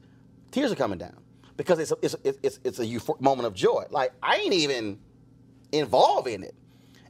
tears 0.50 0.72
are 0.72 0.76
coming 0.76 0.98
down 0.98 1.16
because 1.56 1.78
it's 1.78 1.92
a, 1.92 1.96
it's 2.02 2.14
a, 2.14 2.34
it's, 2.42 2.60
it's 2.64 2.80
a 2.80 3.22
moment 3.22 3.46
of 3.46 3.54
joy. 3.54 3.84
Like 3.90 4.12
I 4.22 4.36
ain't 4.36 4.52
even 4.52 4.98
involved 5.72 6.28
in 6.28 6.42
it, 6.42 6.54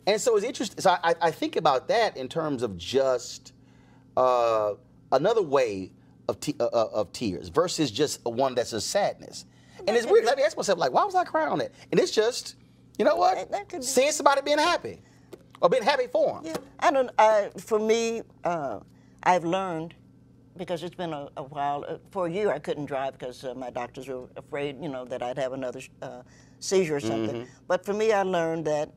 and 0.06 0.20
so 0.20 0.36
it's 0.36 0.44
interesting. 0.44 0.80
So 0.80 0.90
I, 1.02 1.14
I 1.20 1.30
think 1.30 1.56
about 1.56 1.88
that 1.88 2.16
in 2.16 2.28
terms 2.28 2.62
of 2.62 2.76
just 2.76 3.52
uh, 4.16 4.74
another 5.10 5.42
way 5.42 5.92
of 6.28 6.40
te- 6.40 6.56
uh, 6.60 6.64
uh, 6.66 6.88
of 6.92 7.12
tears 7.12 7.48
versus 7.48 7.90
just 7.90 8.24
one 8.24 8.54
that's 8.54 8.72
a 8.72 8.80
sadness. 8.80 9.44
And 9.86 9.96
it's 9.96 10.06
weird. 10.06 10.24
Let 10.24 10.36
me 10.38 10.42
ask 10.44 10.56
myself, 10.56 10.78
like, 10.78 10.92
why 10.92 11.04
was 11.04 11.14
I 11.14 11.24
crying 11.24 11.50
on 11.50 11.60
it? 11.60 11.74
And 11.90 12.00
it's 12.00 12.10
just, 12.12 12.56
you 12.98 13.04
know 13.04 13.16
what? 13.16 13.36
That- 13.36 13.50
that 13.50 13.68
could 13.68 13.80
be- 13.80 13.86
Seeing 13.86 14.12
somebody 14.12 14.40
being 14.42 14.58
happy 14.58 15.00
or 15.60 15.68
being 15.68 15.82
happy 15.82 16.06
for 16.06 16.34
them. 16.34 16.42
Yeah, 16.46 16.56
I 16.78 16.90
don't. 16.90 17.10
I, 17.18 17.50
for 17.58 17.78
me, 17.78 18.22
uh, 18.44 18.80
I've 19.22 19.44
learned 19.44 19.94
because 20.56 20.82
it's 20.82 20.94
been 20.94 21.12
a, 21.12 21.28
a 21.36 21.42
while. 21.42 21.84
Uh, 21.86 21.96
for 22.10 22.26
a 22.26 22.30
year, 22.30 22.50
I 22.50 22.58
couldn't 22.58 22.86
drive 22.86 23.18
because 23.18 23.44
uh, 23.44 23.54
my 23.54 23.70
doctors 23.70 24.08
were 24.08 24.28
afraid, 24.36 24.80
you 24.82 24.88
know, 24.88 25.04
that 25.04 25.22
I'd 25.22 25.36
have 25.38 25.52
another 25.52 25.80
uh, 26.00 26.22
seizure 26.60 26.96
or 26.96 27.00
something. 27.00 27.36
Mm-hmm. 27.42 27.50
But 27.66 27.84
for 27.84 27.92
me, 27.92 28.12
I 28.12 28.22
learned 28.22 28.64
that, 28.66 28.90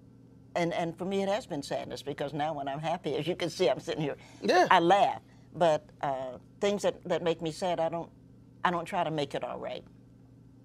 and 0.55 0.73
and 0.73 0.97
for 0.97 1.05
me, 1.05 1.23
it 1.23 1.29
has 1.29 1.45
been 1.45 1.63
sadness 1.63 2.01
because 2.03 2.31
now 2.33 2.53
when 2.53 2.67
I'm 2.67 2.79
happy, 2.79 3.15
as 3.15 3.27
you 3.27 3.35
can 3.35 3.49
see, 3.49 3.67
I'm 3.69 3.79
sitting 3.79 4.01
here. 4.03 4.15
Yeah. 4.41 4.67
I 4.69 4.79
laugh, 4.79 5.21
but 5.57 5.85
uh, 6.01 6.37
things 6.61 6.83
that, 6.83 7.03
that 7.05 7.23
make 7.23 7.41
me 7.41 7.51
sad, 7.51 7.79
I 7.79 7.89
don't. 7.89 8.09
I 8.65 8.71
don't 8.71 8.85
try 8.85 9.03
to 9.03 9.11
make 9.11 9.33
it 9.33 9.43
all 9.45 9.59
right. 9.59 9.83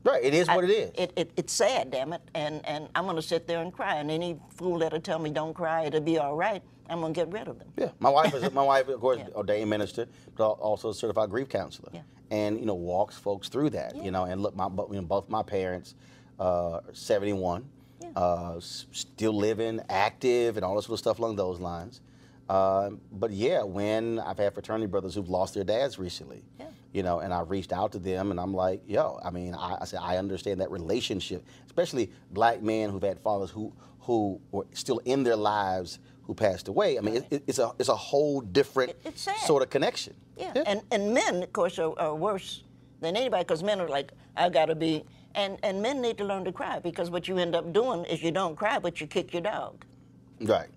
Right. 0.04 0.24
It 0.24 0.34
is 0.34 0.48
what 0.48 0.64
I- 0.64 0.68
it 0.68 0.70
is. 0.70 0.90
It, 0.96 1.12
it, 1.14 1.30
it's 1.36 1.52
sad, 1.52 1.90
damn 1.92 2.12
it, 2.12 2.22
and 2.34 2.64
and 2.66 2.88
I'm 2.96 3.06
gonna 3.06 3.22
sit 3.22 3.46
there 3.46 3.60
and 3.62 3.72
cry. 3.72 3.96
And 3.96 4.10
any 4.10 4.38
fool 4.56 4.78
that'll 4.78 5.00
tell 5.00 5.18
me 5.20 5.30
don't 5.30 5.54
cry, 5.54 5.84
it'll 5.84 6.00
be 6.00 6.18
all 6.18 6.34
right. 6.34 6.62
I'm 6.88 7.00
gonna 7.00 7.12
get 7.12 7.30
rid 7.32 7.46
of 7.46 7.58
them. 7.58 7.68
Yeah, 7.78 7.90
my 8.00 8.10
wife 8.10 8.34
is 8.34 8.50
my 8.52 8.62
wife, 8.64 8.88
of 8.88 9.00
course, 9.00 9.18
Yeah. 9.20 9.34
ordained 9.34 9.70
minister, 9.70 10.08
but 10.36 10.48
also 10.52 10.90
a 10.90 10.94
certified 10.94 11.30
grief 11.30 11.48
counselor, 11.48 11.90
Yeah. 11.92 12.00
and 12.32 12.58
you 12.58 12.66
know 12.66 12.74
walks 12.74 13.16
folks 13.16 13.48
through 13.48 13.70
that. 13.70 13.94
You 13.94 14.10
know, 14.10 14.24
and 14.24 14.40
look, 14.42 14.56
my 14.56 14.66
you 14.66 14.96
know, 14.96 15.02
both 15.02 15.28
my 15.28 15.42
parents, 15.44 15.94
uh, 16.40 16.42
are 16.78 16.82
71, 16.92 17.64
uh, 18.16 18.58
still 18.58 19.34
living, 19.34 19.80
active, 19.88 20.56
and 20.56 20.64
all 20.64 20.74
this 20.74 20.86
sort 20.86 20.94
of 20.94 20.98
stuff 20.98 21.18
along 21.20 21.36
those 21.36 21.60
lines. 21.60 22.00
Uh, 22.48 22.90
but 23.12 23.30
yeah, 23.30 23.62
when 23.62 24.18
I've 24.18 24.38
had 24.38 24.52
fraternity 24.54 24.86
brothers 24.86 25.14
who've 25.14 25.28
lost 25.28 25.54
their 25.54 25.64
dads 25.64 25.98
recently, 25.98 26.44
Yeah. 26.58 26.66
you 26.92 27.02
know, 27.02 27.20
and 27.20 27.32
I 27.32 27.40
reached 27.40 27.72
out 27.72 27.92
to 27.92 27.98
them, 27.98 28.30
and 28.30 28.38
I'm 28.40 28.52
like, 28.54 28.82
yo, 28.86 29.18
I 29.24 29.30
mean, 29.30 29.54
I, 29.54 29.78
I 29.80 29.84
said 29.84 30.00
I 30.02 30.16
understand 30.18 30.60
that 30.60 30.70
relationship, 30.70 31.44
especially 31.66 32.10
black 32.30 32.60
men 32.62 32.90
who've 32.90 33.02
had 33.02 33.18
fathers 33.20 33.50
who 33.50 33.72
who 34.00 34.40
were 34.50 34.66
still 34.72 34.98
in 35.04 35.22
their 35.22 35.36
lives 35.36 36.00
who 36.24 36.34
passed 36.34 36.66
away. 36.66 36.98
I 36.98 37.00
mean, 37.02 37.16
it, 37.16 37.26
it- 37.30 37.44
it's 37.46 37.58
a 37.60 37.72
it's 37.78 37.88
a 37.88 37.96
whole 37.96 38.40
different 38.40 38.92
It- 39.04 39.16
sort 39.46 39.62
of 39.62 39.70
connection. 39.70 40.14
Yeah, 40.36 40.52
and 40.66 40.82
and 40.90 41.14
men, 41.14 41.42
of 41.42 41.52
course, 41.52 41.78
are, 41.78 41.94
are 41.98 42.14
worse 42.14 42.64
than 43.00 43.16
anybody 43.16 43.44
because 43.44 43.62
men 43.62 43.80
are 43.80 43.88
like, 43.88 44.12
I 44.36 44.48
gotta 44.48 44.74
be, 44.74 45.04
and 45.36 45.56
and 45.62 45.80
men 45.80 46.00
need 46.02 46.18
to 46.18 46.24
learn 46.24 46.44
to 46.44 46.52
cry 46.52 46.80
because 46.80 47.10
what 47.10 47.28
you 47.28 47.38
end 47.38 47.54
up 47.54 47.72
doing 47.72 48.04
is 48.06 48.22
you 48.22 48.32
don't 48.32 48.56
cry, 48.56 48.78
but 48.80 49.00
you 49.00 49.06
kick 49.06 49.32
your 49.32 49.42
dog. 49.42 49.84
right. 50.40 50.68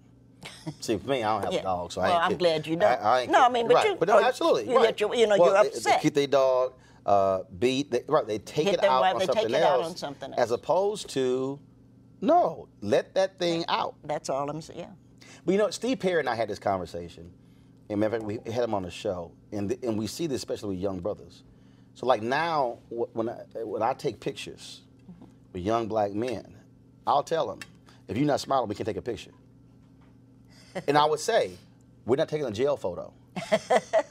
See, 0.81 0.97
for 0.97 1.07
me, 1.09 1.23
I 1.23 1.33
don't 1.33 1.43
have 1.43 1.53
Yeah. 1.53 1.59
a 1.59 1.63
dog, 1.63 1.91
so 1.91 2.01
I 2.01 2.09
ain't. 2.09 2.23
I'm 2.31 2.37
glad 2.37 2.65
you 2.67 2.75
don't. 2.75 2.89
I, 3.01 3.21
I 3.23 3.25
No, 3.27 3.45
I 3.45 3.49
mean, 3.49 3.67
but 3.67 3.75
right. 3.75 3.89
you- 3.89 3.95
but 3.95 4.07
no, 4.07 4.19
absolutely, 4.19 4.69
you 4.69 4.77
right. 4.77 4.99
your- 4.99 5.13
you 5.15 5.27
know, 5.27 5.37
well, 5.37 5.63
you're 5.63 5.71
they- 5.73 5.79
They, 5.79 5.97
keep 6.01 6.13
their 6.13 6.27
dog, 6.27 6.73
uh, 7.05 7.43
beat, 7.59 7.91
they, 7.91 8.03
right? 8.07 8.25
They 8.25 8.39
take 8.39 8.65
Hit 8.67 8.73
it 8.75 8.83
out 8.83 9.01
wife, 9.01 9.13
on 9.13 9.19
they 9.19 9.25
take 9.27 9.35
something 9.35 9.53
it 9.55 9.61
out 9.63 9.79
else, 9.81 9.87
on 9.91 9.95
something 9.97 10.29
else, 10.31 10.39
as 10.41 10.51
opposed 10.51 11.09
to, 11.11 11.59
no, 12.21 12.67
let 12.81 13.13
that 13.15 13.37
thing 13.39 13.65
out. 13.67 13.95
That's 14.03 14.29
all 14.29 14.49
I'm 14.49 14.61
saying. 14.61 14.79
Yeah. 14.79 14.89
But 15.45 15.51
you 15.51 15.57
know, 15.57 15.69
Steve 15.69 15.99
Perry 15.99 16.19
and 16.19 16.29
I 16.29 16.35
had 16.35 16.49
this 16.49 16.59
conversation, 16.59 17.31
and 17.89 17.99
matter 17.99 18.15
of 18.17 18.23
fact, 18.23 18.43
we 18.45 18.51
had 18.51 18.63
him 18.63 18.73
on 18.73 18.81
the 18.83 18.89
show, 18.91 19.31
and 19.51 19.69
th- 19.69 19.81
and 19.83 19.97
we 19.97 20.07
see 20.07 20.25
this 20.27 20.37
especially 20.37 20.69
with 20.69 20.79
young 20.79 20.99
brothers. 20.99 21.43
So 21.93 22.05
like 22.07 22.21
now, 22.23 22.79
when 22.89 23.29
I, 23.29 23.43
when 23.63 23.81
I 23.83 23.93
take 23.93 24.19
pictures 24.19 24.81
with 25.53 25.61
young 25.63 25.87
black 25.87 26.11
men, 26.13 26.55
I'll 27.07 27.23
tell 27.23 27.47
them, 27.47 27.59
if 28.07 28.17
you're 28.17 28.25
not 28.25 28.39
smiling, 28.39 28.67
we 28.67 28.75
can 28.75 28.85
take 28.85 28.97
a 28.97 29.01
picture. 29.01 29.31
and 30.87 30.97
I 30.97 31.05
would 31.05 31.19
say, 31.19 31.51
we're 32.05 32.17
not 32.17 32.29
taking 32.29 32.45
a 32.45 32.51
jail 32.51 32.77
photo. 32.77 33.13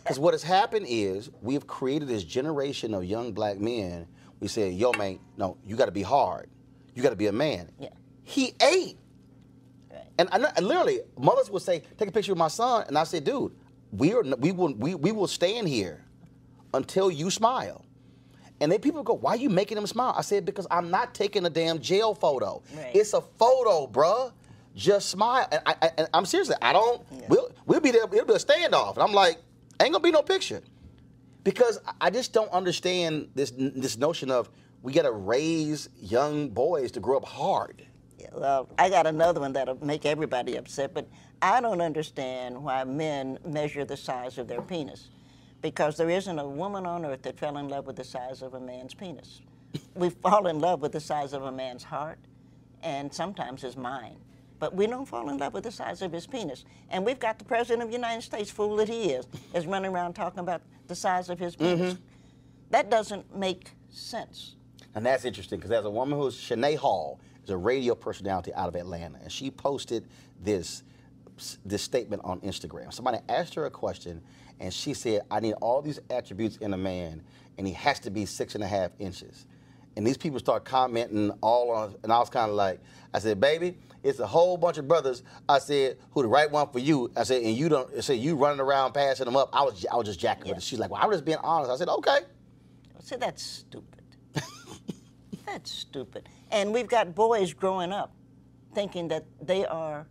Because 0.05 0.19
what 0.19 0.35
has 0.35 0.43
happened 0.43 0.85
is 0.87 1.31
we've 1.41 1.67
created 1.67 2.09
this 2.09 2.25
generation 2.25 2.93
of 2.93 3.07
young 3.07 3.33
black 3.33 3.59
men. 3.59 4.07
We 4.39 4.49
say, 4.49 4.69
yo, 4.69 4.93
man, 4.93 5.19
no, 5.39 5.57
you 5.67 5.77
got 5.77 5.87
to 5.87 5.93
be 5.93 6.03
hard. 6.03 6.51
You 6.95 7.03
got 7.03 7.09
to 7.11 7.17
be 7.17 7.27
a 7.27 7.33
man. 7.33 7.71
Yeah. 7.81 7.89
He 8.23 8.55
ate. 8.61 8.99
Right. 9.91 10.03
And 10.19 10.29
I, 10.31 10.53
and 10.57 10.67
literally, 10.67 11.01
mothers 11.19 11.51
would 11.51 11.63
say, 11.63 11.83
"Take 11.99 12.09
a 12.09 12.13
picture 12.13 12.33
of 12.33 12.39
my 12.39 12.49
son," 12.49 12.85
and 12.87 12.99
I 12.99 13.05
said, 13.05 13.25
"Dude, 13.25 13.53
we 13.93 14.13
are 14.13 14.23
we 14.23 14.53
will 14.53 14.75
we, 14.75 14.95
we 14.95 15.11
will 15.13 15.27
stand 15.27 15.69
here 15.69 16.05
until 16.73 17.11
you 17.11 17.31
smile." 17.31 17.85
And 18.61 18.71
then 18.71 18.81
people 18.81 19.03
go, 19.03 19.15
"Why 19.15 19.33
are 19.33 19.37
you 19.37 19.51
making 19.51 19.77
them 19.77 19.87
smile?" 19.87 20.15
I 20.17 20.23
said, 20.23 20.45
"Because 20.45 20.67
I'm 20.71 20.91
not 20.91 21.15
taking 21.15 21.45
a 21.47 21.51
damn 21.51 21.81
jail 21.81 22.15
photo. 22.15 22.63
Right. 22.77 22.95
It's 22.95 23.13
a 23.15 23.21
photo, 23.21 23.87
bruh. 23.87 24.33
Just 24.75 25.11
smile." 25.11 25.47
And, 25.51 25.63
I, 25.67 26.07
I'm 26.13 26.27
seriously, 26.27 26.57
I 26.61 26.73
don't. 26.73 27.03
We'll 27.29 27.51
we'll 27.67 27.81
be 27.81 27.91
there. 27.91 28.05
It'll 28.05 28.27
be 28.27 28.35
a 28.35 28.39
standoff, 28.39 28.95
and 28.95 29.03
I'm 29.03 29.13
like, 29.13 29.39
"Ain't 29.81 29.93
gonna 29.93 30.01
be 30.03 30.11
no 30.11 30.23
picture," 30.23 30.63
because 31.43 31.79
I- 32.01 32.11
just 32.11 32.33
don't 32.33 32.51
understand 32.51 33.31
this 33.35 33.53
this 33.57 33.97
notion 33.97 34.31
of 34.31 34.51
we 34.83 34.93
got 34.93 35.03
to 35.03 35.13
raise 35.13 35.89
young 36.01 36.51
boys 36.51 36.93
to 36.93 37.01
grow 37.01 37.17
up 37.17 37.25
hard. 37.25 37.87
Yeah, 38.19 38.29
Well, 38.33 38.69
I 38.79 38.91
got 38.91 39.07
another 39.07 39.41
one 39.41 39.53
that'll 39.55 39.83
make 39.85 40.05
everybody 40.07 40.57
upset, 40.57 40.93
but 40.95 41.09
I 41.41 41.61
don't 41.61 41.81
understand 41.81 42.63
why 42.63 42.85
men 42.85 43.39
measure 43.47 43.85
the 43.85 43.97
size 43.97 44.39
of 44.39 44.47
their 44.49 44.61
penis. 44.63 45.09
Because 45.63 45.97
there 45.97 46.11
isn't 46.11 46.39
a 46.39 46.47
woman 46.47 46.85
on 46.85 47.05
earth 47.07 47.23
that 47.23 47.39
fell 47.39 47.57
in 47.57 47.69
love 47.69 47.87
with 47.87 47.97
the 47.97 48.05
size 48.05 48.43
of 48.43 48.53
a 48.55 48.61
man's 48.61 48.93
penis. 48.95 49.41
We 49.95 50.11
fall 50.11 50.47
in 50.47 50.59
love 50.59 50.81
with 50.83 50.93
the 50.93 51.01
size 51.01 51.33
of 51.33 51.43
a 51.45 51.53
man's 51.53 51.83
heart 51.85 52.19
and 52.83 53.13
sometimes 53.13 53.63
his 53.63 53.77
mind. 53.77 54.17
But 54.65 54.75
we 54.75 54.87
don't 54.87 55.05
fall 55.05 55.29
in 55.29 55.37
love 55.37 55.53
with 55.53 55.65
the 55.65 55.71
size 55.71 56.01
of 56.01 56.11
his 56.11 56.27
penis. 56.27 56.65
And 56.89 57.05
we've 57.05 57.19
got 57.19 57.39
the 57.39 57.45
President 57.45 57.83
of 57.83 57.89
the 57.89 57.95
United 57.95 58.23
States, 58.23 58.51
fool 58.51 58.77
that 58.77 58.89
he 58.89 59.11
is, 59.11 59.27
is 59.53 59.67
running 59.67 59.93
around 59.93 60.15
talking 60.15 60.39
about 60.39 60.63
the 60.87 60.95
size 60.95 61.29
of 61.29 61.39
his 61.39 61.55
penis. 61.55 61.93
Mm-hmm. 61.93 62.03
That 62.71 62.91
doesn't 62.91 63.37
make 63.37 63.73
sense. 63.91 64.55
And 64.95 65.05
that's 65.05 65.27
interesting 65.27 65.59
because 65.59 65.69
there's 65.69 65.85
a 65.85 65.91
woman 65.91 66.19
who's 66.19 66.35
Shanae 66.35 66.79
Hall, 66.79 67.21
is 67.43 67.51
a 67.51 67.59
radio 67.59 67.95
personality 67.95 68.55
out 68.55 68.69
of 68.69 68.75
Atlanta, 68.75 69.19
and 69.21 69.31
she 69.31 69.51
posted 69.51 70.09
this 70.43 70.83
this 71.67 71.83
statement 71.83 72.23
on 72.25 72.41
Instagram. 72.41 72.91
Somebody 72.91 73.19
asked 73.29 73.55
her 73.57 73.67
a 73.67 73.71
question, 73.71 74.23
and 74.61 74.73
she 74.73 74.95
said, 74.95 75.23
"I 75.31 75.41
need 75.41 75.55
all 75.61 75.83
these 75.83 76.01
attributes 76.09 76.57
in 76.57 76.73
a 76.73 76.79
man, 76.79 77.23
and 77.59 77.67
he 77.67 77.75
has 77.75 78.01
to 78.01 78.11
be 78.11 78.25
six 78.25 78.55
and 78.55 78.65
a 78.65 78.69
half 78.69 78.93
inches." 78.99 79.45
and 79.97 80.07
these 80.07 80.17
people 80.17 80.39
start 80.39 80.65
commenting 80.65 81.31
all 81.41 81.71
on, 81.71 81.95
and 82.03 82.13
I 82.13 82.19
was 82.19 82.31
kind 82.31 82.51
of 82.51 82.57
like, 82.57 82.81
I 83.13 83.19
said, 83.19 83.41
baby, 83.41 83.77
it's 84.05 84.21
a 84.21 84.27
whole 84.27 84.57
bunch 84.57 84.77
of 84.77 84.87
brothers. 84.87 85.23
I 85.49 85.59
said, 85.59 85.97
who 86.11 86.23
the 86.23 86.29
right 86.29 86.51
one 86.51 86.69
for 86.69 86.79
you? 86.79 87.11
I 87.17 87.25
said, 87.25 87.43
and 87.43 87.57
you 87.57 87.71
don't. 87.71 87.91
I 87.97 88.01
said, 88.01 88.19
you 88.19 88.37
running 88.37 88.61
around 88.61 88.93
passing 88.93 89.25
them 89.25 89.35
up. 89.35 89.49
I 89.53 89.63
was, 89.63 89.85
I 89.91 89.97
was 89.97 90.07
just 90.07 90.21
jacking 90.21 90.49
with 90.49 90.59
it. 90.59 90.63
She's 90.63 90.79
like, 90.79 90.91
well, 90.91 91.03
I 91.03 91.07
was 91.07 91.17
just 91.17 91.25
being 91.25 91.39
honest. 91.43 91.71
I 91.73 91.77
said, 91.77 91.89
okay. 91.89 92.19
See, 93.01 93.17
that's 93.17 93.43
stupid. 93.43 94.03
that's 95.47 95.71
stupid. 95.71 96.29
And 96.51 96.73
we've 96.73 96.87
got 96.87 97.15
boys 97.15 97.53
growing 97.55 97.93
up 97.93 98.15
thinking 98.75 99.09
that 99.09 99.25
they 99.41 99.65
are 99.65 100.07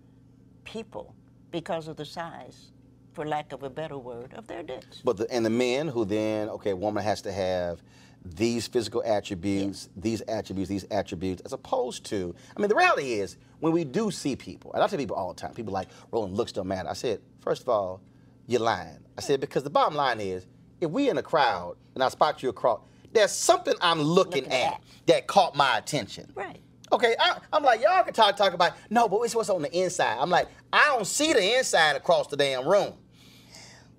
people 0.64 1.16
because 1.52 1.88
of 1.88 1.96
the 1.96 2.06
size, 2.06 2.72
for 3.14 3.28
lack 3.28 3.52
of 3.54 3.62
a 3.62 3.70
better 3.70 3.98
word, 3.98 4.34
of 4.34 4.48
their 4.48 4.64
dicks. 4.64 5.02
But 5.04 5.18
the, 5.18 5.32
and 5.32 5.46
the 5.46 5.52
men 5.52 5.88
who 5.88 6.04
then 6.04 6.50
okay, 6.50 6.74
woman 6.74 7.04
has 7.04 7.22
to 7.22 7.32
have 7.32 7.84
these 8.26 8.68
physical 8.68 9.04
attributes, 9.06 9.90
these 9.96 10.22
attributes, 10.22 10.70
these 10.70 10.86
attributes, 10.92 11.42
as 11.46 11.54
opposed 11.54 12.06
to, 12.06 12.34
I 12.56 12.60
mean, 12.60 12.70
the 12.70 12.76
reality 12.76 13.14
is 13.14 13.38
when 13.60 13.74
we 13.74 13.84
do 13.84 14.12
see 14.12 14.36
people, 14.36 14.72
and 14.74 14.82
I 14.82 14.88
tell 14.88 14.98
people 15.00 15.16
all 15.16 15.34
the 15.34 15.42
time, 15.42 15.54
people 15.54 15.74
like 15.74 15.90
Roland 16.12 16.36
looks 16.36 16.52
don't 16.52 16.68
matter. 16.68 16.90
I 16.90 16.94
said, 16.94 17.22
first 17.42 17.62
of 17.64 17.70
all, 17.70 18.02
you're 18.48 18.62
lying. 18.62 19.00
I 19.18 19.22
said 19.22 19.40
because 19.42 19.64
the 19.64 19.70
bottom 19.70 19.96
line 19.96 20.20
is, 20.20 20.48
if 20.82 20.90
we 20.90 21.10
in 21.10 21.18
a 21.18 21.24
crowd 21.24 21.76
and 21.96 22.04
I 22.04 22.10
spot 22.10 22.44
you 22.44 22.50
across, 22.50 22.82
there's 23.12 23.32
something 23.32 23.74
I'm 23.82 24.02
looking, 24.02 24.44
Looking 24.44 24.52
at, 24.60 24.74
at. 24.74 24.82
that 25.08 25.28
caught 25.28 25.56
my 25.56 25.78
attention. 25.78 26.32
Right. 26.36 26.60
Okay, 26.92 27.16
I, 27.20 27.40
I'm 27.52 27.64
like, 27.64 27.82
y'all 27.82 28.04
can 28.04 28.14
talk 28.14 28.36
talk 28.36 28.54
about 28.54 28.74
no, 28.90 29.08
but 29.08 29.20
it's 29.22 29.36
what's 29.36 29.50
on 29.50 29.62
the 29.62 29.72
inside. 29.72 30.18
I'm 30.20 30.30
like, 30.30 30.48
I 30.72 30.86
don't 30.88 31.08
see 31.08 31.34
the 31.34 31.58
inside 31.58 31.96
across 31.96 32.28
the 32.28 32.38
damn 32.38 32.68
room. 32.68 32.94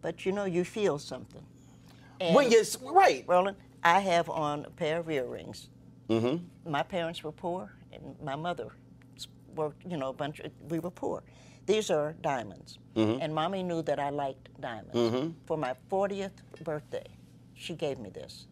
But 0.01 0.27
you 0.27 0.33
know, 0.33 0.45
you 0.45 0.65
feel 0.65 0.99
something. 0.99 1.43
when 2.33 2.51
you're 2.51 2.65
right, 2.93 3.25
Roland, 3.27 3.57
I 3.85 4.01
have 4.01 4.31
on 4.31 4.65
a 4.65 4.71
pair 4.71 5.01
of 5.01 5.11
earrings. 5.11 5.69
Mm-hmm. 6.09 6.71
My 6.71 6.83
parents 6.83 7.23
were 7.23 7.33
poor, 7.33 7.71
and 7.93 8.17
my 8.23 8.35
mother 8.35 8.73
worked, 9.55 9.85
you 9.87 9.97
know, 9.97 10.09
a 10.09 10.13
bunch 10.13 10.41
of, 10.41 10.51
we 10.69 10.79
were 10.79 10.91
poor. 10.91 11.23
These 11.67 11.91
are 11.91 12.15
diamonds. 12.21 12.79
Mm-hmm. 12.97 13.23
And 13.23 13.35
mommy 13.35 13.63
knew 13.63 13.83
that 13.83 13.99
I 13.99 14.11
liked 14.11 14.49
diamonds. 14.61 15.35
For 15.47 15.57
my 15.57 15.75
40th 15.91 16.33
birthday, 16.63 17.07
she 17.55 17.75
gave 17.75 17.99
me 17.99 18.11
this. 18.11 18.47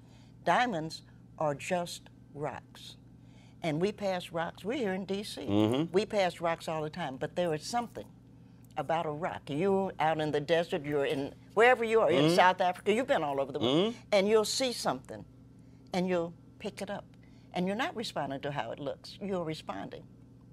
Diamonds 0.44 1.02
are 1.38 1.54
just 1.54 2.02
rocks. 2.34 2.96
And 3.62 3.80
we 3.80 3.92
pass 3.92 4.32
rocks, 4.32 4.64
we're 4.64 4.78
here 4.78 4.92
in 4.92 5.04
D.C. 5.04 5.40
Mm-hmm. 5.40 5.92
We 5.92 6.04
pass 6.04 6.40
rocks 6.40 6.68
all 6.68 6.82
the 6.82 6.90
time, 6.90 7.16
but 7.16 7.36
there 7.36 7.54
is 7.54 7.62
something 7.64 8.06
about 8.76 9.06
Iraq. 9.06 9.20
rock. 9.22 9.42
You 9.50 9.92
out 10.00 10.20
in 10.20 10.30
the 10.32 10.40
desert, 10.40 10.84
you're 10.84 11.04
in 11.04 11.34
wherever 11.54 11.84
you 11.84 12.00
are, 12.00 12.08
Mm-hmm. 12.10 12.26
in 12.30 12.36
South 12.36 12.60
Africa, 12.60 12.92
you've 12.92 13.06
been 13.06 13.22
all 13.22 13.40
over 13.40 13.52
the 13.52 13.58
world, 13.58 13.94
and 14.12 14.28
you'll 14.28 14.44
see 14.44 14.72
something 14.72 15.24
and 15.92 16.08
you'll 16.08 16.32
pick 16.58 16.80
it 16.82 16.90
up. 16.90 17.04
And 17.54 17.66
you're 17.66 17.76
not 17.76 17.94
responding 17.94 18.40
to 18.40 18.50
how 18.50 18.70
it 18.70 18.78
looks, 18.78 19.18
you're 19.20 19.44
responding 19.44 20.02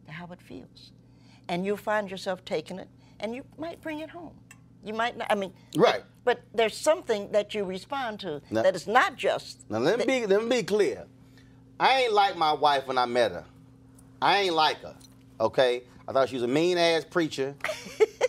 to 0.06 0.12
how 0.12 0.28
it 0.34 0.42
feels. 0.42 0.92
And 1.48 1.66
you'll 1.66 1.78
find 1.78 2.12
yourself 2.12 2.44
taking 2.46 2.78
it 2.80 2.88
and 3.22 3.34
you 3.36 3.44
might 3.58 3.82
bring 3.82 4.00
it 4.00 4.10
home. 4.10 4.34
You 4.84 4.94
might 4.94 5.18
not, 5.18 5.28
I 5.32 5.36
mean, 5.36 5.54
Right. 5.76 6.04
But 6.26 6.42
there's 6.54 6.76
something 6.78 7.32
that 7.32 7.54
you 7.56 7.64
respond 7.64 8.20
to 8.22 8.42
Now- 8.52 8.62
that 8.64 8.76
is 8.76 8.88
not 8.88 9.16
just. 9.16 9.70
Now 9.70 9.80
let 9.80 9.98
me 10.00 10.06
be 10.06 10.26
let 10.26 10.44
me 10.44 10.58
be 10.58 10.64
clear. 10.64 11.06
I 11.80 12.02
ain't 12.02 12.14
like 12.14 12.36
my 12.38 12.52
wife 12.54 12.86
when 12.88 12.98
I 12.98 13.06
met 13.06 13.32
her. 13.32 13.46
I 14.22 14.40
ain't 14.40 14.54
like 14.56 14.82
her. 14.82 14.96
Okay? 15.40 15.84
I 16.08 16.12
thought 16.12 16.28
she 16.30 16.36
was 16.36 16.44
a 16.44 16.48
mean 16.48 16.78
ass 16.78 17.06
preacher. 17.06 17.56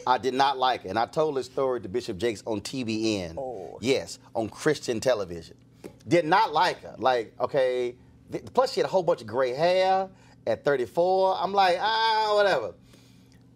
I 0.06 0.18
did 0.18 0.34
not 0.34 0.58
like 0.58 0.82
her. 0.82 0.88
And 0.88 0.98
I 0.98 1.06
told 1.06 1.36
this 1.36 1.46
story 1.46 1.80
to 1.80 1.88
Bishop 1.88 2.18
Jakes 2.18 2.42
on 2.46 2.60
TBN. 2.60 3.36
Oh. 3.38 3.78
Yes, 3.80 4.18
on 4.34 4.48
Christian 4.48 5.00
television. 5.00 5.56
Did 6.08 6.24
not 6.24 6.52
like 6.52 6.82
her. 6.82 6.94
Like, 6.98 7.34
okay. 7.40 7.94
Plus 8.54 8.72
she 8.72 8.80
had 8.80 8.86
a 8.86 8.90
whole 8.90 9.02
bunch 9.02 9.20
of 9.20 9.26
gray 9.26 9.52
hair 9.52 10.08
at 10.46 10.64
34. 10.64 11.36
I'm 11.40 11.52
like, 11.52 11.78
ah, 11.80 12.32
whatever. 12.36 12.74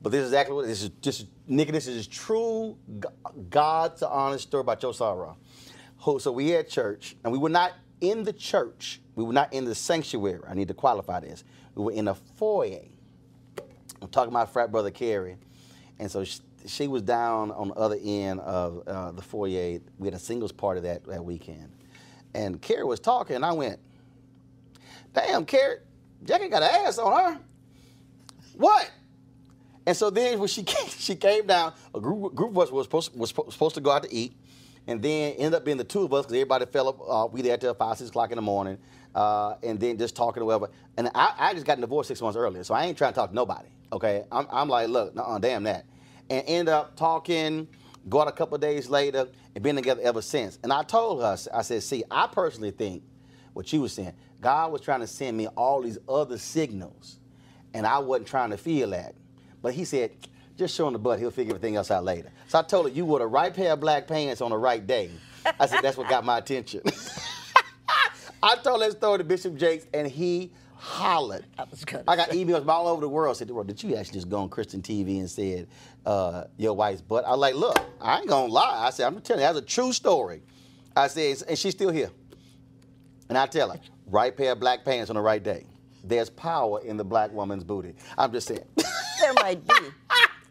But 0.02 0.10
this 0.12 0.20
is 0.20 0.28
exactly 0.28 0.54
what 0.54 0.66
this 0.66 0.82
is. 0.82 0.90
Just 1.00 1.26
Nick, 1.46 1.72
this 1.72 1.86
is 1.86 2.06
true 2.06 2.76
G- 3.00 3.08
God 3.50 3.96
to 3.98 4.08
honest 4.08 4.48
story 4.48 4.60
about 4.62 4.82
your 4.82 4.92
soror. 4.92 5.36
Who- 6.00 6.18
So 6.18 6.32
we 6.32 6.54
at 6.54 6.68
church, 6.68 7.16
and 7.24 7.32
we 7.32 7.38
were 7.38 7.48
not 7.48 7.72
in 8.00 8.24
the 8.24 8.32
church. 8.32 9.00
We 9.14 9.24
were 9.24 9.32
not 9.32 9.52
in 9.52 9.64
the 9.64 9.74
sanctuary. 9.74 10.40
I 10.46 10.54
need 10.54 10.68
to 10.68 10.74
qualify 10.74 11.20
this. 11.20 11.44
We 11.74 11.84
were 11.84 11.92
in 11.92 12.08
a 12.08 12.14
foyer. 12.14 12.82
I'm 14.02 14.08
talking 14.08 14.30
about 14.32 14.52
frat 14.52 14.70
brother 14.70 14.90
Carrie, 14.90 15.36
and 15.98 16.10
so 16.10 16.24
she, 16.24 16.40
she 16.66 16.88
was 16.88 17.02
down 17.02 17.50
on 17.52 17.68
the 17.68 17.74
other 17.74 17.98
end 18.02 18.40
of 18.40 18.86
uh, 18.86 19.12
the 19.12 19.22
foyer. 19.22 19.78
We 19.98 20.06
had 20.06 20.14
a 20.14 20.18
singles 20.18 20.52
party 20.52 20.80
that, 20.82 21.04
that 21.06 21.24
weekend, 21.24 21.70
and 22.34 22.60
Carrie 22.60 22.84
was 22.84 23.00
talking, 23.00 23.36
and 23.36 23.44
I 23.44 23.52
went, 23.52 23.78
"Damn, 25.12 25.44
Carrie, 25.44 25.78
Jackie 26.24 26.48
got 26.48 26.62
an 26.62 26.86
ass 26.86 26.98
on 26.98 27.34
her." 27.34 27.40
What? 28.56 28.90
And 29.86 29.96
so 29.96 30.10
then 30.10 30.38
when 30.38 30.48
she 30.48 30.62
came, 30.64 30.88
she 30.88 31.16
came 31.16 31.46
down, 31.46 31.72
a 31.94 32.00
group, 32.00 32.34
group 32.34 32.50
of 32.50 32.58
us 32.58 32.70
was 32.70 32.86
supposed, 32.86 33.16
was 33.16 33.30
supposed- 33.30 33.74
to 33.74 33.80
go 33.80 33.90
out 33.90 34.02
to 34.04 34.14
eat, 34.14 34.34
and 34.86 35.02
then 35.02 35.32
ended 35.32 35.54
up 35.54 35.64
being 35.64 35.76
the 35.76 35.84
two 35.84 36.02
of 36.02 36.12
us 36.12 36.24
because 36.24 36.34
everybody 36.34 36.66
fell 36.66 36.88
up. 36.88 37.00
Uh, 37.06 37.26
we 37.30 37.42
there 37.42 37.56
till 37.56 37.74
five, 37.74 37.98
six 37.98 38.10
o'clock 38.10 38.30
in 38.30 38.36
the 38.36 38.42
morning, 38.42 38.78
uh, 39.14 39.54
and 39.62 39.78
then 39.80 39.98
just 39.98 40.16
talking 40.16 40.42
or 40.42 40.46
whatever. 40.46 40.70
And 40.96 41.10
I, 41.14 41.34
I 41.38 41.54
just 41.54 41.66
got 41.66 41.80
divorced 41.80 42.08
six 42.08 42.20
months 42.20 42.36
earlier, 42.36 42.64
so 42.64 42.74
I 42.74 42.84
ain't 42.86 42.96
trying 42.96 43.12
to 43.12 43.16
talk 43.16 43.30
to 43.30 43.34
nobody. 43.34 43.68
Okay, 43.94 44.24
I'm, 44.32 44.46
I'm 44.50 44.68
like, 44.68 44.88
look, 44.88 45.14
uh, 45.16 45.38
damn 45.38 45.62
that, 45.62 45.86
and 46.28 46.44
end 46.46 46.68
up 46.68 46.96
talking. 46.96 47.68
Go 48.08 48.20
out 48.20 48.28
a 48.28 48.32
couple 48.32 48.58
days 48.58 48.90
later 48.90 49.28
and 49.54 49.64
been 49.64 49.76
together 49.76 50.02
ever 50.02 50.20
since. 50.20 50.58
And 50.62 50.70
I 50.70 50.82
told 50.82 51.22
her, 51.22 51.38
I 51.54 51.62
said, 51.62 51.82
see, 51.82 52.04
I 52.10 52.26
personally 52.26 52.70
think 52.70 53.02
what 53.54 53.72
you 53.72 53.80
were 53.80 53.88
saying, 53.88 54.12
God 54.42 54.72
was 54.72 54.82
trying 54.82 55.00
to 55.00 55.06
send 55.06 55.38
me 55.38 55.46
all 55.46 55.80
these 55.80 55.96
other 56.06 56.36
signals 56.36 57.18
and 57.72 57.86
I 57.86 57.98
wasn't 57.98 58.28
trying 58.28 58.50
to 58.50 58.58
feel 58.58 58.90
that. 58.90 59.14
But 59.62 59.72
he 59.72 59.86
said, 59.86 60.10
just 60.58 60.74
show 60.74 60.86
him 60.86 60.92
the 60.92 60.98
butt, 60.98 61.18
he'll 61.18 61.30
figure 61.30 61.54
everything 61.54 61.76
else 61.76 61.90
out 61.90 62.04
later. 62.04 62.30
So 62.48 62.58
I 62.58 62.62
told 62.62 62.86
her, 62.86 62.92
you 62.92 63.06
wore 63.06 63.20
the 63.20 63.26
right 63.26 63.54
pair 63.54 63.72
of 63.72 63.80
black 63.80 64.06
pants 64.06 64.42
on 64.42 64.50
the 64.50 64.58
right 64.58 64.86
day. 64.86 65.10
I 65.58 65.64
said, 65.64 65.80
that's 65.82 65.96
what 65.96 66.08
got 66.10 66.26
my 66.26 66.38
attention. 66.38 66.82
I 68.42 68.56
told 68.56 68.82
that 68.82 68.92
story 68.92 69.18
to 69.18 69.24
Bishop 69.24 69.56
Jakes, 69.56 69.86
and 69.94 70.06
he 70.06 70.52
hollered. 70.84 71.46
I 71.58 71.64
I 72.06 72.14
got 72.14 72.28
emails 72.30 72.58
from 72.58 72.68
all 72.68 72.86
over 72.86 73.00
the 73.00 73.08
world. 73.08 73.36
Said, 73.38 73.48
did 73.48 73.82
you 73.82 73.96
actually 73.96 74.14
just 74.14 74.28
go 74.28 74.38
on 74.38 74.50
Christian 74.50 74.82
TV 74.82 75.18
and 75.18 75.30
said 75.30 75.66
uh, 76.04 76.44
your 76.58 76.74
wife's 76.74 77.00
butt? 77.00 77.24
I 77.24 77.30
was 77.30 77.38
like, 77.40 77.54
look, 77.54 77.80
I 78.02 78.18
ain't 78.18 78.28
gonna 78.28 78.52
lie. 78.52 78.86
I 78.86 78.90
said, 78.90 79.06
I'm 79.06 79.18
telling 79.22 79.40
you, 79.40 79.46
that's 79.46 79.58
a 79.58 79.62
true 79.62 79.94
story. 79.94 80.42
I 80.94 81.08
said, 81.08 81.42
and 81.48 81.58
she's 81.58 81.72
still 81.72 81.90
here. 81.90 82.10
And 83.30 83.38
I 83.38 83.46
tell 83.46 83.70
her, 83.70 83.80
right 84.06 84.36
pair 84.36 84.52
of 84.52 84.60
black 84.60 84.84
pants 84.84 85.08
on 85.08 85.16
the 85.16 85.22
right 85.22 85.42
day. 85.42 85.64
There's 86.04 86.28
power 86.28 86.82
in 86.82 86.98
the 86.98 87.04
black 87.04 87.32
woman's 87.32 87.64
booty. 87.64 87.94
I'm 88.18 88.30
just 88.32 88.48
saying. 88.48 88.64
There 89.20 89.32
might 89.34 89.66
be, 89.66 89.74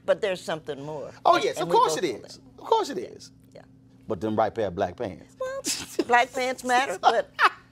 but 0.04 0.19
there's 0.19 0.41
something 0.41 0.84
more. 0.84 1.12
oh 1.26 1.38
yes, 1.38 1.58
and 1.58 1.67
of 1.67 1.69
course 1.69 1.96
it 1.96 2.06
is. 2.06 2.39
Of 2.58 2.63
course 2.63 2.89
it 2.89 2.98
is. 2.98 3.32
Yeah. 3.54 3.62
But 4.08 4.19
them 4.19 4.36
right 4.36 4.56
pair 4.56 4.67
of 4.67 4.76
black 4.76 4.96
pants. 4.96 5.36
Well, 5.39 6.08
black 6.08 6.34
pants 6.34 6.63
matter, 6.63 6.98
but 7.00 7.30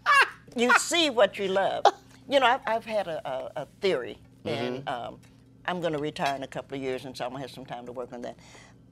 you 0.55 0.71
see 0.77 1.09
what 1.09 1.39
you 1.39 1.47
love. 1.47 1.85
You 2.29 2.39
know, 2.39 2.45
I've, 2.45 2.61
I've 2.65 2.85
had 2.85 3.07
a, 3.07 3.27
a, 3.27 3.61
a 3.61 3.67
theory, 3.81 4.17
mm-hmm. 4.45 4.49
and 4.49 4.89
um, 4.89 5.19
I'm 5.65 5.81
going 5.81 5.93
to 5.93 5.99
retire 5.99 6.35
in 6.35 6.43
a 6.43 6.47
couple 6.47 6.77
of 6.77 6.83
years, 6.83 7.05
and 7.05 7.15
so 7.15 7.25
I'm 7.25 7.31
going 7.31 7.41
to 7.41 7.47
have 7.47 7.55
some 7.55 7.65
time 7.65 7.85
to 7.85 7.91
work 7.91 8.13
on 8.13 8.21
that. 8.21 8.37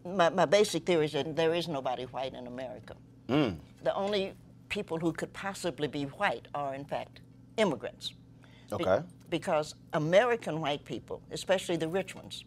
My, 0.06 0.30
my 0.30 0.46
basic 0.46 0.86
theory 0.86 1.06
is 1.06 1.14
that 1.14 1.36
there 1.36 1.54
is 1.54 1.68
nobody 1.68 2.04
white 2.04 2.34
in 2.34 2.48
America. 2.48 2.96
Mm. 3.28 3.58
The 3.84 3.94
only 3.96 4.34
people 4.70 4.98
who 4.98 5.12
could 5.12 5.34
possibly 5.34 5.88
be 5.88 6.04
white 6.04 6.48
are, 6.54 6.74
in 6.76 6.86
fact, 6.86 7.22
immigrants. 7.58 8.10
Be- 8.10 8.16
Okay. 8.76 9.04
because 9.32 9.74
American 9.94 10.62
white 10.62 10.86
people, 10.86 11.22
especially 11.32 11.76
the 11.76 11.88
rich 11.88 12.14
ones, 12.16 12.46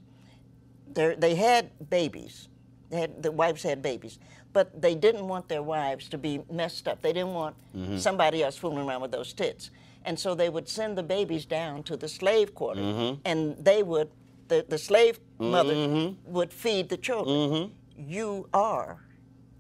they're- 0.95 1.17
had 1.35 1.71
babies. 1.91 2.49
They 2.91 3.01
had, 3.01 3.23
the 3.23 3.33
wives 3.33 3.63
had 3.63 3.83
babies, 3.83 4.19
but 4.53 4.81
they 4.81 4.95
didn't 4.95 5.27
want 5.27 5.49
their 5.49 5.63
wives 5.63 6.09
to 6.11 6.19
be 6.19 6.43
messed 6.51 6.87
up. 6.87 7.01
They 7.03 7.13
didn't 7.13 7.33
want 7.33 7.57
mm-hmm. 7.75 7.99
somebody 7.99 8.43
else 8.43 8.57
fooling 8.57 8.87
around 8.87 9.01
with 9.01 9.11
those 9.11 9.33
tits. 9.33 9.71
And 10.05 10.19
so 10.19 10.35
they 10.35 10.49
would 10.49 10.69
send 10.69 10.99
the 10.99 11.03
babies 11.03 11.45
down 11.45 11.83
to 11.85 11.97
the 11.97 12.09
slave 12.09 12.55
quarter, 12.55 12.81
mm-hmm. 12.81 13.21
and 13.25 13.57
they 13.65 13.83
would, 13.83 14.11
the, 14.49 14.65
the 14.69 14.79
slave 14.79 15.21
mother 15.39 15.75
mm-hmm. 15.75 16.33
would 16.33 16.53
feed 16.53 16.89
the 16.89 16.97
children. 16.97 17.37
Mm-hmm. 17.37 18.11
You 18.11 18.49
are 18.53 19.01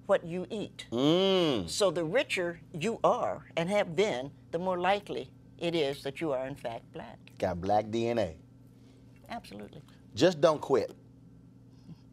what 0.07 0.24
you 0.24 0.46
eat. 0.50 0.87
Mm. 0.90 1.68
So 1.68 1.90
the 1.90 2.05
richer 2.05 2.61
you 2.78 2.98
are 3.05 3.46
and 3.57 3.68
have 3.70 3.94
been, 3.94 4.31
the 4.50 4.59
more 4.59 4.78
likely 4.78 5.31
it 5.59 5.74
is 5.74 6.02
that 6.02 6.20
you 6.20 6.33
are 6.33 6.46
in 6.46 6.55
fact 6.55 6.92
black. 6.92 7.18
Got 7.38 7.61
black 7.61 7.87
DNA. 7.87 8.35
Absolutely. 9.31 9.81
Just 10.14 10.40
don't 10.40 10.61
quit. 10.61 10.92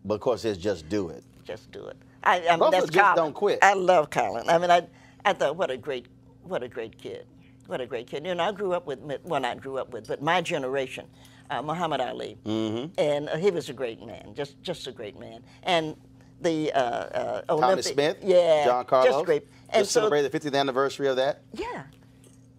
But 0.05 0.15
of 0.15 0.21
course, 0.21 0.45
it's 0.45 0.57
just 0.57 0.87
do 0.87 1.09
it. 1.09 1.23
Just 1.43 1.71
do 1.71 1.85
it. 1.87 1.97
I, 2.23 2.47
I 2.47 2.57
mean, 2.57 2.71
that's 2.71 2.85
just 2.85 2.93
Colin. 2.93 3.15
don't 3.15 3.33
quit. 3.33 3.59
I 3.61 3.73
love 3.73 4.09
Colin. 4.09 4.47
I 4.47 4.57
mean, 4.57 4.71
I, 4.71 4.87
I 5.25 5.33
thought, 5.33 5.55
what 5.55 5.71
a 5.71 5.77
great, 5.77 6.07
what 6.43 6.63
a 6.63 6.67
great 6.67 6.97
kid. 6.97 7.25
What 7.69 7.81
a 7.81 7.85
great 7.85 8.07
kid. 8.07 8.25
You 8.25 8.33
know, 8.33 8.43
I 8.43 8.51
grew 8.51 8.73
up 8.73 8.87
with, 8.87 8.99
well, 9.23 9.39
not 9.39 9.61
grew 9.61 9.77
up 9.77 9.93
with, 9.93 10.07
but 10.07 10.23
my 10.23 10.41
generation, 10.41 11.05
uh, 11.51 11.61
Muhammad 11.61 12.01
Ali. 12.01 12.35
Mm-hmm. 12.43 12.99
And 12.99 13.29
uh, 13.29 13.37
he 13.37 13.51
was 13.51 13.69
a 13.69 13.73
great 13.73 14.03
man, 14.03 14.33
just, 14.33 14.59
just 14.63 14.87
a 14.87 14.91
great 14.91 15.19
man. 15.19 15.43
And 15.61 15.95
the 16.41 16.71
uh, 16.73 16.79
uh, 16.79 17.41
Olympic, 17.47 17.85
Smith, 17.85 18.17
yeah, 18.23 18.65
John 18.65 18.85
Carlos. 18.85 19.13
just 19.13 19.25
great. 19.25 19.43
And 19.69 19.81
just 19.81 19.91
so, 19.91 19.99
celebrated 19.99 20.31
the 20.31 20.39
50th 20.39 20.59
anniversary 20.59 21.07
of 21.07 21.15
that. 21.17 21.41
yeah. 21.53 21.83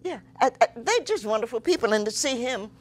Yeah, 0.03 0.19
I, 0.39 0.49
I, 0.59 0.67
they're 0.75 1.01
just 1.01 1.27
wonderful 1.27 1.59
people, 1.59 1.93
and 1.93 2.03
to 2.05 2.11
see 2.11 2.41
him 2.41 2.71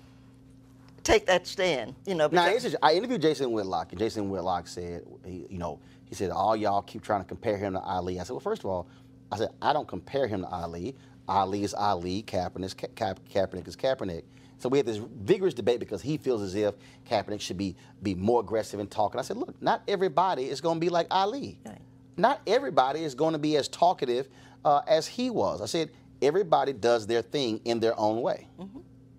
take 1.03 1.27
that 1.27 1.47
stand, 1.47 1.95
you 2.07 2.15
know. 2.15 2.31
Now, 2.33 2.51
I 2.83 2.95
interviewed 2.95 3.21
Jason 3.21 3.53
Whitlock, 3.53 3.93
and 3.93 3.99
Jason 3.99 4.31
Whitlock 4.31 4.67
said, 4.67 5.03
he, 5.27 5.45
you 5.51 5.59
know, 5.59 5.81
he 6.07 6.15
said, 6.15 6.31
all 6.31 6.57
y'all 6.57 6.81
keep 6.81 7.03
trying 7.03 7.21
to 7.21 7.29
compare 7.29 7.59
him 7.59 7.75
to 7.75 7.81
Ali. 7.81 8.19
I 8.19 8.23
said, 8.23 8.33
well, 8.33 8.41
first 8.41 8.63
of 8.63 8.71
all, 8.71 8.87
I 9.31 9.37
said, 9.37 9.51
I 9.61 9.75
don't 9.75 9.87
compare 9.87 10.27
him 10.27 10.41
to 10.41 10.49
Ali. 10.49 10.97
Ali 11.31 11.63
is 11.63 11.75
Ali, 11.75 12.23
Kaepernick 12.25 12.65
is 12.65 12.75
Ka- 12.75 12.89
Ka- 12.97 13.15
Kaepernick 13.33 13.69
is 13.69 13.77
Kaepernick. 13.77 14.25
So 14.59 14.69
we 14.69 14.79
had 14.79 14.87
this 14.87 14.99
vigorous 14.99 15.55
debate 15.55 15.81
because 15.81 16.03
he 16.03 16.19
feels 16.19 16.43
as 16.43 16.55
if 16.55 16.75
Kaepernick 17.09 17.41
should 17.41 17.57
be, 17.57 17.77
be 18.03 18.15
more 18.15 18.41
aggressive 18.41 18.79
in 18.81 18.89
talking. 18.89 19.19
I 19.19 19.23
said, 19.23 19.39
look, 19.39 19.61
not 19.63 19.83
everybody 19.89 20.51
is 20.51 20.61
going 20.61 20.77
to 20.77 20.81
be 20.81 20.91
like 20.91 21.07
Ali. 21.11 21.59
Right. 21.65 21.79
Not 22.17 22.43
everybody 22.47 23.05
is 23.05 23.15
going 23.15 23.33
to 23.33 23.39
be 23.39 23.57
as 23.57 23.69
talkative 23.69 24.29
uh, 24.65 24.83
as 24.87 25.07
he 25.07 25.31
was. 25.31 25.63
I 25.63 25.67
said, 25.67 25.91
everybody 26.21 26.75
does 26.75 27.07
their 27.07 27.23
thing 27.23 27.61
in 27.65 27.81
their 27.81 27.99
own 27.99 28.21
way. 28.21 28.49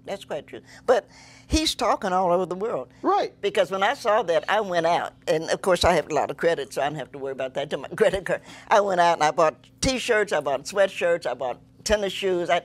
That's 0.06 0.26
quite 0.26 0.45
true. 0.45 0.62
But 0.86 1.08
he's 1.47 1.74
talking 1.74 2.12
all 2.12 2.32
over 2.32 2.45
the 2.45 2.56
world. 2.56 2.89
Right. 3.02 3.34
Because 3.41 3.71
when 3.71 3.82
I 3.82 3.93
saw 3.93 4.21
that, 4.24 4.45
I 4.50 4.60
went 4.62 4.86
out, 4.86 5.13
and 5.28 5.50
of 5.50 5.62
course 5.62 5.84
I 5.84 5.93
have 5.93 6.10
a 6.10 6.13
lot 6.13 6.30
of 6.30 6.38
credit, 6.38 6.74
so 6.74 6.82
I 6.82 6.86
don't 6.86 6.95
have 6.95 7.12
to 7.13 7.17
worry 7.17 7.32
about 7.32 7.54
that 7.56 7.69
to 7.71 7.78
my 7.78 7.88
credit 7.89 8.26
card. 8.26 8.41
I 8.67 8.82
went 8.82 9.00
out 9.02 9.13
and 9.13 9.24
I 9.24 9.32
bought 9.32 9.56
T-shirts, 9.80 10.34
I 10.34 10.39
bought 10.39 10.65
sweatshirts, 10.65 11.26
I 11.26 11.34
bought 11.34 11.60
tennis 11.91 12.13
shoes. 12.13 12.49
I, 12.49 12.62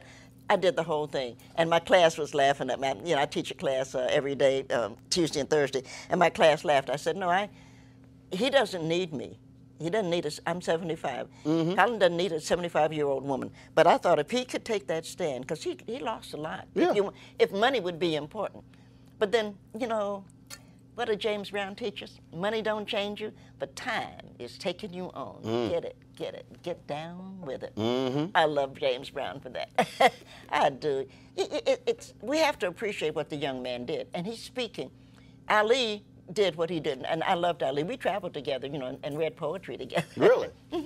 I 0.49 0.57
did 0.57 0.77
the 0.77 0.83
whole 0.85 1.09
thing, 1.09 1.37
and 1.57 1.69
my 1.69 1.81
class 1.81 2.17
was 2.17 2.35
laughing 2.35 2.71
at 2.71 2.79
me. 2.79 2.93
You 3.05 3.17
know, 3.17 3.23
I 3.23 3.27
teach 3.27 3.51
a 3.51 3.55
class 3.55 3.95
uh, 3.95 4.07
every 4.11 4.37
day, 4.37 4.65
um, 4.69 4.97
Tuesday 5.11 5.41
and 5.41 5.51
Thursday, 5.51 5.83
and 6.11 6.21
my 6.21 6.31
class 6.31 6.65
laughed. 6.65 6.91
I 6.91 6.97
said, 6.97 7.17
"No, 7.17 7.29
I. 7.29 7.49
He 8.31 8.51
doesn't 8.51 8.87
need 8.87 9.13
me. 9.13 9.39
He 9.81 9.91
doesn't 9.91 10.11
need 10.11 10.27
us. 10.27 10.41
I'm 10.47 10.61
75. 10.61 11.29
Colin 11.45 11.99
doesn't 11.99 12.17
need 12.17 12.33
a 12.33 12.41
75 12.41 12.93
year 12.93 13.07
old 13.07 13.25
woman. 13.25 13.51
But 13.75 13.87
I 13.87 13.99
thought 13.99 14.19
if 14.19 14.31
he 14.31 14.45
could 14.45 14.65
take 14.65 14.87
that 14.89 15.05
stand, 15.07 15.43
because 15.45 15.63
he, 15.63 15.79
he 15.87 15.99
lost 15.99 16.33
a 16.33 16.37
lot. 16.37 16.67
Yeah. 16.75 16.91
If, 16.91 16.97
you, 16.97 17.13
if 17.39 17.53
money 17.53 17.79
would 17.79 17.99
be 17.99 18.17
important. 18.17 18.65
But 19.19 19.31
then, 19.31 19.55
you 19.79 19.87
know, 19.87 20.25
what 20.97 21.07
did 21.09 21.21
James 21.21 21.51
Brown 21.51 21.77
teach 21.77 22.03
us? 22.03 22.19
Money 22.35 22.63
don't 22.63 22.89
change 22.89 23.21
you, 23.21 23.33
but 23.59 23.77
time 23.77 24.27
is 24.39 24.59
taking 24.59 24.93
you 24.93 25.05
on. 25.15 25.43
Get 25.71 25.85
it, 25.85 25.97
get 26.17 26.35
it, 26.35 26.47
get 26.63 26.87
down 26.87 27.41
with 27.43 27.63
it. 27.63 27.73
I 28.35 28.47
love 28.47 28.75
James 28.75 29.11
Brown 29.11 29.39
for 29.41 29.51
that. 29.51 30.13
I 30.51 30.71
do. 30.71 31.07
It, 31.37 31.63
it, 31.67 31.83
it's, 31.87 32.15
we 32.23 32.39
have 32.39 32.59
to 32.61 32.69
appreciate 32.69 33.15
what 33.15 33.29
the 33.29 33.37
young 33.37 33.63
man 33.63 33.85
did. 33.85 34.09
And 34.15 34.27
he's 34.27 34.41
speaking. 34.43 34.91
Ali 35.49 36.03
did 36.33 36.57
what 36.57 36.71
he 36.71 36.81
did, 36.81 37.03
and 37.05 37.23
I 37.23 37.35
loved 37.35 37.63
Ali. 37.63 37.85
We 37.85 37.97
traveled 37.97 38.35
together, 38.35 38.67
you 38.67 38.79
know, 38.79 38.87
and, 38.87 38.99
and 39.05 39.17
read 39.17 39.37
poetry 39.37 39.77
together. 39.77 40.07
Really? 40.17 40.49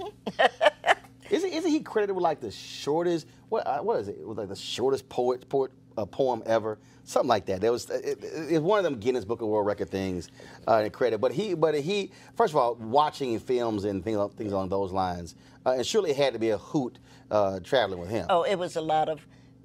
isn't, 1.30 1.50
isn't 1.50 1.70
he 1.70 1.80
credited 1.80 2.14
with 2.14 2.22
like 2.22 2.40
the 2.40 2.50
shortest? 2.50 3.26
What 3.48 3.66
uh, 3.66 3.78
what 3.78 4.00
is 4.00 4.08
it? 4.08 4.18
It 4.20 4.26
was 4.26 4.36
like 4.36 4.48
the 4.48 4.56
shortest 4.56 5.08
poet, 5.08 5.48
poet 5.48 5.70
uh, 5.96 6.04
poem 6.06 6.42
ever, 6.46 6.78
something 7.04 7.28
like 7.28 7.46
that. 7.46 7.60
There 7.60 7.72
was 7.72 7.88
it, 7.90 8.04
it, 8.04 8.18
it's 8.22 8.60
one 8.60 8.78
of 8.78 8.84
them 8.84 8.98
Guinness 8.98 9.24
Book 9.24 9.42
of 9.42 9.48
World 9.48 9.66
Record 9.66 9.90
things 9.90 10.28
uh, 10.68 10.82
in 10.84 10.90
credit. 10.90 11.20
But 11.20 11.32
he, 11.32 11.54
but 11.54 11.74
he, 11.74 12.10
first 12.36 12.52
of 12.52 12.56
all, 12.56 12.74
watching 12.76 13.38
films 13.38 13.84
and 13.84 14.02
things, 14.04 14.18
things 14.34 14.52
along 14.52 14.68
those 14.68 14.92
lines, 14.92 15.34
uh, 15.66 15.72
and 15.72 15.86
surely 15.86 16.10
it 16.10 16.16
had 16.16 16.32
to 16.32 16.38
be 16.38 16.50
a 16.50 16.58
hoot 16.58 16.98
uh, 17.30 17.60
traveling 17.60 18.00
with 18.00 18.10
him. 18.10 18.26
Oh, 18.30 18.42
it 18.42 18.56
was 18.56 18.76
a 18.76 18.80
lot 18.80 19.08
of, 19.08 19.20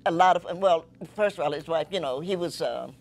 a 0.06 0.12
lot 0.12 0.36
of. 0.36 0.58
Well, 0.58 0.86
first 1.16 1.38
of 1.38 1.46
all, 1.46 1.52
his 1.52 1.68
wife. 1.68 1.88
You 1.92 2.00
know, 2.00 2.20
he 2.20 2.36
was. 2.36 2.62
Uh, 2.62 2.92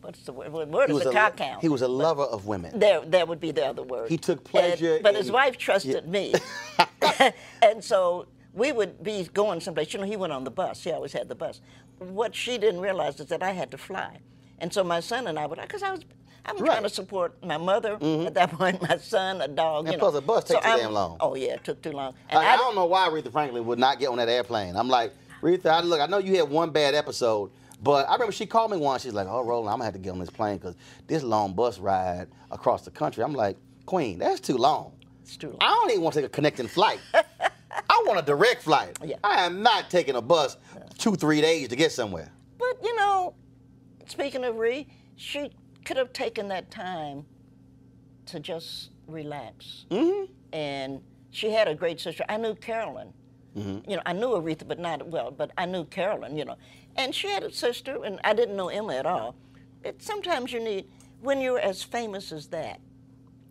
what's 0.00 0.20
the 0.22 0.32
word? 0.32 0.52
Word 0.52 0.90
he 0.90 0.96
is 0.96 1.04
was 1.04 1.06
a 1.06 1.12
cock 1.12 1.38
hound? 1.38 1.62
he 1.62 1.68
was 1.68 1.82
a 1.82 1.88
lover 1.88 2.22
of 2.22 2.46
women. 2.46 2.78
There, 2.78 3.00
that 3.00 3.28
would 3.28 3.40
be 3.40 3.50
the 3.50 3.66
other 3.66 3.82
word. 3.82 4.08
He 4.08 4.16
took 4.18 4.44
pleasure 4.44 4.94
And- 4.94 5.02
but 5.02 5.14
his 5.14 5.30
wife 5.30 5.56
trusted 5.58 6.08
me, 6.08 6.34
and 7.62 7.82
so 7.82 8.26
we 8.54 8.72
would 8.72 9.02
be 9.02 9.24
going 9.32 9.60
someplace. 9.60 9.92
You 9.92 10.00
know, 10.00 10.06
he 10.06 10.16
went 10.16 10.32
on 10.32 10.44
the 10.44 10.50
bus. 10.50 10.82
He 10.84 10.90
always 10.92 11.12
had 11.12 11.28
the 11.28 11.34
bus. 11.34 11.60
What 12.02 12.34
she 12.34 12.58
didn't 12.58 12.80
realize 12.80 13.18
is 13.20 13.26
that 13.26 13.42
I 13.42 13.50
had 13.52 13.70
to 13.72 13.78
fly, 13.78 14.18
and 14.58 14.72
so 14.72 14.82
my 14.84 15.00
son 15.00 15.26
and 15.26 15.38
I 15.38 15.46
would, 15.46 15.60
because 15.60 15.82
I 15.82 15.92
was. 15.92 16.00
I'm 16.44 16.56
trying 16.56 16.68
Right. 16.68 16.76
Mm-hmm. 16.78 16.84
to 16.86 16.90
support 16.90 17.44
my 17.44 17.56
mother 17.56 17.92
at 18.26 18.34
that 18.34 18.50
point, 18.58 18.82
my 18.82 18.96
son, 18.96 19.40
a 19.40 19.46
dog. 19.46 19.84
And 19.86 19.92
you 19.94 19.98
know. 20.00 20.10
the 20.10 20.20
bus 20.20 20.48
So 20.48 20.54
takes 20.54 20.66
too 20.66 20.76
damn 20.76 20.92
long. 20.92 21.16
Oh 21.20 21.36
yeah, 21.36 21.54
it 21.54 21.62
took 21.62 21.80
too 21.80 21.92
long. 21.92 22.14
And 22.28 22.38
Like, 22.38 22.48
I 22.48 22.54
I, 22.54 22.56
don't 22.56 22.74
know 22.74 22.84
why 22.86 23.08
Aretha 23.08 23.30
Franklin 23.30 23.64
would 23.64 23.78
not 23.78 24.00
get 24.00 24.08
on 24.08 24.16
that 24.16 24.28
airplane. 24.28 24.74
I'm 24.74 24.88
like, 24.88 25.12
Aretha, 25.40 25.66
I, 25.66 25.80
look, 25.82 26.00
I 26.00 26.06
know 26.06 26.18
you 26.18 26.34
had 26.36 26.50
one 26.50 26.70
bad 26.70 26.96
episode, 26.96 27.52
but 27.80 28.08
I 28.08 28.14
remember 28.14 28.32
she 28.32 28.44
called 28.46 28.72
me 28.72 28.76
once. 28.76 29.02
She's 29.04 29.12
like, 29.12 29.28
"Oh, 29.28 29.44
Roland, 29.44 29.68
I'm 29.68 29.74
gonna 29.74 29.84
have 29.84 29.92
to 29.94 30.00
get 30.00 30.10
on 30.10 30.18
this 30.18 30.30
plane 30.30 30.56
because 30.58 30.74
this 31.06 31.22
long 31.22 31.52
bus 31.52 31.78
ride 31.78 32.26
across 32.50 32.82
the 32.82 32.90
country." 32.90 33.22
I'm 33.22 33.34
like, 33.34 33.56
Queen, 33.86 34.18
that's 34.18 34.40
too 34.40 34.56
long. 34.56 34.94
It's 35.22 35.36
too 35.36 35.50
long. 35.50 35.58
I 35.60 35.68
don't 35.68 35.90
even 35.92 36.02
want 36.02 36.14
to 36.14 36.22
take 36.22 36.26
a 36.26 36.32
connecting 36.32 36.66
flight. 36.66 36.98
I 37.14 38.02
want 38.06 38.18
a 38.18 38.22
direct 38.22 38.62
flight. 38.62 38.98
Yeah. 39.04 39.16
I 39.22 39.44
am 39.46 39.62
not 39.62 39.90
taking 39.90 40.16
a 40.16 40.20
bus 40.20 40.56
two, 41.02 41.16
three 41.16 41.40
days 41.40 41.68
to 41.68 41.76
get 41.76 41.90
somewhere. 41.90 42.30
But 42.58 42.76
you 42.82 42.94
know, 42.96 43.34
speaking 44.06 44.44
of 44.44 44.56
Ree, 44.56 44.86
she 45.16 45.50
could 45.84 45.96
have 45.96 46.12
taken 46.12 46.48
that 46.48 46.70
time 46.70 47.26
to 48.26 48.38
just 48.38 48.90
relax. 49.08 49.86
Mm-hmm. 49.90 50.32
And 50.52 51.00
she 51.30 51.50
had 51.50 51.66
a 51.66 51.74
great 51.74 52.00
sister. 52.00 52.24
I 52.28 52.36
knew 52.36 52.54
Carolyn. 52.54 53.12
Mm-hmm. 53.56 53.90
You 53.90 53.96
know, 53.96 54.02
I 54.06 54.12
knew 54.12 54.28
Aretha, 54.28 54.66
but 54.66 54.78
not 54.78 55.06
well. 55.08 55.32
But 55.32 55.50
I 55.58 55.66
knew 55.66 55.84
Carolyn. 55.86 56.36
You 56.36 56.44
know, 56.44 56.56
and 56.96 57.12
she 57.12 57.28
had 57.28 57.42
a 57.42 57.52
sister, 57.52 58.04
and 58.04 58.20
I 58.22 58.32
didn't 58.32 58.54
know 58.54 58.70
Erma 58.70 58.94
at 58.94 59.06
all. 59.06 59.34
It, 59.82 60.00
sometimes 60.00 60.52
you 60.52 60.60
need, 60.60 60.86
when 61.20 61.40
you're 61.40 61.58
as 61.58 61.82
famous 61.82 62.30
as 62.30 62.46
that, 62.48 62.80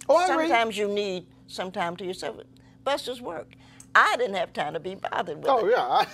Oh, 0.08 0.26
sometimes 0.26 0.78
you 0.78 0.88
need 0.88 1.28
some 1.48 1.72
time 1.72 1.96
to 1.98 2.06
yourself. 2.06 2.38
Buster's 2.84 3.22
work. 3.22 3.56
I 3.93 4.15
didn't 4.17 4.36
have 4.36 4.54
time 4.54 4.73
to 4.73 4.80
be 4.80 4.95
bothered 4.95 5.38
with 5.38 5.47
Oh 5.49 5.65
it. 5.67 5.71
yeah. 5.71 6.06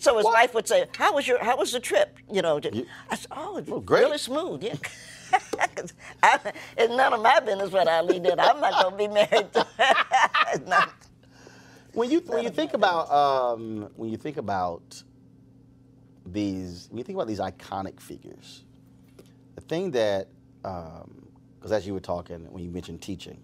So 0.00 0.16
his 0.16 0.24
What? 0.24 0.34
wife 0.34 0.54
would 0.54 0.68
say, 0.68 0.86
"How 0.96 1.12
was 1.14 1.26
your 1.26 1.42
How 1.42 1.56
was 1.56 1.72
the 1.72 1.80
trip?" 1.80 2.18
You 2.30 2.40
know, 2.40 2.60
to- 2.60 2.86
I 3.10 3.16
said, 3.16 3.26
"Oh, 3.32 3.56
it's 3.56 3.68
Oh, 3.70 3.80
great. 3.80 4.02
really 4.04 4.18
smooth." 4.18 4.62
Yeah, 4.62 4.76
I, 6.22 6.38
it's 6.76 6.94
none 6.94 7.12
of 7.14 7.20
my 7.20 7.40
business 7.40 7.70
what 7.72 7.88
Ali 7.88 8.20
did. 8.20 8.38
I'm 8.38 8.60
not 8.60 8.72
gonna 8.80 8.96
be 8.96 9.08
married 9.08 9.52
to. 9.54 9.66
Not- 10.66 10.92
when 11.94 12.10
you 12.12 12.20
when 12.26 12.44
you 12.44 12.50
think 12.50 12.74
about 12.74 13.10
um, 13.10 13.90
when 13.96 14.08
you 14.10 14.16
think 14.16 14.36
about 14.36 15.02
these 16.26 16.86
when 16.90 16.98
you 16.98 17.04
think 17.04 17.16
about 17.16 17.26
these 17.26 17.40
iconic 17.40 18.00
figures, 18.00 18.64
the 19.56 19.62
thing 19.62 19.90
that 19.92 20.28
because 20.62 21.72
as 21.72 21.86
you 21.86 21.92
were 21.94 22.00
talking 22.00 22.46
when 22.52 22.62
you 22.62 22.70
mentioned 22.70 23.00
teaching, 23.02 23.40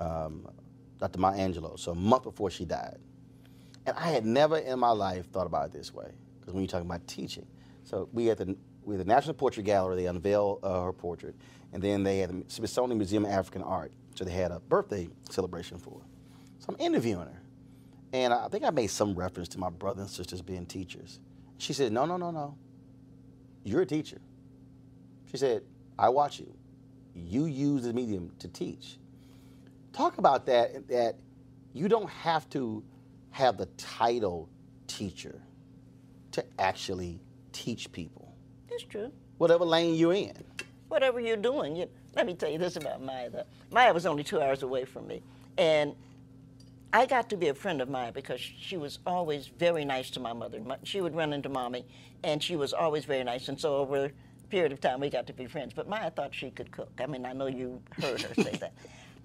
um, 0.00 0.46
Dr. 0.98 1.18
Maya 1.18 1.38
Angelou, 1.38 1.78
so 1.78 1.92
a 1.92 1.94
month 1.94 2.24
before 2.24 2.50
she 2.50 2.64
died, 2.64 2.98
and 3.86 3.96
I 3.96 4.10
had 4.10 4.24
never 4.24 4.58
in 4.58 4.78
my 4.78 4.90
life 4.90 5.30
thought 5.30 5.46
about 5.46 5.66
it 5.66 5.72
this 5.72 5.92
way 5.92 6.10
because 6.40 6.54
when 6.54 6.62
you're 6.62 6.68
talking 6.68 6.86
about 6.86 7.06
teaching, 7.06 7.46
so 7.84 8.08
we 8.12 8.26
had 8.26 8.38
the 8.38 8.56
we 8.82 8.94
had 8.96 9.04
the 9.04 9.08
National 9.08 9.34
Portrait 9.34 9.64
Gallery 9.64 9.96
they 9.96 10.06
unveiled 10.06 10.60
uh, 10.62 10.82
her 10.82 10.92
portrait, 10.92 11.34
and 11.72 11.82
then 11.82 12.02
they 12.02 12.18
had 12.18 12.30
the 12.30 12.44
Smithsonian 12.48 12.98
Museum 12.98 13.24
of 13.24 13.32
African 13.32 13.62
Art, 13.62 13.92
so 14.14 14.24
they 14.24 14.32
had 14.32 14.50
a 14.52 14.60
birthday 14.60 15.08
celebration 15.30 15.78
for 15.78 16.00
her. 16.00 16.06
So 16.60 16.74
I'm 16.74 16.80
interviewing 16.80 17.26
her. 17.26 17.42
And 18.12 18.32
I 18.32 18.48
think 18.48 18.64
I 18.64 18.70
made 18.70 18.88
some 18.88 19.14
reference 19.14 19.48
to 19.50 19.58
my 19.58 19.70
brother 19.70 20.02
and 20.02 20.10
sisters 20.10 20.40
being 20.40 20.66
teachers. 20.66 21.20
She 21.58 21.72
said, 21.72 21.92
No, 21.92 22.06
no, 22.06 22.16
no, 22.16 22.30
no. 22.30 22.56
You're 23.64 23.82
a 23.82 23.86
teacher. 23.86 24.20
She 25.30 25.36
said, 25.36 25.62
I 25.98 26.08
watch 26.08 26.38
you. 26.38 26.54
You 27.14 27.46
use 27.46 27.82
the 27.82 27.92
medium 27.92 28.32
to 28.38 28.48
teach. 28.48 28.98
Talk 29.96 30.18
about 30.18 30.44
that, 30.44 30.86
that 30.88 31.16
you 31.72 31.88
don't 31.88 32.10
have 32.10 32.46
to 32.50 32.84
have 33.30 33.56
the 33.56 33.64
title 33.78 34.50
teacher 34.86 35.40
to 36.32 36.44
actually 36.58 37.18
teach 37.52 37.90
people, 37.92 38.34
it's 38.68 38.82
true. 38.82 39.10
whatever 39.38 39.64
lane 39.64 39.94
you're 39.94 40.12
in. 40.12 40.36
Whatever 40.88 41.18
you're 41.18 41.38
doing, 41.38 41.76
you, 41.76 41.88
let 42.14 42.26
me 42.26 42.34
tell 42.34 42.50
you 42.50 42.58
this 42.58 42.76
about 42.76 43.02
Maya. 43.02 43.30
Though. 43.30 43.44
Maya 43.70 43.94
was 43.94 44.04
only 44.04 44.22
two 44.22 44.38
hours 44.38 44.62
away 44.62 44.84
from 44.84 45.06
me, 45.06 45.22
and 45.56 45.94
I 46.92 47.06
got 47.06 47.30
to 47.30 47.38
be 47.38 47.48
a 47.48 47.54
friend 47.54 47.80
of 47.80 47.88
Maya 47.88 48.12
because 48.12 48.38
she 48.38 48.76
was 48.76 48.98
always 49.06 49.46
very 49.46 49.86
nice 49.86 50.10
to 50.10 50.20
my 50.20 50.34
mother. 50.34 50.60
She 50.82 51.00
would 51.00 51.16
run 51.16 51.32
into 51.32 51.48
mommy, 51.48 51.86
and 52.22 52.42
she 52.42 52.54
was 52.54 52.74
always 52.74 53.06
very 53.06 53.24
nice. 53.24 53.48
And 53.48 53.58
so 53.58 53.76
over 53.76 54.04
a 54.04 54.10
period 54.50 54.72
of 54.72 54.80
time, 54.82 55.00
we 55.00 55.08
got 55.08 55.26
to 55.28 55.32
be 55.32 55.46
friends. 55.46 55.72
But 55.74 55.88
Maya 55.88 56.10
thought 56.10 56.34
she 56.34 56.50
could 56.50 56.70
cook. 56.70 56.92
I 57.00 57.06
mean, 57.06 57.24
I 57.24 57.32
know 57.32 57.46
you 57.46 57.80
heard 57.98 58.20
her 58.20 58.34
say 58.34 58.50
that. 58.60 58.74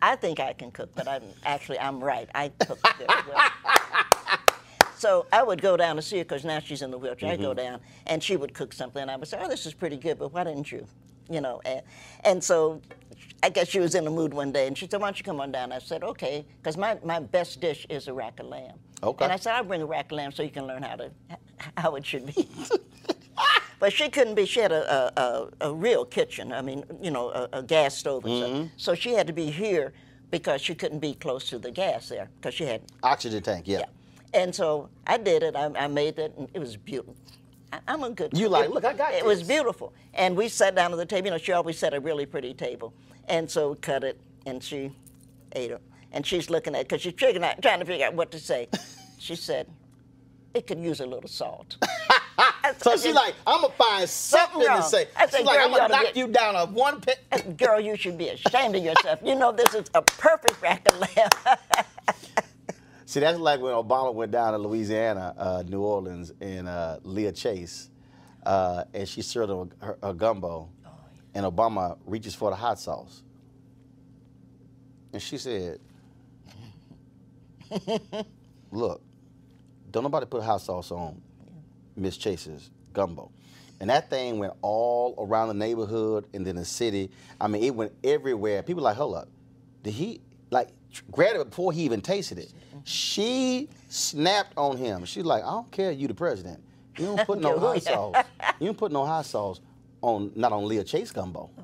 I 0.02 0.16
think 0.16 0.40
I 0.40 0.54
can 0.54 0.72
cook, 0.72 0.94
but 0.96 1.08
I'm 1.08 1.24
actually 1.46 1.80
I'm 1.80 2.04
right. 2.04 2.30
I 2.34 2.50
cook 2.50 2.80
very 2.98 3.08
well. 3.30 3.52
So 5.02 5.26
I 5.34 5.42
would 5.42 5.64
go 5.64 5.76
down 5.76 5.96
to 5.96 6.02
see 6.04 6.20
her 6.20 6.24
because 6.24 6.46
now 6.46 6.60
she's 6.60 6.84
in 6.84 6.92
the 6.92 6.98
wheelchair. 7.00 7.32
I'd 7.32 7.42
go 7.42 7.56
mm-hmm. 7.56 7.72
down 7.72 7.80
and 8.06 8.22
she 8.22 8.38
would 8.38 8.54
cook 8.54 8.72
something, 8.72 9.02
and 9.02 9.10
I 9.10 9.16
would 9.16 9.28
say, 9.28 9.40
"Oh, 9.42 9.50
this 9.50 9.66
is 9.66 9.74
pretty 9.74 9.98
good, 9.98 10.20
but 10.20 10.32
why 10.32 10.44
didn't 10.44 10.72
you?" 10.72 10.86
You 11.28 11.42
know, 11.42 11.60
and, 11.66 11.82
and 12.24 12.44
so 12.44 12.84
I 13.42 13.50
guess 13.50 13.68
she 13.68 13.80
was 13.80 13.96
in 13.96 14.06
the 14.06 14.12
mood 14.12 14.32
one 14.32 14.52
day, 14.52 14.68
and 14.68 14.78
she 14.78 14.88
said, 14.88 15.02
"Why 15.02 15.08
don't 15.08 15.18
you 15.18 15.24
come 15.24 15.42
on 15.42 15.52
down?" 15.52 15.72
I 15.72 15.80
said, 15.80 16.04
"Okay," 16.04 16.46
because 16.58 16.78
my, 16.78 17.00
my 17.04 17.20
best 17.20 17.60
dish 17.60 17.88
is 17.90 18.10
a 18.10 18.14
rack 18.14 18.40
of 18.40 18.46
lamb. 18.46 18.78
Okay. 19.02 19.26
And 19.26 19.34
I 19.34 19.38
said, 19.38 19.56
"I'll 19.56 19.64
bring 19.64 19.82
a 19.82 19.88
rack 19.88 20.06
of 20.06 20.18
lamb 20.18 20.32
so 20.34 20.44
you 20.44 20.52
can 20.52 20.68
learn 20.68 20.84
how 20.84 20.98
to 20.98 21.10
how 21.78 21.96
it 21.96 22.06
should 22.06 22.28
be." 22.28 22.48
But 23.82 23.92
she 23.92 24.10
couldn't 24.10 24.36
be. 24.36 24.46
She 24.46 24.60
had 24.60 24.72
a, 24.72 25.12
a, 25.20 25.50
a, 25.70 25.74
real 25.74 26.06
kitchen. 26.06 26.54
I 26.54 26.62
mean, 26.62 26.84
you 27.02 27.10
know, 27.10 27.30
a, 27.30 27.50
a 27.52 27.64
gas 27.64 27.98
stove 27.98 28.24
and 28.26 28.38
stuff. 28.38 28.52
Mm-hmm. 28.52 28.68
So 28.78 28.94
she 28.94 29.14
had 29.14 29.26
to 29.26 29.34
be 29.34 29.50
here 29.50 29.92
because 30.30 30.62
she 30.62 30.76
couldn't 30.76 31.00
be 31.00 31.16
close 31.16 31.50
to 31.50 31.58
the 31.58 31.72
gas 31.72 32.08
there 32.08 32.30
because 32.36 32.54
she 32.54 32.64
had 32.64 32.84
Oxygen 33.02 33.42
tank, 33.42 33.68
yeah. 33.68 33.80
yeah. 33.80 34.40
And 34.40 34.54
so 34.54 34.88
I 35.08 35.18
did 35.18 35.42
it. 35.42 35.56
I, 35.56 35.72
I 35.76 35.88
made 35.88 36.20
it, 36.20 36.32
and 36.38 36.48
it 36.54 36.60
was 36.60 36.78
beautiful. 36.78 37.16
I, 37.74 37.80
I'm 37.88 38.04
a 38.04 38.12
good. 38.12 38.38
You 38.38 38.50
like, 38.50 38.66
It- 38.66 38.72
"Look, 38.72 38.86
I 38.86 38.94
got 38.94 39.16
It 39.16 39.24
It 39.24 39.26
was 39.26 39.42
beautiful, 39.42 39.94
and 40.14 40.38
we 40.38 40.48
sat 40.48 40.76
down 40.76 40.92
at 40.92 40.98
the 40.98 41.06
table. 41.08 41.26
You 41.26 41.32
know, 41.32 41.38
she 41.40 41.52
always 41.52 41.80
set 41.80 41.96
a 41.96 42.00
really 42.00 42.28
pretty 42.28 42.54
table, 42.54 42.94
and 43.30 43.50
so 43.50 43.74
cut 43.74 44.04
it, 44.04 44.22
and 44.46 44.64
she 44.64 44.92
ate 45.54 45.72
it, 45.72 45.82
and 46.12 46.24
she's 46.24 46.52
looking 46.52 46.76
at 46.76 46.88
because 46.88 47.02
she's 47.02 47.14
figuring 47.18 47.44
out, 47.44 47.60
trying 47.64 47.80
to 47.80 47.86
figure 47.86 48.06
out 48.06 48.14
what 48.14 48.30
to 48.30 48.38
say. 48.38 48.70
she 49.18 49.36
said, 49.36 49.66
"It 50.54 50.68
could 50.68 50.78
use 50.78 51.00
a 51.00 51.06
little 51.08 51.28
salt." 51.28 51.78
So 52.78 52.96
she's 52.98 53.16
like, 53.16 53.36
I'm 53.48 53.62
gonna 53.62 53.74
find 53.74 54.10
something, 54.10 54.62
to 54.62 54.84
say. 54.84 55.08
I 55.16 55.28
said, 55.28 55.38
she's 55.40 55.46
like, 55.46 55.60
I'm 55.60 55.72
gonna 55.72 55.88
knock 55.90 56.16
you 56.16 56.28
down 56.28 56.56
a 56.56 56.66
one 56.66 57.02
pe- 57.02 57.54
Girl, 57.54 57.80
you 57.80 57.96
should 57.98 58.18
be 58.18 58.30
ashamed 58.30 58.76
of 58.76 58.84
yourself. 58.84 59.20
You 59.24 59.36
know 59.36 59.52
this 59.52 59.74
is 59.74 59.90
a 59.96 60.02
perfect 60.02 60.62
rack 60.62 60.88
of 60.92 61.00
lamb. 61.00 61.30
See, 63.06 63.20
that's 63.20 63.40
like 63.40 63.60
when 63.60 63.74
Obama 63.74 64.14
went 64.14 64.32
down 64.32 64.54
to 64.54 64.60
Louisiana, 64.60 65.34
uh, 65.38 65.64
New 65.68 65.82
Orleans, 65.82 66.32
and 66.40 66.68
uh, 66.68 67.00
Leah 67.04 67.34
Chase, 67.34 67.90
uh, 68.46 68.86
and 68.94 69.08
she 69.08 69.22
served 69.22 69.52
him 69.52 69.72
her, 69.82 69.98
her 70.02 70.14
gumbo, 70.14 70.70
and 71.34 71.46
Obama 71.46 71.98
reaches 72.06 72.36
for 72.36 72.50
the 72.52 72.56
hot 72.56 72.80
sauce, 72.80 73.24
and 75.12 75.22
she 75.22 75.38
said, 75.38 75.80
"Look, 78.72 79.02
don't 79.90 80.04
nobody 80.04 80.26
put 80.26 80.44
hot 80.44 80.62
sauce 80.62 80.92
on 80.92 81.22
Miss 81.96 82.18
Chase's 82.18 82.70
gumbo." 82.94 83.32
And 83.80 83.90
that 83.90 84.10
thing 84.12 84.38
went 84.38 84.54
all 84.62 85.16
around 85.18 85.48
the 85.48 85.54
neighborhood 85.56 86.28
and 86.36 86.46
then 86.46 86.56
the 86.56 86.66
city. 86.66 87.10
I 87.40 87.48
mean, 87.48 87.64
it 87.64 87.74
went 87.76 87.94
everywhere. 88.04 88.62
People 88.62 88.84
like, 88.84 88.96
hold 88.96 89.16
up, 89.16 89.28
did 89.82 89.94
he 89.94 90.22
like 90.52 90.70
grabbed 91.12 91.40
it 91.40 91.50
before 91.50 91.72
he 91.74 91.82
even 91.84 92.00
tasted 92.00 92.38
it? 92.38 92.54
She 92.84 93.70
snapped 93.90 94.54
on 94.56 94.78
him. 94.78 95.04
She's 95.06 95.24
like, 95.26 95.44
I 95.44 95.48
don't 95.50 95.72
care, 95.72 95.92
you 95.92 96.08
the 96.08 96.14
president. 96.14 96.62
You 96.98 97.06
don't 97.08 97.26
put 97.26 97.40
no 97.42 97.58
hot 97.58 97.82
sauce. 97.82 98.24
You 98.60 98.68
don't 98.68 98.78
put 98.78 98.92
no 98.92 99.04
hot 99.06 99.26
sauce 99.26 99.62
on 100.02 100.32
not 100.36 100.52
on 100.52 100.68
Leah 100.68 100.84
Chase 100.84 101.12
gumbo. 101.12 101.50
Oh, 101.58 101.64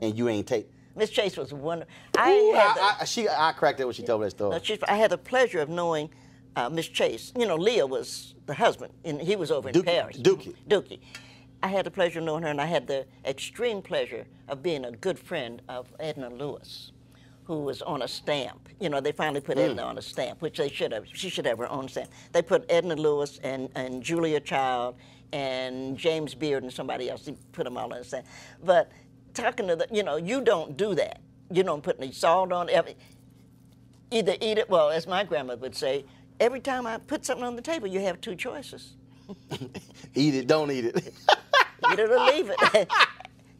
and 0.00 0.16
you 0.16 0.28
ain't 0.30 0.46
take. 0.46 0.70
Miss 0.96 1.10
Chase 1.10 1.36
was 1.36 1.52
wonderful. 1.52 1.92
I 2.16 2.32
Ooh, 2.32 2.52
had 2.54 2.76
the- 2.76 2.82
I, 2.82 2.96
I, 3.00 3.04
she, 3.04 3.28
I 3.28 3.52
cracked 3.52 3.80
it 3.80 3.84
when 3.84 3.92
she 3.94 4.02
told 4.02 4.22
me 4.22 4.26
that 4.26 4.30
story. 4.30 4.50
No, 4.56 4.62
she's- 4.62 4.78
I 4.88 4.96
had 4.96 5.10
the 5.10 5.18
pleasure 5.18 5.60
of 5.60 5.68
knowing 5.68 6.08
uh, 6.56 6.68
Miss 6.68 6.88
Chase. 6.88 7.32
You 7.38 7.46
know, 7.46 7.56
Leah 7.56 7.86
was 7.86 8.34
the 8.46 8.54
husband, 8.54 8.92
and 9.04 9.20
he 9.20 9.36
was 9.36 9.50
over 9.50 9.68
in 9.68 9.74
Dooky- 9.74 9.84
Paris. 9.84 10.16
Dooky. 10.18 10.54
Dooky. 10.68 11.00
I 11.62 11.68
had 11.68 11.84
the 11.84 11.90
pleasure 11.90 12.20
of 12.20 12.24
knowing 12.24 12.42
her, 12.42 12.48
and 12.48 12.60
I 12.60 12.66
had 12.66 12.86
the 12.86 13.06
extreme 13.24 13.82
pleasure 13.82 14.26
of 14.48 14.62
being 14.62 14.84
a 14.84 14.92
good 14.92 15.18
friend 15.18 15.60
of 15.68 15.92
Edna 16.00 16.30
Lewis, 16.30 16.92
who 17.44 17.60
was 17.60 17.82
on 17.82 18.02
a 18.02 18.08
stamp. 18.08 18.68
You 18.80 18.88
know, 18.88 19.00
they 19.00 19.12
finally 19.12 19.40
put 19.40 19.58
Edna 19.58 19.82
on 19.82 19.98
a 19.98 20.02
stamp, 20.02 20.40
which 20.40 20.56
they 20.56 20.70
should 20.70 20.92
have. 20.92 21.04
She 21.12 21.28
should 21.28 21.44
have 21.44 21.58
her 21.58 21.70
own 21.70 21.88
stamp. 21.88 22.10
They 22.32 22.40
put 22.40 22.64
Edna 22.70 22.96
Lewis 22.96 23.38
and, 23.42 23.68
and 23.74 24.02
Julia 24.02 24.40
Child 24.40 24.96
and 25.32 25.96
James 25.98 26.34
Beard 26.34 26.62
and 26.62 26.72
somebody 26.72 27.10
else. 27.10 27.26
They 27.26 27.36
put 27.52 27.64
them 27.64 27.76
all 27.76 27.92
on 27.92 27.98
a 28.00 28.04
stamp. 28.04 28.26
But 28.64 28.90
talking 29.34 29.68
to 29.68 29.76
the, 29.76 29.86
you 29.92 30.02
know, 30.02 30.16
you 30.16 30.40
don't 30.40 30.76
do 30.76 30.94
that. 30.94 31.20
You 31.52 31.62
don't 31.62 31.82
put 31.82 31.96
any 32.00 32.12
salt 32.12 32.52
on 32.52 32.68
it 32.70 32.96
either 34.10 34.36
eat 34.40 34.58
it, 34.58 34.68
well, 34.68 34.90
as 34.90 35.06
my 35.06 35.24
grandmother 35.24 35.60
would 35.60 35.74
say, 35.76 36.04
every 36.40 36.60
time 36.60 36.86
I 36.86 36.98
put 36.98 37.24
something 37.24 37.44
on 37.46 37.54
the 37.56 37.62
table, 37.62 37.86
you 37.86 38.00
have 38.00 38.20
two 38.20 38.34
choices 38.34 38.94
eat 40.14 40.34
it, 40.34 40.46
don't 40.48 40.70
eat 40.72 40.86
it. 40.86 40.96
eat 41.92 41.98
it 41.98 42.10
or 42.10 42.18
leave 42.20 42.50
it. 42.58 42.88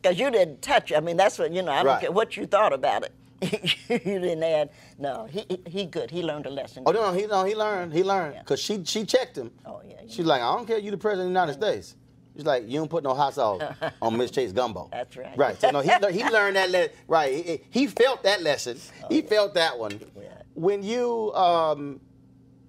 Because 0.03 0.19
you 0.19 0.31
didn't 0.31 0.63
touch 0.63 0.91
it. 0.93 0.97
I 0.97 1.01
mean, 1.01 1.19
that's 1.19 1.39
what, 1.39 1.53
you 1.53 1.61
know, 1.61 1.73
I 1.73 1.83
don't 1.83 1.87
Right. 1.93 2.01
care 2.01 2.11
what 2.11 2.35
you 2.35 2.47
thought 2.47 2.73
about 2.73 3.03
it. 3.05 3.13
you 3.91 3.99
didn't 3.99 4.43
add, 4.43 4.71
no, 4.99 5.27
he, 5.31 5.45
he- 5.67 5.85
good. 5.85 6.11
He 6.11 6.23
learned 6.23 6.47
a 6.47 6.51
lesson. 6.51 6.85
oh 6.87 6.91
no, 6.93 7.13
he 7.13 7.27
no, 7.27 7.45
he 7.45 7.55
learned, 7.55 7.93
he 7.93 8.03
learned, 8.03 8.35
Yeah. 8.37 8.43
cause 8.45 8.61
she 8.61 8.83
she 8.87 9.05
checked 9.05 9.37
him. 9.37 9.51
Oh, 9.67 9.83
yeah, 9.87 9.97
yeah. 10.03 10.09
She's 10.11 10.25
like, 10.25 10.41
I 10.41 10.57
don't 10.57 10.67
care, 10.67 10.79
you 10.79 10.91
the 10.91 10.97
president 10.97 11.27
of 11.29 11.35
the 11.35 11.39
United 11.41 11.53
States. 11.53 11.97
She's 12.35 12.47
like, 12.47 12.67
you 12.67 12.79
don't 12.79 12.89
put 12.89 13.05
no 13.05 13.13
hot 13.13 13.35
sauce 13.35 13.61
on 14.01 14.17
Miss 14.17 14.31
Chase 14.31 14.53
gumbo. 14.53 14.89
That's 14.91 15.15
right. 15.19 15.37
Right. 15.37 15.61
So 15.61 15.71
no, 15.71 15.81
he 15.81 15.91
he 16.13 16.25
learned 16.31 16.57
that 16.57 16.71
le- 16.71 16.89
right. 17.07 17.31
He, 17.45 17.61
he 17.71 17.87
felt 17.87 18.23
that 18.23 18.41
lesson. 18.43 18.79
he 19.11 19.21
felt 19.21 19.53
that 19.53 19.79
one. 19.79 20.01
Oh, 20.03 20.21
Yeah. 20.23 20.29
When 20.55 20.83
you 20.83 21.31
um, 21.35 22.01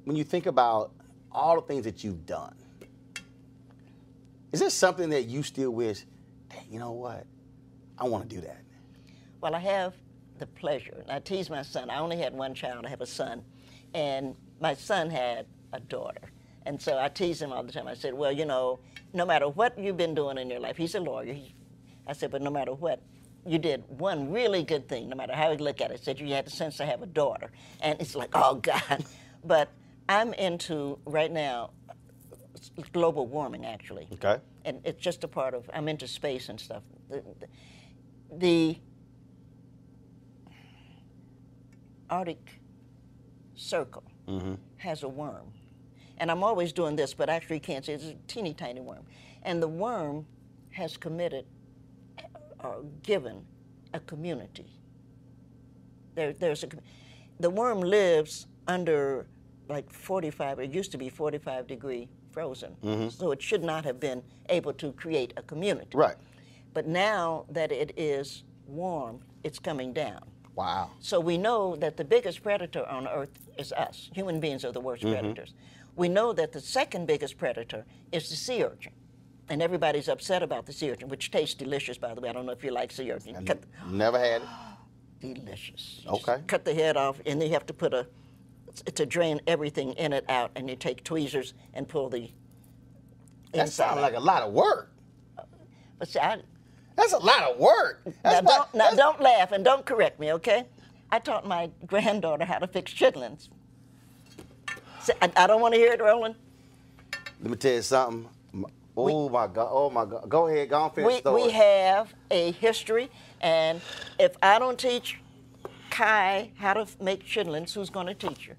when 0.06 0.16
you 0.16 0.24
think 0.24 0.46
about 0.46 0.92
all 1.32 1.56
the 1.56 1.62
things 1.62 1.84
that 1.86 2.04
you've 2.04 2.26
done, 2.26 2.56
is 4.52 4.60
there 4.60 4.70
something 4.70 5.10
that 5.10 5.24
you 5.24 5.44
still 5.44 5.72
wish? 5.72 6.06
Dang, 6.50 6.66
you 6.70 6.80
know 6.80 6.92
what? 6.92 7.26
I 7.98 8.06
want 8.06 8.30
to 8.30 8.36
do 8.36 8.42
that. 8.42 8.62
Well, 9.40 9.56
I 9.56 9.60
have 9.60 9.94
the 10.40 10.48
pleasure. 10.48 10.98
and 11.02 11.12
I 11.12 11.20
tease 11.20 11.50
my 11.50 11.62
son. 11.62 11.90
I 11.90 12.00
only 12.00 12.18
had 12.18 12.34
one 12.34 12.54
child. 12.54 12.86
I 12.86 12.90
have 12.90 13.02
a 13.02 13.06
son, 13.06 13.44
and 13.94 14.36
my 14.60 14.74
son 14.74 15.10
had 15.10 15.46
a 15.74 15.80
daughter. 15.80 16.32
And 16.66 16.80
so 16.82 17.00
I 17.00 17.08
tease 17.08 17.42
him 17.42 17.52
all 17.52 17.64
the 17.64 17.72
time. 17.72 17.88
I 17.88 17.94
said, 17.96 18.14
"Well, 18.14 18.32
you 18.32 18.46
know, 18.46 18.80
no 19.14 19.26
matter 19.26 19.48
what 19.50 19.78
you've 19.78 19.98
been 19.98 20.16
doing 20.16 20.38
in 20.38 20.50
your 20.50 20.60
life, 20.60 20.78
he's 20.78 20.96
a 20.96 21.00
lawyer. 21.00 21.34
He, 21.34 21.54
I 22.08 22.14
said, 22.14 22.32
but 22.32 22.42
no 22.42 22.50
matter 22.50 22.74
what, 22.74 23.02
you 23.46 23.58
did 23.58 23.84
one 23.88 24.32
really 24.32 24.64
good 24.64 24.88
thing. 24.88 25.10
No 25.10 25.16
matter 25.16 25.34
how 25.34 25.52
you 25.52 25.58
look 25.58 25.82
at 25.82 25.92
it, 25.92 25.96
I 25.96 25.98
said 25.98 26.20
you 26.20 26.28
had 26.34 26.46
the 26.46 26.52
sense 26.52 26.78
to 26.78 26.86
have 26.86 27.02
a 27.02 27.08
daughter. 27.08 27.52
And 27.82 28.00
it's 28.00 28.16
like, 28.16 28.30
oh 28.34 28.56
God. 28.56 29.06
But 29.44 29.70
I'm 30.12 30.34
into 30.34 31.00
right 31.06 31.32
now 31.32 31.72
global 32.92 33.28
warming, 33.28 33.66
actually 33.66 34.08
Okay. 34.14 34.38
and 34.66 34.82
it's 34.84 35.02
just 35.02 35.24
a 35.24 35.28
part 35.28 35.54
of 35.54 35.70
I'm 35.74 35.88
into 35.88 36.08
space 36.08 36.50
and 36.50 36.60
stuff. 36.60 36.84
The, 37.10 37.24
the, 37.40 37.48
the 38.38 38.78
Arctic 42.10 42.60
Circle 43.56 44.04
mm-hmm. 44.28 44.56
has 44.78 45.04
a 45.04 45.08
worm, 45.08 45.48
and 46.18 46.30
I'm 46.30 46.44
always 46.44 46.74
doing 46.74 46.96
this, 46.98 47.14
but 47.14 47.30
actually 47.30 47.58
you 47.58 47.62
can't 47.62 47.86
see. 47.86 47.94
It's 47.94 48.06
a 48.06 48.16
teeny 48.28 48.54
tiny 48.54 48.82
worm, 48.82 49.06
and 49.44 49.64
the 49.64 49.68
worm 49.68 50.26
has 50.72 50.98
committed 50.98 51.46
uh, 52.20 52.68
or 52.68 52.84
given 53.02 53.46
a 53.94 54.00
community. 54.02 54.68
There, 56.16 56.34
there's 56.34 56.64
a 56.64 56.68
the 57.40 57.50
worm 57.50 57.80
lives 57.82 58.48
under 58.68 59.26
like 59.70 59.92
45. 59.92 60.60
It 60.60 60.72
used 60.72 60.92
to 60.92 60.98
be 60.98 61.10
45 61.10 61.68
degree 61.68 62.10
frozen, 62.32 62.76
mm-hmm. 62.84 63.10
so 63.10 63.32
it 63.32 63.42
should 63.42 63.64
not 63.64 63.84
have 63.86 64.00
been 64.00 64.24
able 64.50 64.74
to 64.74 64.92
create 64.94 65.34
a 65.38 65.42
community. 65.42 65.98
Right. 65.98 66.16
But 66.74 66.88
now 66.88 67.46
that 67.50 67.72
it 67.72 67.94
is 67.98 68.44
warm, 68.68 69.22
it's 69.44 69.60
coming 69.60 69.94
down. 69.94 70.22
Wow. 70.56 70.92
So 71.00 71.20
we 71.20 71.38
know 71.38 71.76
that 71.78 71.98
the 71.98 72.04
biggest 72.04 72.44
predator 72.44 72.88
on 72.88 73.08
Earth 73.08 73.50
is 73.58 73.72
us. 73.74 74.10
Human 74.14 74.40
beings 74.40 74.66
are 74.66 74.72
the 74.72 74.82
worst 74.82 75.04
mm-hmm. 75.04 75.14
predators. 75.14 75.54
We 75.96 76.08
know 76.10 76.34
that 76.34 76.52
the 76.52 76.62
second 76.62 77.08
biggest 77.08 77.38
predator 77.38 77.86
is 78.12 78.30
the 78.30 78.36
sea 78.36 78.64
urchin. 78.64 78.94
And 79.50 79.62
everybody's 79.62 80.08
upset 80.08 80.44
about 80.44 80.66
the 80.66 80.72
sea 80.72 80.92
urchin, 80.92 81.10
which 81.10 81.30
tastes 81.32 81.56
delicious, 81.56 81.98
by 81.98 82.14
the 82.14 82.22
way. 82.22 82.30
I 82.30 82.34
don't 82.34 82.46
know 82.46 82.54
if 82.54 82.64
you 82.64 82.72
like 82.72 82.92
sea 82.92 83.12
urchin. 83.12 83.36
Never 83.90 84.18
had 84.18 84.42
it. 84.44 84.48
delicious. 85.36 86.02
Just 86.04 86.08
Okay. 86.08 86.42
Cut 86.48 86.64
the 86.64 86.74
head 86.74 86.96
off, 86.96 87.20
and 87.26 87.42
you 87.42 87.50
have 87.50 87.66
to 87.66 87.74
put 87.74 87.94
a 87.94 88.08
to 88.72 89.06
drain 89.06 89.42
everything 89.48 89.94
in 89.94 90.14
it 90.14 90.26
out, 90.30 90.52
and 90.56 90.70
you 90.70 90.76
take 90.76 91.04
tweezers 91.04 91.54
and 91.74 91.88
pull 91.88 92.10
the 92.10 92.32
That 93.54 93.70
sounds 93.70 94.02
like 94.02 94.16
a 94.16 94.20
lot 94.20 94.44
of 94.44 94.54
work. 94.54 94.92
But 96.00 96.08
see, 96.10 96.20
I, 96.20 96.40
That's 96.96 97.14
a 97.14 97.18
lot 97.20 97.44
of 97.44 97.58
work. 97.60 98.02
now 98.06 98.12
That's 98.24 98.48
don't, 98.48 98.48
not- 98.48 98.76
now 98.76 98.92
don't 98.92 99.22
laugh 99.22 99.52
and 99.52 99.64
don't 99.64 99.86
correct 99.86 100.20
me, 100.20 100.34
okay? 100.34 100.66
I 101.12 101.20
taught 101.20 101.46
my 101.46 101.70
granddaughter 101.86 102.46
how 102.46 102.60
to 102.60 102.68
fix 102.68 102.94
chitlins. 102.94 103.50
See, 105.02 105.14
I, 105.22 105.32
I 105.36 105.48
don't 105.48 105.62
want 105.62 105.74
to 105.74 105.80
hear 105.80 105.94
it, 105.94 106.02
Roland. 106.02 106.36
Let 107.42 107.52
me 107.52 107.58
tell 107.58 107.74
you 107.74 107.82
something. 107.82 108.30
Oh 108.96 109.30
my 109.30 109.48
God! 109.48 109.70
Oh 109.72 109.90
my 109.90 110.06
God! 110.06 110.30
Go 110.30 110.48
ahead, 110.48 110.70
go 110.70 110.82
on, 110.82 110.92
finish 110.92 111.08
We, 111.08 111.14
the 111.16 111.20
story. 111.20 111.44
we 111.44 111.50
have 111.52 112.14
a 112.30 112.52
history, 112.52 113.10
and 113.40 113.82
if 114.20 114.36
I 114.44 114.60
don't 114.60 114.78
teach 114.78 115.18
Kai 115.92 116.52
how 116.56 116.74
to 116.74 116.88
make 117.02 117.24
chitlins, 117.26 117.74
who's 117.74 117.90
going 117.92 118.08
to 118.08 118.14
teach 118.14 118.48
her? 118.48 118.56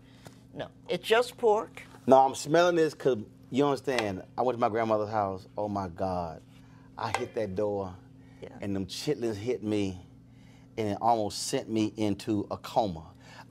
No, 0.54 0.68
it's 0.88 1.06
just 1.06 1.36
pork. 1.38 1.82
No, 2.06 2.18
I'm 2.18 2.34
smelling 2.34 2.76
this 2.76 2.92
because 2.94 3.18
you 3.50 3.64
understand. 3.64 4.22
I 4.36 4.42
went 4.42 4.56
to 4.56 4.60
my 4.60 4.68
grandmother's 4.68 5.08
house. 5.10 5.46
Oh 5.56 5.68
my 5.68 5.88
God. 5.88 6.42
I 6.96 7.10
hit 7.16 7.34
that 7.34 7.54
door 7.56 7.94
Yeah. 8.42 8.50
and 8.60 8.76
them 8.76 8.86
chitlins 8.86 9.34
hit 9.36 9.62
me 9.64 9.98
and 10.76 10.88
it 10.88 10.98
almost 11.00 11.44
sent 11.48 11.70
me 11.70 11.92
into 11.96 12.46
a 12.50 12.56
coma. 12.58 13.04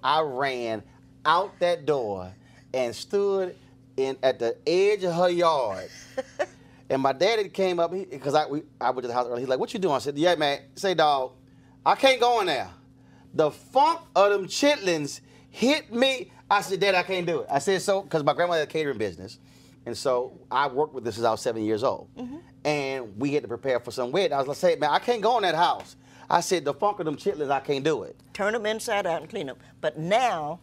I 0.03 0.21
ran 0.21 0.84
out 1.25 1.59
that 1.59 1.86
door 1.86 2.32
and 2.73 2.95
stood 2.95 3.55
in 3.97 4.15
at 4.23 4.39
the 4.39 4.57
edge 4.67 5.03
of 5.03 5.13
her 5.15 5.29
yard. 5.29 5.89
and 6.89 7.01
my 7.01 7.13
daddy 7.13 7.49
came 7.49 7.79
up 7.79 7.91
because 7.91 8.36
I, 8.36 8.45
we, 8.47 8.61
I 8.79 8.91
went 8.91 9.03
to 9.03 9.07
the 9.07 9.13
house 9.13 9.27
early. 9.27 9.41
He's 9.41 9.49
like, 9.49 9.59
What 9.59 9.73
you 9.73 9.79
doing? 9.79 9.95
I 9.95 9.99
said, 9.99 10.17
Yeah, 10.17 10.36
man. 10.36 10.59
Say, 10.75 10.93
dog, 10.93 11.32
I 11.86 11.95
can't 11.95 12.19
go 12.19 12.39
in 12.41 12.45
there. 12.47 12.69
The 13.34 13.51
funk 13.51 14.01
of 14.15 14.32
them 14.32 14.47
chitlins 14.47 15.21
hit 15.49 15.93
me. 15.93 16.32
I 16.49 16.61
said, 16.61 16.79
Dad, 16.79 16.95
I 16.95 17.03
can't 17.03 17.25
do 17.25 17.41
it. 17.41 17.47
I 17.49 17.59
said, 17.59 17.82
So, 17.82 18.01
because 18.01 18.23
my 18.23 18.34
grandmother 18.34 18.59
had 18.59 18.69
a 18.69 18.71
catering 18.71 18.97
business. 18.97 19.39
And 19.86 19.97
so 19.97 20.39
I 20.51 20.67
worked 20.67 20.93
with 20.93 21.03
this 21.03 21.15
since 21.15 21.25
I 21.25 21.32
was 21.32 21.41
seven 21.41 21.63
years 21.63 21.84
old. 21.84 22.07
Mm-hmm. 22.15 22.38
And 22.65 23.17
we 23.17 23.34
had 23.34 23.41
to 23.43 23.47
prepare 23.47 23.79
for 23.79 23.91
some 23.91 24.11
wedding. 24.11 24.34
I 24.34 24.38
was 24.38 24.47
like, 24.47 24.57
say, 24.57 24.75
man, 24.75 24.91
I 24.91 24.99
can't 24.99 25.21
go 25.21 25.38
in 25.38 25.43
that 25.43 25.55
house. 25.55 25.95
I 26.29 26.41
said, 26.41 26.63
the 26.65 26.73
funk 26.73 26.99
of 26.99 27.05
them 27.05 27.15
chitlins, 27.17 27.49
I 27.49 27.59
can't 27.61 27.84
do 27.84 28.03
it. 28.03 28.15
turn 28.34 28.53
them 28.53 28.65
inside 28.67 29.07
out 29.07 29.21
and 29.21 29.29
clean 29.29 29.47
them. 29.47 29.57
But 29.82 29.97
now, 29.97 30.59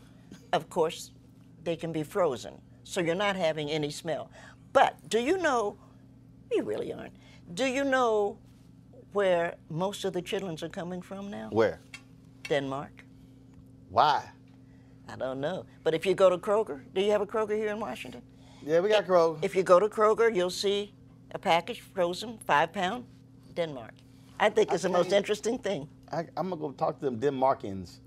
of 0.53 0.71
course, 0.71 1.11
they 1.65 1.75
can 1.75 1.91
be 1.93 2.03
frozen. 2.05 2.55
so 2.85 3.01
you're 3.01 3.15
not 3.17 3.35
having 3.35 3.69
any 3.71 3.91
smell. 3.91 4.31
But 4.73 4.97
do 5.09 5.19
you 5.19 5.37
know? 5.39 5.77
You 6.53 6.63
really 6.63 6.93
aren't. 6.93 7.13
Do 7.55 7.67
you 7.67 7.85
know 7.85 8.39
where 9.13 9.57
most 9.69 10.05
of 10.05 10.13
the 10.13 10.23
chitlins 10.23 10.63
are 10.63 10.69
coming 10.69 11.03
from 11.03 11.29
now? 11.31 11.49
Where? 11.51 11.81
Denmark. 12.49 13.05
Why? 13.91 14.23
I 15.09 15.17
don't 15.17 15.41
know. 15.41 15.65
But 15.85 15.95
if 15.95 16.05
you 16.05 16.15
go 16.15 16.29
to 16.29 16.39
Kroger, 16.39 16.81
do 16.95 17.01
you 17.01 17.11
have 17.11 17.23
a 17.23 17.27
Kroger 17.27 17.57
here 17.57 17.69
in 17.69 17.81
Washington? 17.81 18.23
Yeah, 18.63 18.81
we 18.81 18.89
got 18.89 19.07
Kroger. 19.07 19.39
If 19.43 19.55
you 19.57 19.63
go 19.63 19.79
to 19.81 19.89
Kroger, 19.89 20.35
you'll 20.35 20.51
see 20.51 20.93
a 21.33 21.39
package 21.39 21.81
frozen, 21.81 22.39
five 22.47 22.73
pound, 22.73 23.05
Denmark. 23.55 23.95
I 24.41 24.51
think 24.51 24.73
it's 24.73 24.83
the 24.83 24.89
most 24.89 25.13
interesting 25.13 25.59
thing. 25.59 25.89
I, 26.13 26.21
I'm 26.37 26.51
gonna 26.51 26.57
go 26.57 26.73
talk 26.73 26.99
to 27.01 27.05
them 27.07 27.19
Denmarkians. 27.21 27.99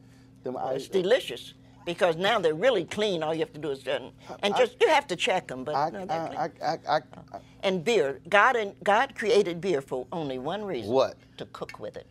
Them, 0.44 0.58
I, 0.58 0.74
It's 0.74 0.88
delicious 0.88 1.54
because 1.86 2.16
now 2.16 2.40
they're 2.40 2.56
really 2.56 2.86
clean. 2.86 3.24
All 3.24 3.34
you 3.34 3.42
have 3.42 3.54
to 3.54 3.60
do 3.60 3.72
is 3.72 3.86
uh, 3.88 4.10
and 4.44 4.56
just 4.56 4.76
you 4.82 4.88
have 4.88 5.08
to 5.08 5.16
check 5.16 5.48
them, 5.48 5.64
but 5.64 5.76
I, 5.76 5.90
no. 5.90 6.06
I, 6.10 6.50
I, 6.64 6.78
I, 6.88 6.98
I, 6.98 7.40
and 7.64 7.84
beer. 7.84 8.22
God 8.30 8.56
and 8.56 8.74
God 8.84 9.14
created 9.16 9.62
beer 9.62 9.82
for 9.82 10.08
only 10.12 10.40
one 10.40 10.64
reason. 10.64 10.92
What? 10.92 11.16
To 11.38 11.46
cook 11.48 11.80
with 11.80 11.98
it. 11.98 12.08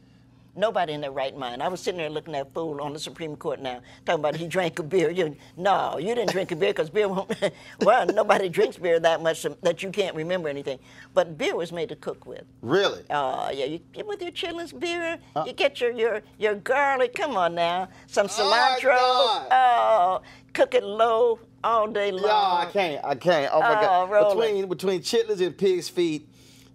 Nobody 0.61 0.93
in 0.93 1.01
their 1.01 1.11
right 1.11 1.35
mind. 1.35 1.63
I 1.63 1.69
was 1.69 1.81
sitting 1.81 1.97
there 1.97 2.11
looking 2.11 2.35
at 2.35 2.53
fool 2.53 2.83
on 2.83 2.93
the 2.93 2.99
Supreme 2.99 3.35
Court 3.35 3.61
now, 3.63 3.81
talking 4.05 4.21
about 4.21 4.37
he 4.37 4.47
drank 4.47 4.79
a 4.79 4.83
beer. 4.83 5.09
You, 5.11 5.35
no, 5.57 5.97
you 5.97 6.15
didn't 6.15 6.33
drink 6.33 6.53
a 6.53 6.57
beer 6.57 6.69
because 6.75 6.91
beer 6.91 7.09
won't. 7.09 7.33
well, 7.81 8.05
nobody 8.05 8.51
drinks 8.51 8.77
beer 8.77 9.01
that 9.01 9.23
much 9.23 9.47
that 9.63 9.83
you 9.83 9.91
can't 9.91 10.15
remember 10.15 10.51
anything. 10.51 10.79
But 11.15 11.39
beer 11.39 11.57
was 11.57 11.73
made 11.73 11.89
to 11.89 11.97
cook 11.97 12.27
with. 12.27 12.45
really? 12.61 13.03
Oh 13.09 13.51
yeah, 13.51 13.65
you 13.65 13.81
get 13.93 14.07
with 14.07 14.21
your 14.21 14.33
chitlins 14.33 14.79
beer. 14.79 15.19
you 15.47 15.55
get 15.55 15.81
your 15.81 15.93
your 15.93 16.21
your 16.39 16.57
garlic. 16.57 17.15
Come 17.15 17.39
on 17.39 17.55
now, 17.55 17.89
some 18.07 18.27
oh, 18.27 18.29
cilantro. 18.29 18.97
God. 18.97 19.47
Oh, 19.51 20.21
cook 20.53 20.75
it 20.75 20.85
low 20.85 21.39
all 21.65 21.87
day 21.89 22.13
long. 22.13 22.23
No, 22.23 22.29
I 22.29 22.69
can't. 22.71 23.03
I 23.03 23.15
can't. 23.15 23.51
Oh 23.51 23.61
my 23.61 23.79
Oh, 23.79 23.81
God. 23.81 24.11
roll 24.11 24.43
it. 24.43 24.47
Between 24.47 24.69
between 24.69 25.01
chitlins 25.01 25.41
and 25.41 25.57
pig's 25.57 25.89
feet, 25.89 26.29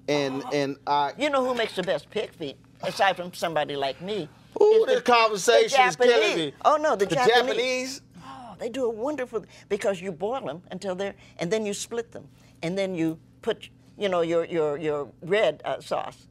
and 0.07 0.43
and 0.51 0.75
I. 0.87 1.13
You 1.19 1.29
know 1.29 1.45
who 1.45 1.53
makes 1.53 1.75
the 1.75 1.83
best 1.83 2.09
pig 2.09 2.31
feet, 2.33 2.57
aside 2.87 3.15
from 3.17 3.33
somebody 3.33 3.75
like 3.75 4.01
me? 4.01 4.29
Ooh, 4.61 4.81
is 4.81 4.85
this 4.87 5.01
conversation 5.01 5.81
is 5.87 5.95
killing 5.95 6.37
me. 6.37 6.53
Oh 6.63 6.77
no, 6.77 6.95
the, 6.95 7.05
The 7.05 7.15
Japanese. 7.15 7.35
Japanese? 7.45 8.01
Oh, 8.25 8.55
they 8.59 8.69
do 8.69 8.85
a 8.85 8.89
wonderful 8.89 9.45
because 9.69 10.01
you 10.01 10.11
boil 10.11 10.41
them 10.45 10.61
until 10.71 10.95
they're, 10.95 11.15
and 11.39 11.51
then 11.51 11.65
you 11.65 11.73
split 11.73 12.11
them, 12.11 12.27
and 12.63 12.77
then 12.77 12.95
you 12.95 13.19
put, 13.41 13.69
you 13.97 14.09
know, 14.09 14.21
your 14.21 14.45
your 14.45 14.77
your 14.77 15.09
red 15.23 15.61
uh, 15.65 15.79
sauce, 15.81 16.27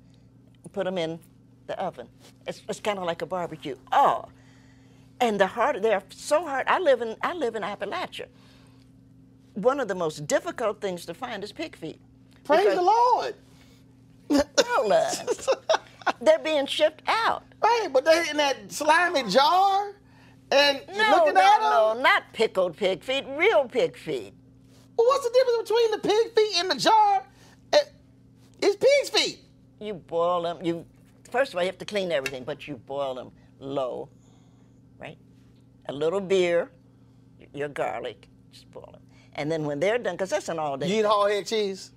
put 0.72 0.84
them 0.84 0.98
in 0.98 1.18
the 1.66 1.78
oven. 1.78 2.08
It's, 2.46 2.62
it's 2.68 2.80
kind 2.80 2.98
of 2.98 3.04
like 3.04 3.22
a 3.22 3.26
barbecue. 3.26 3.76
Oh, 3.92 4.26
and 5.20 5.40
the 5.40 5.46
hard, 5.46 5.82
they're 5.82 6.02
so 6.10 6.44
hard. 6.46 6.66
I 6.68 6.78
live 6.78 7.02
in 7.02 7.16
I 7.22 7.34
live 7.34 7.56
in 7.56 7.62
Appalachia. 7.62 8.26
One 9.54 9.80
of 9.80 9.88
the 9.88 9.94
most 9.94 10.26
difficult 10.26 10.80
things 10.80 11.06
to 11.06 11.14
find 11.14 11.44
is 11.44 11.52
pig 11.52 11.76
feet. 11.76 12.00
Praise 12.44 12.60
Because- 12.60 12.76
the 12.76 12.82
Lord. 12.82 13.34
Hold 14.30 14.92
on. 14.92 15.80
They're 16.20 16.38
being 16.38 16.66
shipped 16.66 17.02
out. 17.06 17.44
Right, 17.62 17.88
but 17.92 18.04
they 18.04 18.28
in 18.30 18.36
that 18.36 18.70
slimy 18.70 19.28
jar, 19.30 19.94
and 20.50 20.80
No, 20.88 21.10
looking 21.16 21.34
no, 21.34 21.40
at 21.40 21.60
them. 21.60 21.70
no, 21.70 21.94
not 22.02 22.24
pickled 22.32 22.76
pig 22.76 23.02
feet, 23.02 23.24
real 23.36 23.64
pig 23.66 23.96
feet. 23.96 24.34
Well, 24.96 25.06
what's 25.08 25.24
the 25.24 25.32
difference 25.32 25.68
between 25.68 25.90
the 25.92 25.98
pig 25.98 26.34
feet 26.36 26.60
in 26.60 26.68
the 26.68 26.76
jar? 26.76 27.24
It's 28.60 28.76
pig's 28.76 29.10
feet. 29.10 29.40
You 29.80 29.94
boil 29.94 30.42
them. 30.42 30.58
You 30.64 30.86
first 31.30 31.52
of 31.52 31.56
all 31.58 31.62
you 31.62 31.68
have 31.68 31.78
to 31.78 31.84
clean 31.84 32.12
everything, 32.12 32.44
but 32.44 32.66
you 32.68 32.76
boil 32.76 33.14
them 33.14 33.32
low, 33.58 34.08
right? 34.98 35.18
A 35.88 35.92
little 35.92 36.20
beer, 36.20 36.70
your 37.52 37.68
garlic, 37.68 38.28
just 38.52 38.70
boil 38.70 38.88
them, 38.92 39.02
and 39.34 39.50
then 39.50 39.64
when 39.64 39.80
they're 39.80 39.98
done, 39.98 40.14
because 40.14 40.30
that's 40.30 40.48
an 40.48 40.58
all 40.58 40.76
day. 40.76 40.86
You 40.88 41.00
eat 41.00 41.04
hog 41.06 41.30
head 41.30 41.46
cheese? 41.46 41.90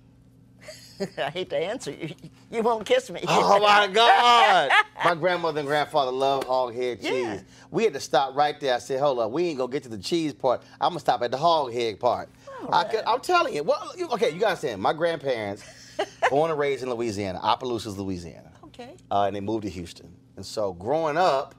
I 1.18 1.30
hate 1.30 1.50
to 1.50 1.56
answer 1.56 1.90
you. 1.92 2.14
You 2.50 2.62
won't 2.62 2.84
kiss 2.86 3.10
me. 3.10 3.20
Oh 3.28 3.60
my 3.60 3.86
God! 3.92 4.70
My 5.04 5.14
grandmother 5.14 5.60
and 5.60 5.68
grandfather 5.68 6.10
loved 6.12 6.46
hog 6.46 6.74
head 6.74 7.00
cheese. 7.00 7.10
Yeah. 7.12 7.40
We 7.70 7.84
had 7.84 7.92
to 7.94 8.00
stop 8.00 8.34
right 8.36 8.58
there. 8.60 8.74
I 8.74 8.78
said, 8.78 9.00
"Hold 9.00 9.18
up, 9.18 9.30
we 9.30 9.44
ain't 9.48 9.58
gonna 9.58 9.70
get 9.72 9.82
to 9.84 9.88
the 9.88 9.98
cheese 9.98 10.32
part. 10.34 10.62
I'm 10.80 10.90
gonna 10.90 11.00
stop 11.00 11.22
at 11.22 11.30
the 11.30 11.36
hog 11.36 11.72
head 11.72 12.00
part." 12.00 12.28
I 12.72 12.84
could, 12.84 13.02
I'm 13.06 13.20
telling 13.20 13.54
you. 13.54 13.62
Well, 13.62 13.92
you- 13.96 14.08
okay, 14.08 14.30
you 14.30 14.40
gotta 14.40 14.50
understand. 14.50 14.82
My 14.82 14.92
grandparents, 14.92 15.62
born 16.30 16.50
and 16.50 16.58
raised 16.58 16.82
in 16.82 16.90
Louisiana, 16.90 17.38
Opelousas, 17.42 17.96
Louisiana. 17.96 18.50
Okay. 18.64 18.94
uh, 19.10 19.24
and 19.24 19.34
they 19.36 19.40
moved 19.40 19.62
to 19.64 19.70
Houston. 19.70 20.12
And 20.36 20.44
so 20.46 20.72
growing 20.72 21.16
up, 21.16 21.54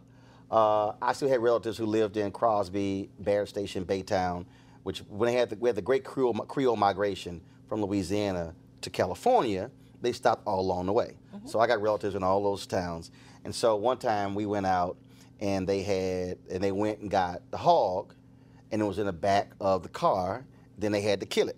uh, 0.52 0.94
I 1.02 1.14
still 1.14 1.30
had 1.30 1.42
relatives 1.42 1.78
who 1.78 1.86
lived 1.86 2.18
in 2.18 2.32
Crosby, 2.32 3.10
Barrett 3.20 3.50
Station, 3.50 3.86
Baytown, 3.86 4.46
which 4.84 5.00
when 5.10 5.28
they 5.32 5.38
had 5.38 5.50
the, 5.50 5.56
we 5.58 5.68
had 5.70 5.76
the 5.76 5.82
great 5.82 6.04
Creole, 6.04 6.34
Creole 6.34 6.76
migration 6.78 7.42
from 7.68 7.82
Louisiana 7.82 8.56
to 8.82 8.90
California, 8.90 9.70
they 10.02 10.12
stopped 10.12 10.44
all 10.48 10.60
along 10.62 10.86
the 10.86 10.94
way. 10.94 11.16
Mm-hmm. 11.36 11.48
So 11.48 11.60
I 11.60 11.68
got 11.68 11.82
relatives 11.82 12.16
in 12.16 12.24
all 12.24 12.44
those 12.44 12.66
towns. 12.66 13.12
And 13.46 13.54
so 13.54 13.76
one 13.76 13.98
time 13.98 14.36
we 14.36 14.46
went 14.46 14.66
out 14.66 14.98
and 15.40 15.68
they 15.68 15.82
had 15.84 16.38
and 16.52 16.64
they 16.64 16.72
went 16.72 17.00
and 17.00 17.10
got 17.10 17.42
the 17.52 17.58
hog, 17.58 18.14
and 18.72 18.82
it 18.82 18.86
was 18.86 19.00
in 19.00 19.06
the 19.06 19.14
back 19.14 19.52
of 19.60 19.84
the 19.84 19.90
car. 19.90 20.46
Then 20.78 20.92
they 20.92 21.02
had 21.02 21.20
to 21.22 21.26
kill 21.26 21.50
it. 21.50 21.58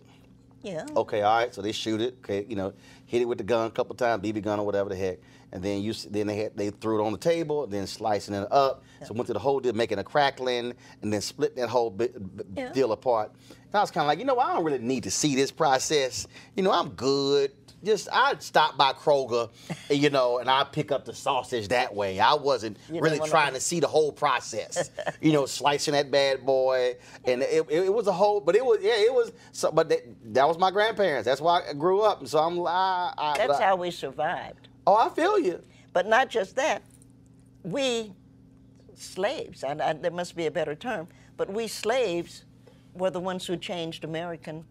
Yeah. 0.64 0.86
Okay, 0.96 1.24
all 1.24 1.38
right. 1.40 1.54
So 1.54 1.62
they 1.62 1.72
shoot 1.72 2.02
it. 2.02 2.16
Okay, 2.20 2.46
you 2.48 2.56
know, 2.56 2.74
hit 3.06 3.22
it 3.22 3.26
with 3.26 3.40
the 3.40 3.44
gun 3.44 3.68
a 3.68 3.72
couple 3.72 3.96
times, 3.96 4.24
BB 4.24 4.44
gun 4.44 4.60
or 4.60 4.66
whatever 4.66 4.90
the 4.90 4.96
heck, 4.96 5.18
and 5.52 5.64
then 5.64 5.82
you 5.82 5.94
then 5.94 6.28
they 6.28 6.36
had 6.38 6.56
they 6.56 6.70
threw 6.70 7.02
it 7.02 7.06
on 7.06 7.12
the 7.12 7.18
table, 7.18 7.66
then 7.66 7.88
slicing 7.88 8.36
it 8.36 8.48
up. 8.52 8.84
So 9.06 9.16
went 9.16 9.26
through 9.26 9.34
the 9.34 9.40
whole 9.40 9.60
deal, 9.60 9.74
making 9.74 9.98
a 9.98 10.04
crackling, 10.04 10.74
and 11.02 11.12
then 11.12 11.22
split 11.22 11.56
that 11.56 11.70
whole 11.70 11.90
bit, 11.90 12.14
b- 12.38 12.44
Yeah. 12.56 12.72
deal 12.72 12.92
apart. 12.92 13.32
And 13.72 13.78
I 13.78 13.82
was 13.82 13.92
kind 13.92 14.04
of 14.04 14.08
like, 14.10 14.20
you 14.20 14.26
know. 14.26 14.38
I 14.38 14.54
don't 14.54 14.66
really 14.66 14.80
need 14.80 15.04
to 15.04 15.12
see 15.12 15.34
this 15.36 15.50
process. 15.52 16.28
You 16.56 16.64
know, 16.64 16.72
I'm 16.72 16.90
good. 16.90 17.52
Just 17.84 18.10
I'd 18.12 18.44
stop 18.44 18.78
by 18.78 18.94
Kroger, 18.94 19.50
and, 19.90 19.98
you 19.98 20.12
know, 20.12 20.38
and 20.38 20.48
I 20.48 20.64
pick 20.66 20.92
up 20.92 21.04
the 21.04 21.16
sausage 21.16 21.70
that 21.70 21.96
way. 21.96 22.20
I 22.20 22.36
wasn't 22.36 22.78
You 22.92 23.02
really 23.02 23.18
trying 23.28 23.54
to 23.54 23.60
see 23.60 23.80
the 23.80 23.88
whole 23.88 24.12
process. 24.12 24.92
you 25.22 25.32
know, 25.32 25.48
slicing 25.48 25.94
that 25.94 26.12
bad 26.12 26.46
boy, 26.46 26.96
and 27.26 27.42
it, 27.42 27.66
it, 27.70 27.86
it 27.86 27.94
was 27.94 28.06
a 28.06 28.12
whole. 28.12 28.40
But 28.40 28.56
it 28.56 28.64
was 28.64 28.80
yeah, 28.84 28.98
it 28.98 29.12
was. 29.12 29.32
So, 29.52 29.72
but 29.72 29.90
that, 29.90 30.02
that 30.34 30.48
was 30.48 30.60
my 30.60 30.70
grandparents. 30.70 31.26
That's 31.26 31.42
why 31.42 31.64
I 31.68 31.74
grew 31.74 32.02
up, 32.02 32.20
and 32.20 32.30
so 32.30 32.38
I'm. 32.40 32.60
I, 32.68 33.14
I, 33.18 33.34
That's 33.38 33.60
I- 33.60 33.64
how 33.64 33.78
we 33.78 33.90
survived. 33.90 34.68
Oh, 34.86 34.96
I 34.96 35.10
feel 35.10 35.40
you. 35.40 35.64
But 35.94 36.08
not 36.08 36.30
just 36.30 36.56
that, 36.58 36.84
we 37.64 38.14
slaves, 38.94 39.64
and 39.64 39.82
I, 39.82 39.94
there 39.94 40.12
must 40.12 40.36
be 40.36 40.46
a 40.46 40.52
better 40.52 40.76
term, 40.76 41.08
but 41.36 41.52
we 41.52 41.68
slaves 41.68 42.46
were 42.94 43.10
the 43.10 43.20
ones 43.20 43.46
who 43.46 43.58
changed 43.58 44.04
American 44.04 44.66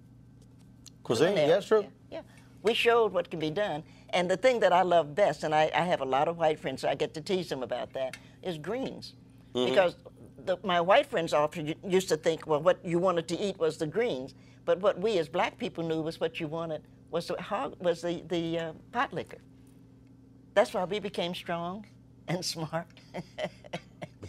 Cuisine, 1.02 1.36
yeah, 1.36 1.46
that's 1.46 1.66
true. 1.66 1.82
Yeah, 1.82 2.18
yeah. 2.18 2.22
We 2.62 2.74
showed 2.74 3.12
what 3.12 3.30
can 3.30 3.40
be 3.40 3.50
done. 3.50 3.82
And 4.10 4.30
the 4.30 4.36
thing 4.36 4.60
that 4.60 4.72
I 4.72 4.82
love 4.82 5.14
best, 5.14 5.44
and 5.44 5.54
I, 5.54 5.70
I 5.74 5.82
have 5.82 6.00
a 6.00 6.04
lot 6.04 6.28
of 6.28 6.38
white 6.38 6.60
friends, 6.60 6.82
so 6.82 6.88
I 6.88 6.94
get 6.94 7.14
to 7.14 7.20
tease 7.20 7.48
them 7.48 7.62
about 7.62 7.92
that, 7.94 8.16
is 8.42 8.58
greens. 8.58 9.14
Mm-hmm. 9.54 9.70
Because 9.70 9.96
the, 10.44 10.58
my 10.62 10.80
white 10.80 11.06
friends 11.06 11.32
often 11.32 11.74
used 11.84 12.08
to 12.10 12.16
think, 12.16 12.46
well, 12.46 12.60
what 12.60 12.84
you 12.84 12.98
wanted 12.98 13.28
to 13.28 13.38
eat 13.38 13.58
was 13.58 13.76
the 13.76 13.86
greens. 13.86 14.34
But 14.64 14.80
what 14.80 15.00
we 15.00 15.18
as 15.18 15.28
black 15.28 15.58
people 15.58 15.84
knew 15.84 16.02
was 16.02 16.20
what 16.20 16.38
you 16.38 16.46
wanted 16.46 16.82
was 17.10 17.26
the, 17.26 17.40
hog, 17.40 17.74
was 17.80 18.02
the, 18.02 18.22
the 18.28 18.58
uh, 18.58 18.72
pot 18.92 19.12
liquor. 19.12 19.38
That's 20.54 20.74
why 20.74 20.84
we 20.84 21.00
became 21.00 21.34
strong 21.34 21.86
and 22.28 22.44
smart. 22.54 22.86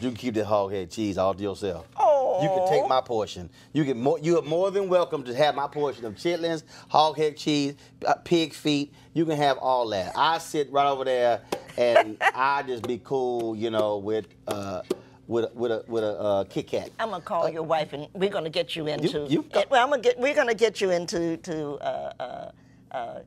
You 0.02 0.10
can 0.10 0.18
keep 0.18 0.34
that 0.34 0.46
hog 0.46 0.72
head 0.72 0.90
cheese 0.90 1.20
all 1.20 1.36
to 1.36 1.44
yourself. 1.44 1.88
Oh. 1.96 2.42
You 2.42 2.50
can 2.50 2.68
take 2.68 2.90
my 2.90 3.02
portion. 3.02 3.52
You 3.72 3.84
can 3.86 4.02
more. 4.02 4.18
You 4.20 4.40
are 4.40 4.42
more 4.42 4.72
than 4.72 4.90
welcome 4.90 5.24
to 5.26 5.36
have 5.36 5.54
my 5.54 5.68
portion 5.68 6.06
of 6.06 6.16
chitlins, 6.16 6.64
hog 6.88 7.18
head 7.18 7.38
cheese, 7.38 7.76
uh, 8.08 8.16
pig 8.16 8.52
feet. 8.54 8.94
You 9.14 9.26
can 9.26 9.38
have 9.38 9.60
all 9.60 9.88
that. 9.90 10.14
I 10.16 10.40
sit 10.40 10.72
right 10.72 10.88
over 10.88 11.06
there, 11.06 11.42
and 11.78 12.18
I 12.34 12.64
just 12.64 12.88
be 12.88 13.00
cool, 13.04 13.56
you 13.56 13.70
know, 13.70 13.98
with 13.98 14.26
uh, 14.48 14.82
with 15.28 15.46
a, 15.46 15.52
with 15.54 15.72
a 15.72 15.86
with 15.88 16.04
a 16.04 16.20
uh, 16.20 16.44
Kit 16.46 16.66
Kat. 16.68 16.90
I'm 16.98 17.12
gonna 17.12 17.22
call 17.22 17.48
your 17.48 17.62
wife, 17.62 17.94
and 17.94 18.08
we're 18.14 18.32
gonna 18.32 18.50
get 18.50 18.76
you 18.76 18.88
into. 18.88 19.28
you 19.30 19.44
go- 19.44 19.60
eh, 19.60 19.66
well, 19.70 19.84
I'm 19.84 19.92
gonna 19.92 20.02
get. 20.02 20.18
We're 20.20 20.34
gonna 20.34 20.56
get 20.56 20.82
you 20.82 20.90
into 20.90 21.38
to 21.38 21.74
uh, 21.76 22.14
uh, 22.20 22.52
uh, 22.92 23.20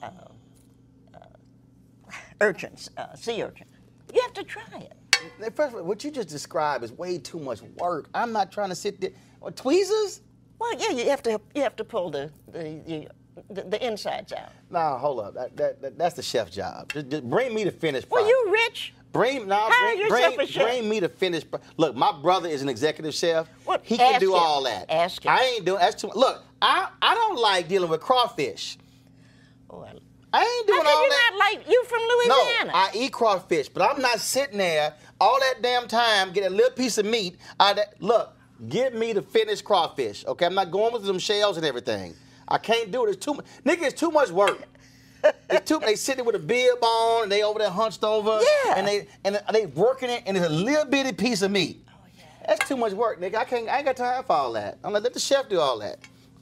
uh, 0.00 0.06
uh, 1.12 1.18
urchins, 2.40 2.88
uh, 2.96 3.16
sea 3.16 3.42
urchin. 3.42 3.66
You 4.14 4.22
have 4.22 4.34
to 4.34 4.44
try 4.44 4.62
it. 4.78 4.92
First 5.54 5.74
of 5.74 5.80
all, 5.80 5.84
what 5.84 6.02
you 6.04 6.10
just 6.10 6.28
described 6.28 6.84
is 6.84 6.92
way 6.92 7.18
too 7.18 7.38
much 7.38 7.60
work. 7.76 8.08
I'm 8.14 8.32
not 8.32 8.52
trying 8.52 8.68
to 8.70 8.74
sit 8.74 9.00
there. 9.00 9.10
Or 9.40 9.50
tweezers? 9.50 10.20
Well, 10.58 10.72
yeah, 10.78 10.90
you 10.90 11.08
have 11.10 11.22
to. 11.24 11.40
You 11.54 11.62
have 11.62 11.76
to 11.76 11.84
pull 11.84 12.10
the 12.10 12.30
the 12.48 13.08
the, 13.48 13.62
the, 13.62 13.86
insides 13.86 14.32
out. 14.34 14.50
Nah, 14.70 14.98
hold 14.98 15.20
up. 15.20 15.34
That, 15.34 15.56
that, 15.56 15.80
that- 15.80 15.98
that's 15.98 16.14
the 16.14 16.22
chef's 16.22 16.54
job. 16.54 16.92
Just, 16.92 17.08
just 17.08 17.24
bring 17.30 17.54
me 17.54 17.64
the 17.64 17.70
finished 17.70 18.10
Well, 18.10 18.26
you 18.26 18.50
rich? 18.52 18.92
Bring 19.12 19.48
now. 19.48 19.66
Hire 19.70 20.08
Bring, 20.08 20.36
bring, 20.36 20.48
bring 20.52 20.88
me 20.88 21.00
the 21.00 21.08
finished. 21.08 21.46
Look, 21.78 21.96
my 21.96 22.12
brother 22.20 22.48
is 22.48 22.60
an 22.62 22.68
executive 22.68 23.14
chef. 23.14 23.48
What? 23.64 23.80
He 23.82 23.96
can 23.96 24.14
Ask 24.14 24.20
do 24.20 24.34
him. 24.34 24.40
all 24.40 24.62
that. 24.64 24.90
Ask 24.90 25.24
him. 25.24 25.32
I 25.32 25.54
ain't 25.54 25.64
doing. 25.64 25.80
That's 25.80 26.00
too. 26.00 26.10
Look, 26.14 26.44
I 26.60 26.88
I 27.00 27.14
don't 27.14 27.38
like 27.40 27.66
dealing 27.66 27.88
with 27.90 28.00
crawfish. 28.00 28.76
Oh, 29.70 29.80
I, 29.82 29.94
I 30.32 30.42
ain't 30.42 30.66
doing 30.68 30.78
can 30.82 30.86
all 30.86 31.02
you 31.02 31.08
that. 31.08 31.30
not 31.32 31.38
like 31.38 31.68
you 31.68 31.84
from 31.84 32.00
Louisiana? 32.02 32.72
No, 32.72 32.78
I 32.78 32.90
eat 32.94 33.12
crawfish, 33.12 33.68
but 33.68 33.82
I'm 33.90 34.00
not 34.02 34.20
sitting 34.20 34.58
there 34.58 34.94
all 35.20 35.38
that 35.40 35.62
damn 35.62 35.86
time 35.88 36.32
getting 36.32 36.52
a 36.52 36.54
little 36.54 36.72
piece 36.72 36.98
of 36.98 37.06
meat. 37.06 37.38
Out 37.58 37.72
of 37.72 37.76
that. 37.76 38.02
Look, 38.02 38.36
Get 38.68 38.94
me 38.94 39.12
the 39.12 39.22
finished 39.22 39.64
crawfish. 39.64 40.24
Okay, 40.26 40.44
I'm 40.44 40.54
not 40.54 40.70
going 40.70 40.92
with 40.92 41.04
them 41.04 41.18
shells 41.18 41.56
and 41.56 41.64
everything. 41.64 42.14
I 42.46 42.58
can't 42.58 42.90
do 42.90 43.06
it. 43.06 43.10
It's 43.10 43.24
too 43.24 43.34
much. 43.34 43.46
Nigga, 43.64 43.84
it's 43.84 43.98
too 43.98 44.10
much 44.10 44.30
work. 44.30 44.58
It's 45.50 45.68
too. 45.68 45.78
They 45.80 45.96
sitting 45.96 46.24
with 46.24 46.34
a 46.34 46.38
bib 46.38 46.82
on, 46.82 47.24
and 47.24 47.32
they 47.32 47.42
over 47.42 47.58
there 47.58 47.68
hunched 47.68 48.04
over. 48.04 48.40
Yeah. 48.40 48.74
And 48.78 48.88
they 48.88 49.06
and 49.22 49.38
they 49.52 49.66
working 49.66 50.08
it, 50.08 50.22
and 50.24 50.34
it's 50.34 50.46
a 50.46 50.48
little 50.48 50.86
bitty 50.86 51.12
piece 51.12 51.42
of 51.42 51.50
meat. 51.50 51.84
Oh, 51.90 51.92
That's 52.48 52.66
too 52.66 52.76
much 52.76 52.94
work, 52.94 53.20
nigga. 53.20 53.34
I 53.34 53.44
can't. 53.44 53.68
I 53.68 53.76
ain't 53.76 53.84
got 53.84 53.96
time 53.98 54.24
for 54.24 54.32
all 54.32 54.52
that. 54.54 54.78
I'm 54.82 54.94
like, 54.94 55.02
let 55.02 55.12
the 55.12 55.20
chef 55.20 55.50
do 55.50 55.60
all 55.60 55.78
that. 55.80 55.98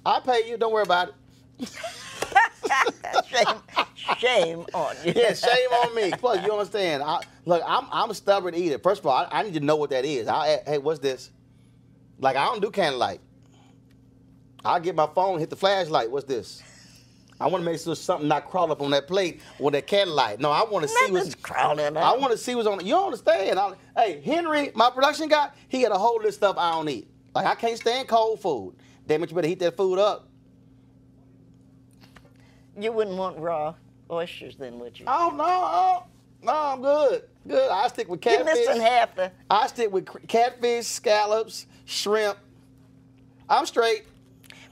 I 0.07 0.21
pay 0.21 0.49
you. 0.49 0.57
Don't 0.57 0.73
worry 0.73 0.85
about 0.85 1.13
it. 1.59 1.77
shame, 3.29 4.17
shame 4.19 4.67
on 4.75 4.97
you. 5.05 5.13
Yeah, 5.17 5.35
shame 5.35 5.71
on 5.83 5.95
me. 5.95 6.11
Plus, 6.13 6.45
you 6.45 6.53
understand? 6.53 7.03
I, 7.03 7.21
look, 7.45 7.63
I'm 7.67 7.87
I'm 7.91 8.11
a 8.11 8.15
stubborn 8.15 8.55
eater. 8.55 8.79
First 8.79 9.01
of 9.01 9.07
all, 9.07 9.17
I, 9.17 9.41
I 9.41 9.43
need 9.43 9.55
to 9.55 9.61
know 9.61 9.77
what 9.77 9.91
that 9.91 10.05
is. 10.05 10.29
I, 10.29 10.61
hey, 10.67 10.79
what's 10.79 11.01
this? 11.01 11.31
Like, 12.19 12.37
I 12.37 12.45
don't 12.47 12.61
do 12.61 12.71
candlelight. 12.71 13.21
I'll 14.65 14.81
get 14.81 14.95
my 14.95 15.09
phone, 15.15 15.39
hit 15.39 15.51
the 15.51 15.57
flashlight. 15.57 16.11
What's 16.11 16.27
this? 16.27 16.63
I 17.41 17.47
want 17.47 17.65
to 17.65 17.71
make 17.71 17.81
sure 17.81 17.95
something 17.95 18.27
not 18.27 18.47
crawl 18.47 18.73
up 18.73 18.83
on 18.83 18.91
that 18.91 19.07
plate 19.07 19.41
with 19.61 19.75
that 19.75 19.87
candlelight. 19.87 20.41
No, 20.41 20.51
I 20.51 20.65
want 20.65 20.83
to 20.83 20.89
see 20.89 21.13
what's 21.13 21.35
crawling 21.37 21.97
I 21.97 22.17
want 22.17 22.33
to 22.33 22.39
see 22.39 22.55
what's 22.57 22.67
on. 22.67 22.81
it. 22.81 22.87
You 22.87 22.95
don't 22.95 23.07
understand? 23.07 23.59
I, 23.59 23.75
hey, 23.97 24.21
Henry, 24.23 24.73
my 24.75 24.91
production 24.91 25.29
guy, 25.29 25.51
he 25.69 25.83
got 25.83 25.93
a 25.93 25.99
whole 25.99 26.17
list 26.17 26.29
of 26.29 26.35
stuff 26.35 26.57
I 26.59 26.73
don't 26.73 26.89
eat. 26.89 27.09
Like 27.35 27.47
I 27.47 27.55
can't 27.55 27.79
stand 27.79 28.09
cold 28.09 28.41
food. 28.41 28.75
Damn 29.07 29.23
it, 29.23 29.31
you 29.31 29.37
better 29.37 29.47
heat 29.47 29.61
that 29.61 29.77
food 29.77 29.99
up. 29.99 30.28
You 32.79 32.93
wouldn't 32.93 33.17
want 33.17 33.39
raw 33.39 33.75
oysters 34.11 34.57
then, 34.57 34.79
would 34.79 34.99
you? 34.99 35.07
Oh 35.09 35.33
no, 35.35 35.45
oh, 35.45 36.05
no, 36.43 36.53
I'm 36.53 36.83
good. 36.83 37.23
Good. 37.47 37.71
I 37.71 37.89
stick 37.89 38.09
with 38.09 38.25
You're 38.25 38.37
catfish. 38.37 38.67
missing 38.67 38.81
half 38.81 39.15
the. 39.17 39.33
I 39.51 39.67
stick 39.67 39.93
with 39.93 40.09
catfish, 40.29 40.87
scallops, 40.87 41.67
shrimp. 41.85 42.39
I'm 43.49 43.67
straight. 43.67 44.05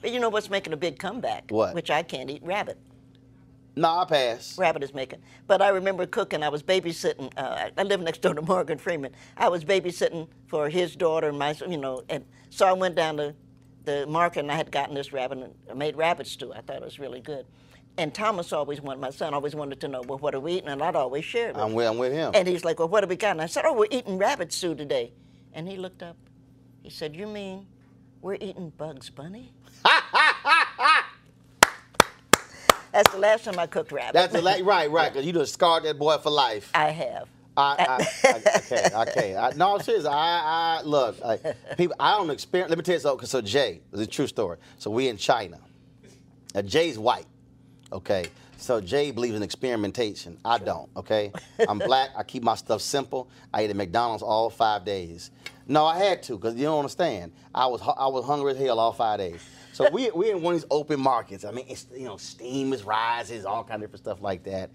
But 0.03 0.13
you 0.13 0.21
know 0.21 0.29
what's 0.29 0.51
making 0.51 0.73
a 0.73 0.77
big 0.77 0.99
comeback? 0.99 1.51
What? 1.51 1.75
Which 1.75 1.91
I 1.91 2.03
can't 2.03 2.31
eat 2.31 2.43
rabbit. 2.45 2.79
Nah, 3.79 4.03
I 4.03 4.05
pass. 4.07 4.57
Rabbit 4.57 4.83
is 4.83 4.95
making. 4.95 5.21
But 5.47 5.61
I 5.61 5.69
remember 5.69 6.07
cooking. 6.07 6.43
I 6.43 6.49
was 6.49 6.63
babysitting. 6.63 7.31
Uh, 7.37 7.71
I 7.77 7.83
live 7.83 8.01
next 8.01 8.23
door 8.23 8.35
to 8.35 8.41
Morgan 8.43 8.79
Freeman. 8.79 9.13
I 9.37 9.49
was 9.49 9.65
babysitting 9.65 10.29
for 10.47 10.71
his 10.71 10.97
daughter 10.97 11.29
and 11.29 11.39
my, 11.39 11.53
son, 11.53 11.71
you 11.71 11.77
know, 11.77 12.03
and 12.09 12.25
so 12.49 12.67
I 12.67 12.73
went 12.73 12.95
down 12.95 13.19
to 13.19 13.35
the 13.85 14.07
market 14.07 14.41
and 14.41 14.51
I 14.51 14.55
had 14.55 14.71
gotten 14.73 14.95
this 14.95 15.13
rabbit 15.13 15.39
and 15.39 15.55
I 15.71 15.75
made 15.75 15.97
rabbit 15.97 16.27
stew. 16.27 16.53
I 16.55 16.63
thought 16.63 16.77
it 16.77 16.83
was 16.83 16.99
really 16.99 17.21
good. 17.21 17.45
And 17.99 18.13
Thomas 18.13 18.53
always 18.53 18.81
wanted, 18.81 19.01
my 19.01 19.11
son 19.11 19.33
always 19.33 19.55
wanted 19.55 19.81
to 19.81 19.89
know, 19.89 20.03
well, 20.03 20.19
what 20.19 20.35
are 20.35 20.41
we 20.41 20.53
eating? 20.55 20.69
And 20.69 20.83
I'd 20.83 20.97
always 20.97 21.25
share 21.25 21.49
it 21.49 21.55
with 21.55 21.65
I'm 21.65 21.73
with, 21.73 21.87
I'm 21.89 21.99
with 21.99 22.13
him. 22.13 22.33
And 22.35 22.47
he's 22.47 22.65
like, 22.65 22.79
well, 22.79 22.89
what 22.89 23.03
have 23.03 23.09
we 23.11 23.17
got? 23.17 23.31
And 23.33 23.41
I 23.41 23.47
said, 23.47 23.65
oh, 23.65 23.73
we're 23.73 23.89
eating 23.91 24.19
rabbit 24.19 24.53
stew 24.53 24.75
today. 24.75 25.13
And 25.55 25.67
he 25.67 25.77
looked 25.77 26.03
up. 26.03 26.17
He 26.83 26.91
said, 26.91 27.17
you 27.17 27.27
mean 27.27 27.67
we're 28.21 28.35
eating 28.35 28.71
Bugs 28.77 29.09
Bunny? 29.09 29.53
That's 32.93 33.13
the 33.13 33.19
last 33.19 33.45
time 33.45 33.59
I 33.59 33.67
cooked 33.67 33.93
rabbit. 33.93 34.15
That's 34.15 34.33
the 34.33 34.43
la- 34.43 34.57
right, 34.63 34.91
right. 34.91 35.13
Cause 35.13 35.25
you 35.25 35.33
just 35.33 35.55
scarred 35.55 35.85
that 35.85 35.99
boy 35.99 36.17
for 36.19 36.31
life. 36.31 36.71
I 36.75 36.91
have. 36.91 37.29
I, 37.57 37.77
I, 38.25 38.29
I, 38.29 38.35
I 38.37 38.59
can't. 38.61 38.95
I 38.95 39.05
can't. 39.07 39.37
I, 39.39 39.51
no, 39.57 39.79
seriously. 39.79 40.11
I, 40.11 40.79
I 40.81 40.83
look. 40.83 41.17
I, 41.25 41.39
people, 41.77 41.97
I 41.99 42.17
don't 42.19 42.29
experience. 42.31 42.69
Let 42.69 42.79
me 42.79 42.85
tell 42.85 42.95
you 42.97 43.01
something. 43.01 43.27
So 43.27 43.41
Jay, 43.41 43.81
it's 43.93 44.03
a 44.03 44.07
true 44.07 44.27
story. 44.27 44.59
So 44.79 44.91
we 44.91 45.09
in 45.09 45.17
China. 45.17 45.59
Now 46.55 46.63
Jay's 46.63 46.99
white. 46.99 47.27
Okay. 47.93 48.27
So 48.59 48.81
Jay 48.81 49.11
believes 49.11 49.37
in 49.37 49.43
experimentation. 49.43 50.39
I 50.45 50.59
don't. 50.59 50.89
Okay. 50.97 51.33
I'm 51.69 51.79
black. 51.79 52.11
I 52.17 52.23
keep 52.23 52.43
my 52.43 52.55
stuff 52.55 52.81
simple. 52.81 53.29
I 53.53 53.65
eat 53.65 53.71
at 53.71 53.77
McDonald's 53.77 54.23
all 54.23 54.51
five 54.51 54.85
days. 54.85 55.31
No, 55.69 55.85
I 55.85 55.99
had 55.99 56.23
to 56.25 56.37
because 56.37 56.55
you 56.55 56.65
don't 56.65 56.79
understand. 56.79 57.33
I 57.55 57.67
was 57.67 57.83
I 57.83 58.07
was 58.07 58.25
hungry 58.25 58.53
as 58.53 58.59
hell 58.59 58.79
all 58.79 58.93
five 58.93 59.19
days. 59.19 59.41
So 59.73 59.91
we 59.91 60.11
we 60.13 60.31
in 60.31 60.41
one 60.41 60.55
of 60.55 60.61
these 60.61 60.69
open 60.71 61.01
markets. 61.01 61.45
I 61.45 61.51
mean, 61.51 61.67
it's 61.69 61.87
you 61.95 62.05
know 62.05 62.17
steam 62.17 62.73
is 62.73 62.85
rises, 62.85 63.45
all 63.45 63.63
kind 63.63 63.83
of 63.83 63.89
different 63.89 64.05
stuff 64.05 64.23
like 64.23 64.45
that, 64.45 64.71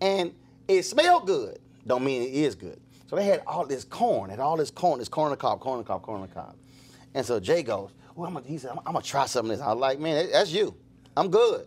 and 0.00 0.32
it 0.68 0.84
smelled 0.84 1.26
good. 1.26 1.58
Don't 1.86 2.04
mean 2.04 2.22
it 2.22 2.32
is 2.32 2.54
good. 2.54 2.80
So 3.08 3.16
they 3.16 3.24
had 3.24 3.42
all 3.46 3.66
this 3.66 3.84
corn, 3.84 4.30
and 4.30 4.40
all 4.40 4.56
this 4.56 4.70
corn, 4.70 4.98
this 4.98 5.08
corn 5.08 5.26
on 5.26 5.30
the 5.32 5.36
cob, 5.36 5.60
corn 5.60 5.78
on 5.78 5.84
the 5.84 5.86
cob, 5.86 6.02
corn 6.02 6.22
on 6.22 6.28
the 6.28 6.34
cob. 6.34 6.56
And 7.14 7.24
so 7.24 7.38
Jay 7.38 7.62
goes, 7.62 7.90
well, 8.14 8.26
I'm 8.26 8.34
gonna, 8.34 8.46
he 8.46 8.58
said, 8.58 8.72
I'm, 8.72 8.78
I'm 8.78 8.92
gonna 8.94 9.02
try 9.02 9.26
some 9.26 9.46
of 9.46 9.56
this. 9.56 9.64
I 9.64 9.72
was 9.72 9.80
like, 9.80 10.00
man, 10.00 10.28
that's 10.32 10.50
you. 10.50 10.74
I'm 11.16 11.30
good. 11.30 11.66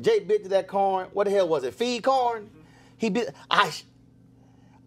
Jay 0.00 0.20
bit 0.20 0.42
to 0.44 0.48
that 0.50 0.68
corn. 0.68 1.08
What 1.12 1.24
the 1.24 1.30
hell 1.30 1.48
was 1.48 1.64
it? 1.64 1.74
Feed 1.74 2.02
corn? 2.04 2.48
He 2.96 3.10
bit. 3.10 3.34
I. 3.50 3.72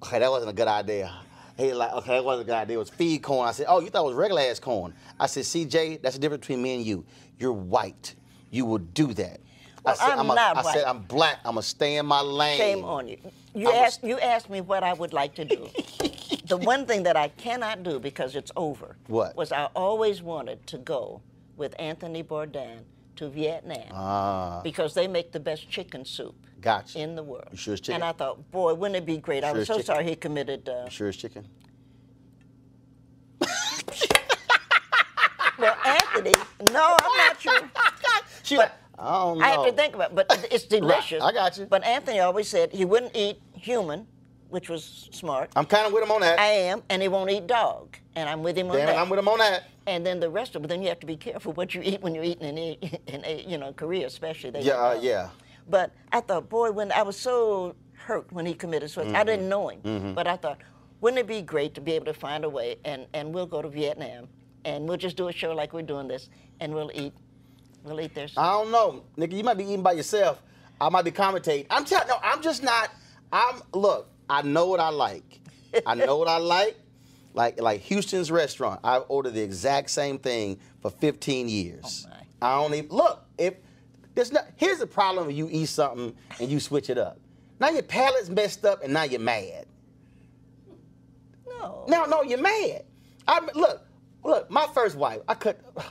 Okay, 0.04 0.20
that 0.20 0.30
wasn't 0.30 0.51
a 0.51 0.54
good 0.54 0.68
idea. 0.68 1.12
He 1.58 1.72
like, 1.74 1.93
okay, 1.93 2.14
that 2.16 2.26
wasn't 2.26 2.47
a 2.47 2.51
good 2.51 2.58
idea. 2.58 2.76
It 2.78 2.80
was 2.80 2.89
feed 2.89 3.22
corn. 3.22 3.47
I 3.47 3.51
said, 3.51 3.68
oh, 3.70 3.80
you 3.80 3.89
thought 3.89 4.04
it 4.04 4.08
was 4.08 4.16
regular 4.16 4.41
ass 4.41 4.60
corn. 4.60 4.93
I 5.20 5.28
said, 5.28 5.45
see, 5.45 5.66
Jay, 5.66 5.97
that's 5.97 6.16
the 6.16 6.22
difference 6.22 6.41
between 6.41 6.62
me 6.62 6.76
and 6.76 6.86
you. 6.86 7.06
You're 7.38 7.54
white. 7.54 8.16
You 8.49 8.66
will 8.66 8.80
do 8.80 9.14
that. 9.14 9.39
Well, 9.84 9.95
I 9.99 10.08
said, 10.10 10.18
I'm 10.18 10.30
a- 10.30 10.36
not 10.36 10.58
I 10.58 10.74
said. 10.74 10.84
I'm 10.86 11.01
black. 11.04 11.39
I'm 11.45 11.54
gonna 11.56 11.62
stay 11.62 11.97
in 11.97 12.06
my 12.06 12.22
lane. 12.22 12.58
Shame 12.58 12.86
on 12.86 13.08
you. 13.08 13.18
You 13.54 13.70
I'm 13.70 13.76
a- 13.76 13.80
asked, 13.80 14.04
you 14.04 14.20
asked 14.20 14.49
me 14.49 14.62
what 14.62 14.84
I 14.84 14.93
would 14.93 15.14
like 15.14 15.36
to 15.36 15.45
do. 15.45 15.68
the 16.47 16.58
one 16.58 16.86
thing 16.86 17.04
that 17.04 17.16
I 17.18 17.28
cannot 17.30 17.84
do 17.84 17.99
because 17.99 18.36
it's 18.36 18.51
over 18.56 18.95
What? 19.08 19.36
was 19.36 19.51
I 19.51 19.66
always 19.76 20.22
wanted 20.22 20.66
to 20.68 20.78
go 20.78 21.22
with 21.58 21.76
Anthony 21.80 22.24
Bourdain 22.24 22.80
to 23.16 23.30
Vietnam 23.30 23.88
Ah. 23.91 24.61
because 24.64 24.93
they 24.93 25.07
make 25.07 25.32
the 25.32 25.39
best 25.39 25.70
chicken 25.70 26.03
soup 26.05 26.36
Gotcha. 26.61 26.99
in 26.99 27.16
the 27.16 27.24
world. 27.24 27.47
You 27.51 27.57
sure 27.57 27.78
chicken? 27.78 27.95
And 27.95 28.03
I 28.03 28.11
thought, 28.14 28.49
boy, 28.51 28.74
wouldn't 28.74 28.95
it 28.97 29.05
be 29.05 29.18
great? 29.18 29.43
I 29.43 29.49
Sure 29.49 29.57
was 29.59 29.68
so 29.68 29.74
chicken? 29.76 29.86
sorry 29.86 30.03
he 30.05 30.16
committed. 30.16 30.68
Uh, 30.70 30.84
You 30.86 30.91
sure 30.91 31.09
it's 31.09 31.18
chicken? 31.18 31.45
well, 35.59 35.76
Anthony, 35.86 36.34
no, 36.72 36.97
I'm 36.99 37.18
not 37.28 37.39
sure. 37.39 37.59
She 38.43 38.57
But 38.57 38.78
I 38.99 39.11
don't 39.20 39.38
know. 39.38 39.45
I 39.45 39.49
have 39.51 39.66
to 39.66 39.72
think 39.72 39.95
about 39.95 40.09
it, 40.11 40.16
but 40.16 40.47
it's 40.51 40.66
delicious. 40.66 41.24
I 41.24 41.32
got 41.32 41.57
you. 41.57 41.66
But 41.66 41.84
Anthony 41.86 42.20
always 42.20 42.49
said 42.49 42.74
he 42.74 42.84
wouldn't 42.84 43.16
eat 43.16 43.39
human, 43.53 44.05
which 44.54 44.70
was 44.70 45.10
smart. 45.12 45.49
I'm 45.56 45.66
kind 45.66 45.88
of 45.88 45.91
with 45.93 46.04
him 46.04 46.12
on 46.12 46.22
that. 46.22 46.39
I 46.39 46.45
am, 46.45 46.84
and 46.89 47.01
he 47.01 47.08
won't 47.08 47.32
eat 47.32 47.47
dog, 47.47 47.97
and 48.16 48.30
I'm 48.30 48.43
with 48.43 48.56
him 48.56 48.70
on 48.70 48.78
Damn 48.78 48.86
that. 48.86 48.95
it, 48.95 48.99
I'm 48.99 49.10
with 49.10 49.18
him 49.20 49.28
on 49.28 49.39
that. 49.39 49.64
And 49.88 50.06
then 50.06 50.20
the 50.20 50.30
rest 50.30 50.56
of 50.56 50.64
it, 50.64 50.68
then 50.68 50.82
you 50.84 50.89
have 50.89 50.99
to 50.99 51.08
be 51.08 51.18
careful 51.18 51.54
what 51.54 51.74
you 51.74 51.82
eat 51.84 52.01
when 52.01 52.14
you're 52.14 52.24
eating 52.24 52.47
in, 52.47 52.58
a- 52.58 52.80
in 53.08 53.26
a, 53.26 53.43
you 53.47 53.58
know, 53.58 53.74
Korea 53.74 54.06
especially. 54.06 54.51
They 54.51 54.62
Yeah, 54.62 54.74
uh, 54.76 54.99
yeah. 55.01 55.30
But 55.68 55.91
I 56.12 56.22
thought, 56.22 56.49
boy, 56.49 56.72
when 56.72 56.91
I 56.91 57.01
was 57.01 57.18
so 57.18 57.76
hurt 57.93 58.32
when 58.32 58.45
he 58.45 58.54
committed 58.54 58.91
suicide, 58.91 59.08
Mm-hmm. 59.10 59.16
I 59.18 59.24
didn't 59.24 59.49
know 59.49 59.70
him, 59.70 60.14
but 60.14 60.28
I 60.28 60.38
thought, 60.38 60.60
wouldn't 61.01 61.20
it 61.20 61.28
be 61.28 61.41
great 61.41 61.74
to 61.74 61.82
be 61.82 61.93
able 61.93 62.06
to 62.06 62.14
find 62.14 62.45
a 62.45 62.49
way, 62.49 62.76
and, 62.86 63.08
and 63.14 63.34
we'll 63.34 63.47
go 63.47 63.62
to 63.64 63.70
Vietnam, 63.70 64.28
and 64.66 64.88
we'll 64.88 64.97
just 64.97 65.18
do 65.18 65.28
a 65.30 65.34
show 65.34 65.54
like 65.54 65.74
we're 65.74 65.82
doing 65.82 66.08
this, 66.08 66.30
and 66.60 66.74
we'll 66.74 66.91
eat, 66.93 67.14
we'll 67.84 67.99
eat 67.99 68.14
their. 68.14 68.28
I 68.38 68.51
don't 68.51 68.72
know, 68.72 69.04
nigga. 69.18 69.34
You 69.36 69.43
might 69.43 69.58
be 69.58 69.64
eating 69.66 69.82
by 69.82 69.93
yourself. 69.93 70.41
I 70.80 70.89
might 70.89 71.04
be 71.06 71.12
commentating. 71.12 71.66
I'm 71.70 71.84
telling. 71.86 72.08
No, 72.08 72.18
I'm 72.24 72.41
just 72.41 72.62
not. 72.64 72.89
I'm 73.32 73.62
look. 73.74 74.10
I 74.34 74.41
know 74.41 74.65
what 74.65 74.79
I 74.79 74.89
like. 74.89 75.41
I 75.86 75.93
know 75.93 76.17
what 76.17 76.27
I 76.27 76.38
like. 76.38 76.75
Like 77.36 77.61
like 77.61 77.81
Houston's 77.81 78.31
restaurant. 78.31 78.79
I 78.84 78.97
ordered 78.97 79.36
the 79.36 79.43
exact 79.43 79.91
same 79.91 80.17
thing 80.17 80.59
for 80.81 80.89
15 80.89 81.47
years. 81.49 82.07
Oh, 82.09 82.15
I 82.41 82.55
don't 82.55 82.73
even 82.73 82.89
look. 82.89 83.23
If 83.38 83.53
there's 84.15 84.31
not. 84.31 84.47
Here's 84.55 84.79
the 84.79 84.88
problem 84.88 85.27
when 85.27 85.36
you 85.36 85.49
eat 85.51 85.67
something 85.67 86.15
and 86.39 86.49
you 86.49 86.59
switch 86.59 86.89
it 86.89 86.97
up. 86.97 87.19
Now 87.59 87.69
your 87.69 87.84
palate's 87.84 88.29
messed 88.29 88.65
up 88.65 88.84
and 88.84 88.91
now 88.91 89.03
you're 89.03 89.19
mad. 89.19 89.67
No. 91.47 91.86
No, 91.88 92.05
no, 92.05 92.23
you're 92.23 92.41
mad. 92.41 92.86
I 93.27 93.39
look, 93.53 93.86
look. 94.23 94.49
My 94.49 94.65
first 94.73 94.95
wife, 94.95 95.21
I 95.27 95.36
could. 95.36 95.57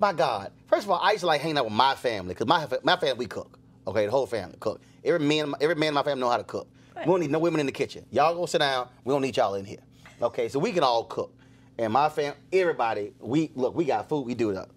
My 0.00 0.12
God. 0.12 0.50
First 0.66 0.84
of 0.86 0.90
all, 0.90 0.98
I 1.00 1.12
used 1.12 1.20
to 1.20 1.26
like 1.26 1.40
hanging 1.40 1.58
out 1.58 1.64
with 1.64 1.72
my 1.72 1.94
family 1.94 2.34
because 2.34 2.48
my 2.48 2.66
my 2.82 2.96
family 2.96 3.18
we 3.18 3.26
cook. 3.26 3.56
Okay, 3.86 4.06
the 4.06 4.10
whole 4.10 4.26
family 4.26 4.56
cook. 4.58 4.80
Every 5.04 5.24
man, 5.24 5.54
every 5.60 5.76
man 5.76 5.88
in 5.88 5.94
my 5.94 6.02
family 6.02 6.20
know 6.20 6.28
how 6.28 6.38
to 6.38 6.44
cook. 6.44 6.66
We 6.96 7.04
don't 7.04 7.20
need 7.20 7.30
no 7.30 7.38
women 7.38 7.60
in 7.60 7.66
the 7.66 7.72
kitchen. 7.72 8.06
Y'all 8.10 8.34
go 8.34 8.46
sit 8.46 8.58
down. 8.58 8.88
We 9.04 9.12
don't 9.12 9.22
need 9.22 9.36
y'all 9.36 9.54
in 9.54 9.64
here. 9.64 9.80
Okay, 10.22 10.48
so 10.48 10.58
we 10.58 10.72
can 10.72 10.82
all 10.82 11.04
cook. 11.04 11.34
And 11.76 11.92
my 11.92 12.08
fam, 12.08 12.34
everybody, 12.52 13.12
we 13.18 13.50
look. 13.54 13.74
We 13.74 13.84
got 13.84 14.08
food. 14.08 14.22
We 14.22 14.34
do 14.34 14.50
it 14.50 14.56
up. 14.56 14.70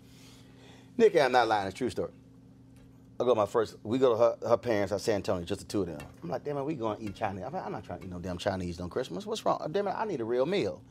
Nikki, 0.97 1.21
I'm 1.21 1.31
not 1.31 1.47
lying. 1.47 1.67
It's 1.67 1.75
a 1.75 1.77
true 1.77 1.89
story. 1.91 2.11
I 3.19 3.23
go 3.23 3.29
to 3.29 3.35
my 3.35 3.45
first. 3.45 3.75
We 3.83 3.97
go 3.99 4.13
to 4.13 4.17
her, 4.17 4.37
her 4.49 4.57
parents 4.57 4.91
at 4.91 5.01
San 5.01 5.15
Antonio, 5.15 5.45
just 5.45 5.61
the 5.61 5.67
two 5.67 5.81
of 5.81 5.87
them. 5.87 5.99
I'm 6.23 6.29
like, 6.29 6.43
damn 6.43 6.57
it, 6.57 6.63
we 6.63 6.75
going 6.75 6.97
to 6.97 7.03
eat 7.03 7.15
Chinese. 7.15 7.43
I'm, 7.45 7.53
like, 7.53 7.65
I'm 7.65 7.71
not 7.71 7.83
trying 7.83 7.99
to 7.99 8.05
eat 8.05 8.11
no 8.11 8.19
damn 8.19 8.37
Chinese 8.37 8.79
on 8.79 8.89
Christmas. 8.89 9.25
What's 9.25 9.45
wrong? 9.45 9.67
Damn 9.71 9.87
it, 9.87 9.95
I 9.95 10.05
need 10.05 10.21
a 10.21 10.25
real 10.25 10.45
meal. 10.45 10.81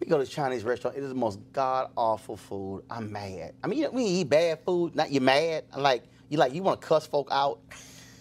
We 0.00 0.06
go 0.06 0.18
to 0.18 0.24
this 0.24 0.32
Chinese 0.32 0.64
restaurant. 0.64 0.96
It 0.96 1.02
is 1.02 1.08
the 1.08 1.14
most 1.14 1.40
god 1.52 1.90
awful 1.96 2.36
food. 2.36 2.84
I'm 2.90 3.10
mad. 3.10 3.54
I 3.64 3.66
mean, 3.66 3.78
you 3.78 3.84
know, 3.86 3.90
we 3.92 4.04
eat 4.04 4.28
bad 4.28 4.60
food. 4.64 4.94
Not 4.94 5.10
you 5.10 5.20
mad. 5.20 5.64
I'm 5.72 5.82
like 5.82 6.04
you 6.28 6.38
like 6.38 6.52
you 6.52 6.62
want 6.62 6.80
to 6.82 6.86
cuss 6.86 7.06
folk 7.06 7.28
out. 7.30 7.60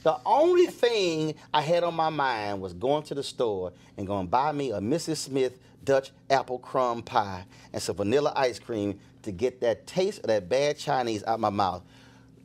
The 0.06 0.20
only 0.24 0.68
thing 0.68 1.34
I 1.52 1.64
had 1.64 1.84
on 1.84 1.96
my 1.96 2.10
mind 2.12 2.62
was 2.62 2.74
going 2.74 3.02
to 3.06 3.16
the 3.16 3.24
store 3.24 3.74
and 3.98 4.06
going 4.06 4.28
to 4.28 4.30
buy 4.30 4.52
me 4.52 4.70
a 4.70 4.80
Mrs. 4.80 5.18
Smith 5.18 5.58
Dutch 5.84 6.12
apple 6.30 6.60
crumb 6.60 7.02
pie 7.02 7.44
and 7.74 7.82
some 7.82 7.96
vanilla 7.96 8.32
ice 8.36 8.60
cream 8.60 9.00
to 9.24 9.32
get 9.32 9.62
that 9.62 9.88
taste 9.88 10.20
of 10.20 10.28
that 10.28 10.48
bad 10.48 10.78
Chinese 10.78 11.24
out 11.24 11.40
my 11.40 11.50
mouth. 11.50 11.82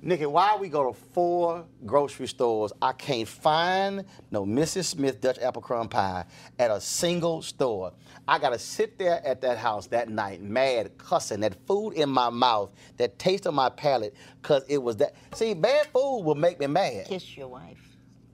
Nikki, 0.03 0.24
why 0.24 0.57
we 0.57 0.70
go 0.70 0.90
to 0.90 0.98
four 1.12 1.66
grocery 1.84 2.26
stores, 2.26 2.72
I 2.80 2.92
can't 2.92 3.28
find 3.28 4.07
no 4.30 4.46
Mrs. 4.46 4.86
Smith 4.86 5.20
Dutch 5.20 5.38
apple 5.38 5.61
crumb 5.61 5.88
pie 5.88 6.24
at 6.59 6.70
a 6.70 6.80
single 6.80 7.42
store. 7.42 7.92
I 8.26 8.38
gotta 8.38 8.59
sit 8.59 8.98
there 8.98 9.20
at 9.26 9.42
that 9.42 9.59
house 9.59 9.88
that 9.88 10.09
night, 10.09 10.40
mad, 10.40 10.96
cussing, 10.96 11.40
that 11.40 11.55
food 11.66 11.92
in 11.92 12.09
my 12.09 12.30
mouth, 12.30 12.70
that 12.96 13.18
taste 13.18 13.46
on 13.46 13.55
my 13.55 13.68
palate, 13.68 14.14
cause 14.40 14.64
it 14.68 14.78
was 14.78 14.96
that. 14.96 15.14
See, 15.34 15.53
bad 15.53 15.88
food 15.88 16.22
will 16.22 16.34
make 16.34 16.59
me 16.59 16.66
mad. 16.66 17.07
Kiss 17.07 17.36
your 17.36 17.48
wife. 17.48 17.89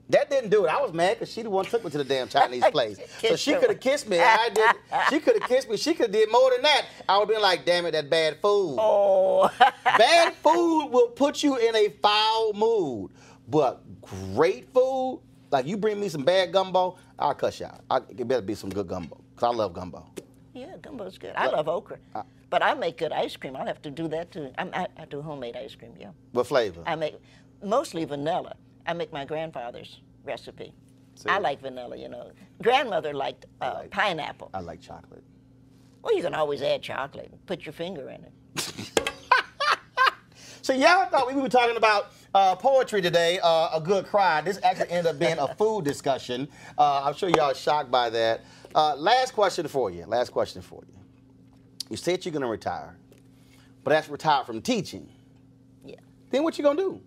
That 0.09 0.29
didn't 0.29 0.49
do 0.51 0.65
it. 0.65 0.69
I 0.69 0.81
was 0.81 0.93
mad 0.93 1.15
because 1.19 1.33
she 1.33 1.41
the 1.41 1.49
one 1.49 1.65
took 1.65 1.83
me 1.83 1.89
to 1.91 1.97
the 1.97 2.03
damn 2.03 2.27
Chinese 2.29 2.63
place. 2.71 2.97
so 3.19 3.35
she 3.35 3.53
could 3.55 3.69
have 3.69 3.79
kissed 3.79 4.07
me. 4.07 4.19
I 4.19 4.49
did. 4.53 4.71
She 5.09 5.19
could 5.19 5.39
have 5.39 5.49
kissed 5.49 5.69
me. 5.69 5.75
She 5.77 5.93
could 5.93 6.05
have 6.05 6.11
did 6.11 6.31
more 6.31 6.49
than 6.51 6.61
that. 6.61 6.85
I 7.09 7.17
would 7.17 7.27
have 7.27 7.35
been 7.35 7.41
like, 7.41 7.65
damn 7.65 7.85
it, 7.85 7.91
that 7.91 8.09
bad 8.09 8.37
food. 8.41 8.77
Oh. 8.79 9.49
Bad 9.97 10.33
food 10.35 10.89
will 10.89 11.07
put 11.07 11.41
you 11.41 11.57
in 11.57 11.75
a 11.75 11.89
foul 12.01 12.53
mood. 12.53 13.11
But 13.47 13.81
great 14.01 14.71
food, 14.73 15.21
like 15.49 15.65
you 15.65 15.75
bring 15.75 15.99
me 15.99 16.07
some 16.09 16.23
bad 16.23 16.51
gumbo, 16.53 16.97
I'll 17.17 17.33
cuss 17.33 17.59
you 17.59 17.65
out. 17.65 17.81
I, 17.89 17.97
it 17.97 18.27
better 18.27 18.41
be 18.43 18.53
some 18.53 18.69
good 18.69 18.87
gumbo. 18.87 19.17
Because 19.33 19.53
I 19.53 19.57
love 19.57 19.73
gumbo. 19.73 20.05
Yeah, 20.53 20.75
gumbo's 20.81 21.17
good. 21.17 21.33
I 21.35 21.47
love 21.47 21.67
okra. 21.67 21.97
But 22.49 22.61
I 22.63 22.73
make 22.75 22.97
good 22.97 23.11
ice 23.11 23.35
cream. 23.35 23.55
I'll 23.55 23.65
have 23.65 23.81
to 23.83 23.89
do 23.91 24.07
that 24.09 24.31
too. 24.31 24.51
I'm, 24.57 24.69
I, 24.73 24.87
I 24.97 25.05
do 25.05 25.21
homemade 25.21 25.55
ice 25.55 25.73
cream, 25.75 25.93
yeah. 25.99 26.11
What 26.31 26.47
flavor? 26.47 26.83
I 26.85 26.95
make 26.95 27.15
mostly 27.63 28.05
vanilla. 28.05 28.55
I 28.87 28.93
make 28.93 29.11
my 29.11 29.25
grandfather's 29.25 29.99
recipe. 30.23 30.73
I 31.25 31.39
like 31.39 31.61
vanilla, 31.61 31.97
you 31.97 32.09
know. 32.09 32.31
Grandmother 32.61 33.13
liked 33.13 33.45
uh, 33.61 33.73
like- 33.75 33.91
pineapple. 33.91 34.49
I 34.53 34.61
like 34.61 34.81
chocolate. 34.81 35.23
Well, 36.01 36.15
you 36.15 36.23
can 36.23 36.33
always 36.33 36.61
add 36.61 36.81
chocolate. 36.81 37.31
Put 37.47 37.65
your 37.65 37.73
finger 37.73 38.09
in 38.09 38.23
it. 38.23 38.91
So 40.67 40.73
y'all 40.73 41.05
thought 41.05 41.33
we 41.33 41.41
were 41.41 41.47
talking 41.47 41.77
about 41.77 42.11
uh, 42.35 42.53
poetry 42.53 43.01
today, 43.01 43.39
uh, 43.41 43.69
a 43.73 43.79
good 43.79 44.05
cry. 44.05 44.41
This 44.41 44.59
actually 44.63 44.89
ended 44.89 45.13
up 45.13 45.17
being 45.17 45.37
a 45.39 45.55
food 45.55 45.85
discussion. 45.85 46.49
Uh, 46.77 47.03
I'm 47.05 47.13
sure 47.13 47.29
y'all 47.29 47.51
are 47.51 47.55
shocked 47.55 47.89
by 47.89 48.09
that. 48.09 48.43
Uh, 48.75 48.93
last 48.97 49.31
question 49.31 49.65
for 49.69 49.89
you. 49.89 50.05
Last 50.05 50.33
question 50.33 50.61
for 50.61 50.83
you. 50.85 50.93
You 51.89 51.95
said 51.95 52.25
you're 52.25 52.33
gonna 52.33 52.49
retire, 52.49 52.97
but 53.85 53.91
that's 53.91 54.09
retired 54.09 54.45
from 54.45 54.61
teaching. 54.61 55.07
Yeah. 55.85 55.95
Then 56.31 56.43
what 56.43 56.57
you 56.57 56.65
gonna 56.65 56.81
do? 56.81 56.99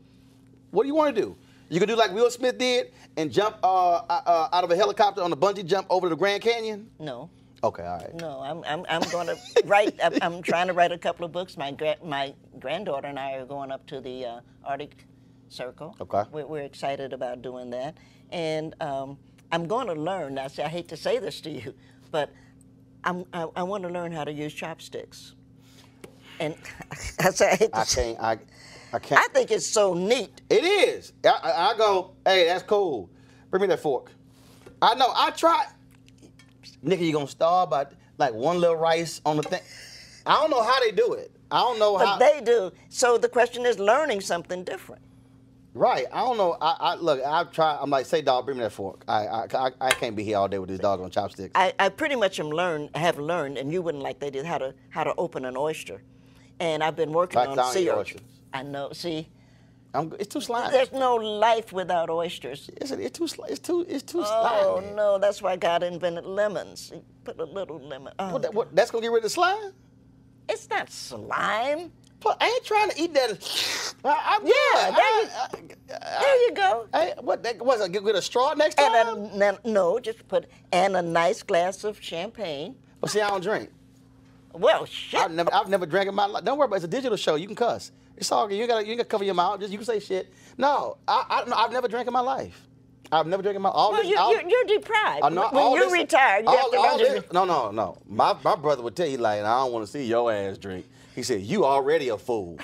What 0.70 0.85
do 0.85 0.89
you 0.89 0.95
want 0.95 1.14
to 1.14 1.20
do? 1.20 1.37
You 1.71 1.79
gonna 1.79 1.93
do 1.93 1.97
like 1.97 2.12
Will 2.12 2.29
Smith 2.31 2.59
did 2.59 2.93
and 3.16 3.31
jump 3.33 3.57
uh, 3.62 4.03
uh, 4.09 4.49
out 4.53 4.64
of 4.64 4.73
a 4.73 4.77
helicopter 4.77 5.23
on 5.23 5.33
a 5.33 5.37
bungee 5.37 5.64
jump 5.64 5.87
over 5.89 6.09
the 6.09 6.16
Grand 6.16 6.43
Canyon? 6.43 6.91
No. 6.99 7.31
Okay, 7.62 7.85
all 7.85 7.99
right. 7.99 8.14
No, 8.14 8.41
I'm, 8.41 8.64
I'm, 8.64 8.87
I'm 8.89 9.09
going 9.11 9.27
to 9.29 9.37
write. 9.66 9.95
I'm, 10.03 10.14
I'm 10.23 10.43
trying 10.43 10.66
to 10.66 10.73
write 10.73 10.93
a 10.93 10.99
couple 10.99 11.25
of 11.27 11.31
books. 11.33 11.57
My 11.57 11.71
gra- 11.71 11.99
my 12.03 12.35
granddaughter 12.59 13.07
and 13.07 13.18
I 13.18 13.35
are 13.35 13.45
going 13.45 13.71
up 13.71 13.87
to 13.89 14.01
the 14.01 14.25
uh, 14.25 14.41
Arctic 14.64 15.05
Circle. 15.49 15.95
Okay. 16.01 16.25
We're, 16.33 16.47
we're 16.47 16.62
excited 16.62 17.12
about 17.12 17.43
doing 17.43 17.71
that, 17.71 17.99
and 18.31 18.75
um, 18.81 19.18
I'm 19.53 19.66
going 19.68 19.87
to 19.89 19.93
learn. 19.95 20.35
Now, 20.35 20.49
see, 20.49 20.62
I 20.62 20.68
hate 20.68 20.89
to 20.89 20.97
say 20.97 21.18
this 21.18 21.41
to 21.43 21.51
you, 21.51 21.75
but 22.11 22.33
I'm, 23.05 23.27
I, 23.33 23.47
I 23.55 23.62
want 23.62 23.83
to 23.85 23.91
learn 23.91 24.11
how 24.11 24.25
to 24.25 24.33
use 24.33 24.55
chopsticks. 24.55 25.35
And 26.41 26.57
I 27.21 27.31
say 27.31 27.51
I 27.51 27.57
hate 27.57 27.73
to 27.75 27.79
I 27.79 27.85
say. 27.85 28.14
can't. 28.14 28.21
I, 28.25 28.39
I 28.93 28.99
can't. 28.99 29.20
I 29.20 29.28
think 29.32 29.51
it's 29.51 29.66
so 29.66 29.95
neat. 29.95 30.41
It 30.51 30.64
is. 30.64 31.12
I, 31.24 31.72
I, 31.72 31.74
go, 31.78 32.12
hey, 32.24 32.47
that's 32.47 32.62
cool. 32.64 33.11
Bring 33.51 33.62
me 33.62 33.68
that 33.68 33.80
fork. 33.80 34.11
I 34.82 34.95
know. 34.95 35.12
I 35.14 35.30
try. 35.30 35.66
Nigga, 36.84 37.01
you 37.01 37.12
gonna 37.12 37.26
starve 37.28 37.70
by 37.70 37.86
like 38.18 38.32
one 38.34 38.61
little 38.61 38.76
rice 38.76 39.20
on 39.26 39.36
the 39.36 39.43
thing? 39.43 39.61
I 40.26 40.34
don't 40.34 40.51
know 40.51 40.62
how 40.62 40.80
they 40.80 40.93
do 40.93 41.12
it. 41.14 41.30
I 41.51 41.61
don't 41.61 41.78
know 41.78 41.99
But 41.99 42.07
how. 42.07 42.18
they 42.18 42.41
do. 42.43 42.72
So 42.88 43.18
the 43.18 43.28
question 43.28 43.66
is 43.66 43.78
learning 43.78 44.20
something 44.22 44.64
different. 44.64 45.03
right. 45.74 46.07
I 46.12 46.20
don't 46.20 46.38
know. 46.38 46.57
I, 46.61 46.76
I 46.80 46.95
look. 46.97 47.20
I 47.24 47.45
try. 47.45 47.78
I'm 47.80 47.91
like, 47.91 48.07
say, 48.07 48.22
dog, 48.22 48.47
bring 48.47 48.59
me 48.59 48.64
that 48.64 48.72
fork. 48.72 49.05
I, 49.09 49.26
I, 49.26 49.47
I, 49.55 49.70
I 49.80 49.91
can't 49.91 50.16
be 50.16 50.24
here 50.24 50.38
all 50.38 50.49
day 50.49 50.59
with 50.59 50.70
this 50.70 50.78
dog 50.80 51.01
on 51.01 51.11
chopsticks. 51.11 51.53
I, 51.55 51.72
I 51.78 51.88
pretty 51.91 52.16
much 52.16 52.41
am 52.41 52.49
learned, 52.51 52.91
have 52.97 53.18
learned, 53.18 53.59
and 53.59 53.72
you 53.72 53.82
wouldn't 53.82 54.03
like 54.03 54.18
they 54.20 54.30
did 54.30 54.47
how 54.47 54.59
to 54.59 54.74
how 54.91 55.05
to 55.05 55.14
open 55.18 55.45
an 55.45 55.57
oyster, 55.57 56.03
and 56.61 56.82
I've 56.82 56.97
been 56.97 57.12
working 57.12 57.38
Like 57.38 57.51
on 57.59 57.72
sea. 57.72 57.91
I 58.53 58.63
know. 58.63 58.93
See, 58.93 59.29
I'm, 59.95 60.13
it's 60.19 60.29
too 60.33 60.41
slimy. 60.41 60.71
there's 60.73 60.93
no 60.93 61.17
life 61.17 61.73
without 61.73 62.11
oysters. 62.11 62.71
It's, 62.77 62.91
it's 62.91 63.19
too. 63.19 63.29
It's 63.49 63.61
too. 63.61 63.87
It's 63.89 64.03
too 64.03 64.23
Oh 64.25 64.81
slimy. 64.81 64.95
no, 64.95 65.19
that's 65.19 65.43
why 65.43 65.57
God 65.57 65.83
invented 65.83 66.25
lemons. 66.27 66.91
He 66.95 67.01
put 67.25 67.39
a 67.41 67.45
little 67.45 67.79
lemon. 67.81 68.13
Uh, 68.19 68.29
oh, 68.29 68.33
What, 68.35 68.43
that- 68.43 68.55
what, 68.55 68.75
that's 68.77 68.91
gonna 68.91 69.03
get 69.03 69.09
rid 69.11 69.19
of 69.19 69.23
the 69.25 69.31
slime. 69.31 69.73
it's 70.49 70.69
not 70.69 70.91
slime. 70.91 71.93
But 72.23 72.37
I 72.39 72.49
ain't 72.49 72.65
trying 72.67 72.91
to 72.91 73.01
eat 73.01 73.15
that. 73.15 73.95
I, 74.05 74.37
I'm 74.37 74.47
Yeah, 74.47 74.53
there 74.91 74.93
I- 74.93 75.49
I- 75.95 76.21
There 76.21 76.43
you 76.49 76.53
go. 76.55 76.87
Hey, 76.93 77.15
what? 77.21 77.43
That, 77.43 77.59
that? 77.59 77.93
Get 77.93 78.05
with 78.05 78.15
a 78.17 78.21
straw 78.23 78.53
next 78.53 78.75
time? 78.75 78.93
And 78.95 79.43
a, 79.43 79.59
no, 79.65 79.99
just 79.99 80.29
put 80.29 80.47
and 80.71 80.97
a 80.97 81.03
nice 81.03 81.43
glass 81.43 81.83
of 81.83 81.99
champagne. 82.03 82.77
But 83.01 83.09
see, 83.11 83.23
I 83.23 83.29
don't 83.31 83.43
drink. 83.43 83.71
Well, 84.53 84.85
shit. 84.85 85.19
I've 85.19 85.31
never, 85.31 85.53
I've 85.55 85.69
never 85.69 85.87
drank 85.87 86.09
in 86.11 86.15
my 86.15 86.27
life. 86.27 86.45
Don't 86.45 86.59
worry 86.59 86.67
about 86.67 86.75
it. 86.77 86.79
It's 86.79 86.85
a 86.85 86.89
digital 86.89 87.17
show. 87.17 87.37
You 87.37 87.47
can 87.47 87.57
cuss. 87.57 87.91
It's 88.21 88.31
all 88.31 88.47
good. 88.47 88.59
You 88.59 88.66
got, 88.66 88.87
you 88.87 88.97
got 88.97 89.05
to 89.05 89.09
cover 89.09 89.25
your 89.25 89.35
mouth. 89.35 89.61
Just 89.61 89.73
you 89.73 89.79
can 89.79 89.87
say 89.87 89.99
shit. 89.99 90.31
No, 90.59 90.99
I, 91.09 91.45
I 91.49 91.64
I've 91.64 91.73
never 91.73 91.89
drank 91.89 92.07
in 92.07 92.12
my 92.12 92.21
life. 92.21 92.66
I've 93.11 93.27
never 93.27 93.43
drank 93.43 93.57
in 93.57 93.62
my. 93.62 93.71
All 93.71 93.93
well, 93.93 94.03
this, 94.03 94.11
you, 94.11 94.18
all, 94.18 94.31
you're, 94.31 94.47
you're 94.47 94.64
deprived. 94.79 95.25
I 95.25 95.31
know- 95.31 95.49
when 95.51 95.62
all 95.64 95.75
you 95.75 95.85
this- 95.85 95.93
retire, 95.93 96.41
you 96.43 96.47
all- 96.47 96.57
have 96.57 96.71
to 96.71 96.77
all 96.79 96.99
this- 96.99 97.33
No, 97.33 97.45
no, 97.47 97.71
no. 97.71 97.97
My, 98.07 98.37
my 98.45 98.55
brother 98.57 98.83
would 98.83 98.95
tell 98.95 99.07
you 99.09 99.16
like, 99.16 99.41
I 99.41 99.61
don't 99.62 99.73
want 99.73 99.87
to 99.87 99.91
see 99.91 100.05
your 100.05 100.31
ass 100.31 100.59
drink. 100.59 100.87
He 101.14 101.23
said, 101.23 101.41
you 101.41 101.64
already 101.64 102.11
a 102.11 102.18
fool. 102.18 102.59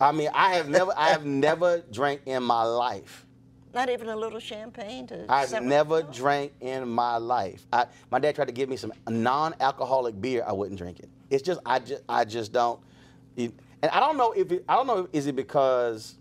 I 0.00 0.12
mean, 0.12 0.30
I 0.34 0.54
have 0.54 0.68
never, 0.68 0.92
I 0.96 1.10
have 1.10 1.24
never 1.26 1.82
drank 1.92 2.22
in 2.26 2.42
my 2.42 2.64
life. 2.64 3.26
Not 3.74 3.90
even 3.90 4.08
a 4.08 4.16
little 4.16 4.40
champagne 4.40 5.06
to. 5.08 5.26
I've 5.28 5.62
never 5.62 6.02
no? 6.02 6.10
drank 6.10 6.52
in 6.62 6.88
my 6.88 7.18
life. 7.18 7.66
I, 7.70 7.84
my 8.10 8.18
dad 8.18 8.34
tried 8.34 8.46
to 8.46 8.52
give 8.52 8.70
me 8.70 8.76
some 8.76 8.92
non-alcoholic 9.08 10.18
beer. 10.20 10.42
I 10.46 10.52
wouldn't 10.52 10.78
drink 10.78 11.00
it. 11.00 11.10
It's 11.28 11.42
just 11.42 11.60
I 11.66 11.78
just 11.80 12.02
I 12.08 12.24
just 12.24 12.52
don't. 12.52 12.80
it- 13.36 13.52
and 13.82 13.90
I 13.90 14.00
don't 14.00 14.16
know 14.16 14.32
if 14.32 14.50
it, 14.52 14.64
I 14.68 14.74
don't 14.74 14.86
know 14.86 15.08
is 15.12 15.26
it 15.26 15.36
because 15.36 16.16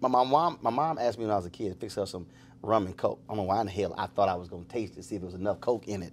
my, 0.00 0.08
my 0.08 0.24
mom 0.24 0.58
my 0.62 0.70
mom 0.70 0.98
asked 0.98 1.18
me 1.18 1.24
when 1.24 1.32
I 1.32 1.36
was 1.36 1.46
a 1.46 1.50
kid 1.50 1.72
to 1.72 1.74
fix 1.78 1.94
her 1.96 2.06
some 2.06 2.26
rum 2.62 2.86
and 2.86 2.96
coke. 2.96 3.20
I 3.28 3.32
don't 3.32 3.38
know 3.38 3.42
why 3.44 3.60
in 3.60 3.66
the 3.66 3.72
hell 3.72 3.94
I 3.96 4.06
thought 4.06 4.28
I 4.28 4.34
was 4.34 4.48
gonna 4.48 4.64
taste 4.64 4.96
it, 4.96 5.04
see 5.04 5.16
if 5.16 5.20
there 5.20 5.26
was 5.26 5.34
enough 5.34 5.60
coke 5.60 5.88
in 5.88 6.02
it, 6.02 6.12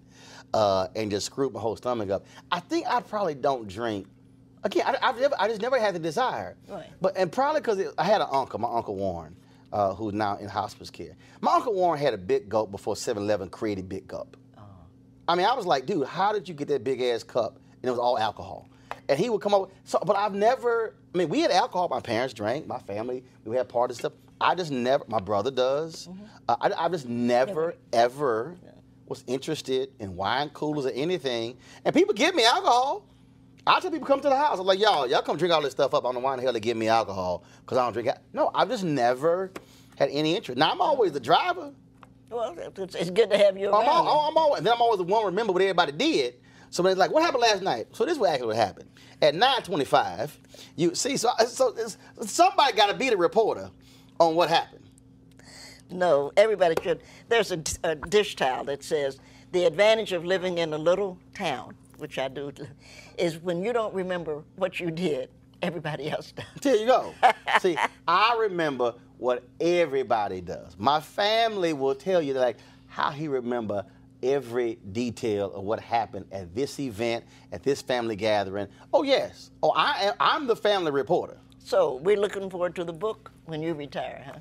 uh, 0.53 0.87
and 0.95 1.09
just 1.09 1.25
screwed 1.25 1.53
my 1.53 1.59
whole 1.59 1.75
stomach 1.75 2.09
up. 2.09 2.25
I 2.51 2.59
think 2.59 2.87
I 2.87 2.99
probably 3.01 3.35
don't 3.35 3.67
drink. 3.67 4.07
Again, 4.63 4.83
I, 4.85 4.97
I've 5.01 5.19
never, 5.19 5.35
I 5.39 5.47
just 5.47 5.61
never 5.61 5.79
had 5.79 5.95
the 5.95 5.99
desire. 5.99 6.55
Right. 6.67 6.85
But 6.99 7.17
and 7.17 7.31
probably 7.31 7.61
because 7.61 7.81
I 7.97 8.03
had 8.03 8.21
an 8.21 8.27
uncle, 8.31 8.59
my 8.59 8.69
uncle 8.71 8.95
Warren, 8.95 9.35
uh, 9.73 9.93
who's 9.93 10.13
now 10.13 10.37
in 10.37 10.47
hospice 10.47 10.89
care. 10.89 11.15
My 11.39 11.53
uncle 11.55 11.73
Warren 11.73 11.99
had 11.99 12.13
a 12.13 12.17
big 12.17 12.49
gulp 12.49 12.71
before 12.71 12.95
7-Eleven 12.95 13.49
created 13.49 13.89
Big 13.89 14.07
Gulp. 14.07 14.37
I 15.27 15.35
mean, 15.35 15.45
I 15.45 15.53
was 15.53 15.65
like, 15.65 15.85
dude, 15.85 16.07
how 16.07 16.33
did 16.33 16.49
you 16.49 16.53
get 16.53 16.67
that 16.67 16.83
big 16.83 17.01
ass 17.01 17.23
cup? 17.23 17.57
And 17.81 17.87
it 17.87 17.89
was 17.89 17.99
all 17.99 18.17
alcohol. 18.17 18.67
And 19.11 19.19
he 19.19 19.29
would 19.29 19.41
come 19.41 19.53
up. 19.53 19.69
So, 19.83 19.99
but 20.07 20.15
I've 20.15 20.33
never. 20.33 20.95
I 21.13 21.17
mean, 21.17 21.27
we 21.27 21.41
had 21.41 21.51
alcohol. 21.51 21.89
My 21.89 21.99
parents 21.99 22.33
drank. 22.33 22.65
My 22.65 22.79
family. 22.79 23.25
We 23.43 23.57
had 23.57 23.67
parties 23.67 23.97
stuff. 23.97 24.13
I 24.39 24.55
just 24.55 24.71
never. 24.71 25.03
My 25.09 25.19
brother 25.19 25.51
does. 25.51 26.07
Uh, 26.47 26.55
I, 26.61 26.85
I 26.85 26.87
just 26.87 27.09
never 27.09 27.75
ever 27.91 28.55
was 29.09 29.25
interested 29.27 29.89
in 29.99 30.15
wine 30.15 30.47
coolers 30.51 30.85
or 30.85 30.91
anything. 30.91 31.57
And 31.83 31.93
people 31.93 32.13
give 32.13 32.33
me 32.35 32.45
alcohol. 32.45 33.05
I 33.67 33.81
tell 33.81 33.91
people 33.91 34.07
come 34.07 34.21
to 34.21 34.29
the 34.29 34.35
house. 34.37 34.59
I'm 34.59 34.65
like, 34.65 34.79
y'all, 34.79 35.05
y'all 35.05 35.21
come 35.21 35.35
drink 35.35 35.53
all 35.53 35.61
this 35.61 35.73
stuff 35.73 35.93
up. 35.93 36.05
I 36.05 36.07
don't 36.07 36.15
know 36.15 36.21
why 36.21 36.33
in 36.35 36.37
the 36.37 36.43
hell 36.43 36.53
they 36.53 36.61
give 36.61 36.77
me 36.77 36.87
alcohol 36.87 37.43
because 37.65 37.77
I 37.77 37.83
don't 37.83 37.91
drink. 37.91 38.07
al-" 38.07 38.17
No, 38.31 38.49
I've 38.55 38.69
just 38.69 38.85
never 38.85 39.51
had 39.97 40.07
any 40.09 40.37
interest. 40.37 40.57
Now 40.57 40.71
I'm 40.71 40.79
always 40.79 41.11
the 41.11 41.19
driver. 41.19 41.73
Well, 42.29 42.55
it's, 42.57 42.95
it's 42.95 43.09
good 43.09 43.29
to 43.29 43.37
have 43.37 43.57
you 43.57 43.67
I'm, 43.67 43.73
all, 43.89 44.29
I'm 44.29 44.37
always, 44.37 44.63
then 44.63 44.71
I'm 44.71 44.81
always 44.81 44.99
the 44.99 45.03
one 45.03 45.25
remember 45.25 45.51
what 45.51 45.61
everybody 45.61 45.91
did. 45.91 46.35
So 46.69 46.81
then 46.81 46.93
it's 46.93 46.99
like, 46.99 47.11
what 47.11 47.21
happened 47.21 47.41
last 47.41 47.61
night? 47.61 47.87
So 47.91 48.05
this 48.05 48.13
is 48.13 48.19
what 48.19 48.29
actually 48.29 48.47
what 48.47 48.55
happened. 48.55 48.87
At 49.21 49.35
9:25, 49.35 50.31
you 50.75 50.95
see, 50.95 51.17
so 51.17 51.29
so 51.47 51.75
somebody 52.21 52.73
got 52.75 52.87
to 52.87 52.95
be 52.95 53.09
the 53.09 53.17
reporter 53.17 53.69
on 54.19 54.35
what 54.35 54.49
happened. 54.49 54.89
No, 55.91 56.31
everybody 56.37 56.75
should. 56.81 57.01
There's 57.29 57.51
a, 57.51 57.61
a 57.83 57.95
dish 57.95 58.35
towel 58.35 58.63
that 58.65 58.83
says 58.83 59.19
the 59.51 59.65
advantage 59.65 60.11
of 60.13 60.25
living 60.25 60.57
in 60.57 60.73
a 60.73 60.77
little 60.77 61.17
town, 61.33 61.75
which 61.97 62.17
I 62.17 62.29
do, 62.29 62.51
is 63.17 63.37
when 63.39 63.61
you 63.63 63.73
don't 63.73 63.93
remember 63.93 64.43
what 64.55 64.79
you 64.79 64.89
did, 64.89 65.29
everybody 65.61 66.09
else 66.09 66.31
does. 66.31 66.45
There 66.61 66.75
you 66.75 66.85
go. 66.87 67.13
See, 67.59 67.77
I 68.07 68.37
remember 68.39 68.95
what 69.17 69.43
everybody 69.59 70.41
does. 70.41 70.75
My 70.79 70.99
family 70.99 71.73
will 71.73 71.95
tell 71.95 72.21
you 72.21 72.33
like 72.33 72.57
how 72.87 73.11
he 73.11 73.27
remember 73.27 73.85
every 74.23 74.79
detail 74.91 75.51
of 75.53 75.63
what 75.63 75.79
happened 75.79 76.25
at 76.31 76.53
this 76.53 76.79
event, 76.79 77.25
at 77.51 77.63
this 77.63 77.81
family 77.81 78.15
gathering. 78.15 78.67
Oh 78.93 79.03
yes. 79.03 79.51
Oh, 79.63 79.71
I 79.71 79.93
am, 80.03 80.13
I'm 80.19 80.47
the 80.47 80.55
family 80.55 80.91
reporter. 80.91 81.37
So 81.59 81.95
we're 82.03 82.17
looking 82.17 82.49
forward 82.49 82.75
to 82.75 82.83
the 82.83 82.93
book 82.93 83.31
when 83.45 83.61
you 83.61 83.73
retire, 83.73 84.23
huh? 84.25 84.39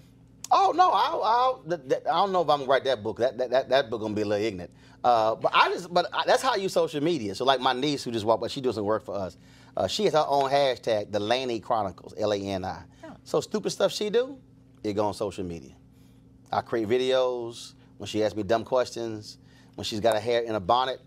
Oh 0.52 0.72
no, 0.74 0.90
I'll, 0.90 1.22
I'll, 1.22 1.62
th- 1.68 1.88
th- 1.88 2.02
I 2.06 2.16
don't 2.16 2.32
know 2.32 2.42
if 2.42 2.48
I'm 2.48 2.60
gonna 2.60 2.70
write 2.70 2.84
that 2.84 3.02
book. 3.02 3.18
That 3.18 3.38
that, 3.38 3.50
that, 3.50 3.68
that 3.68 3.90
book 3.90 4.00
gonna 4.00 4.14
be 4.14 4.22
a 4.22 4.26
little 4.26 4.44
ignorant. 4.44 4.72
Uh, 5.04 5.34
but 5.34 5.52
I 5.54 5.70
just, 5.70 5.92
but 5.92 6.06
I, 6.12 6.24
that's 6.26 6.42
how 6.42 6.52
I 6.52 6.56
use 6.56 6.72
social 6.72 7.02
media. 7.02 7.34
So 7.34 7.44
like 7.44 7.60
my 7.60 7.72
niece 7.72 8.04
who 8.04 8.10
just 8.10 8.26
walked, 8.26 8.40
but 8.40 8.50
she 8.50 8.60
does 8.60 8.74
some 8.74 8.84
work 8.84 9.04
for 9.04 9.14
us. 9.14 9.38
Uh, 9.76 9.86
she 9.86 10.04
has 10.04 10.14
her 10.14 10.24
own 10.26 10.50
hashtag, 10.50 11.12
the 11.12 11.20
Lani 11.20 11.60
Chronicles, 11.60 12.14
L 12.18 12.32
A 12.32 12.36
N 12.36 12.64
I. 12.64 12.82
So 13.22 13.40
stupid 13.40 13.70
stuff 13.70 13.92
she 13.92 14.10
do, 14.10 14.38
it 14.82 14.94
go 14.94 15.04
on 15.04 15.14
social 15.14 15.44
media. 15.44 15.72
I 16.50 16.62
create 16.62 16.88
videos 16.88 17.74
when 17.98 18.08
she 18.08 18.24
asks 18.24 18.34
me 18.34 18.42
dumb 18.42 18.64
questions, 18.64 19.38
when 19.74 19.84
she's 19.84 20.00
got 20.00 20.14
her 20.14 20.20
hair 20.20 20.42
in 20.42 20.54
a 20.54 20.60
bonnet. 20.60 21.00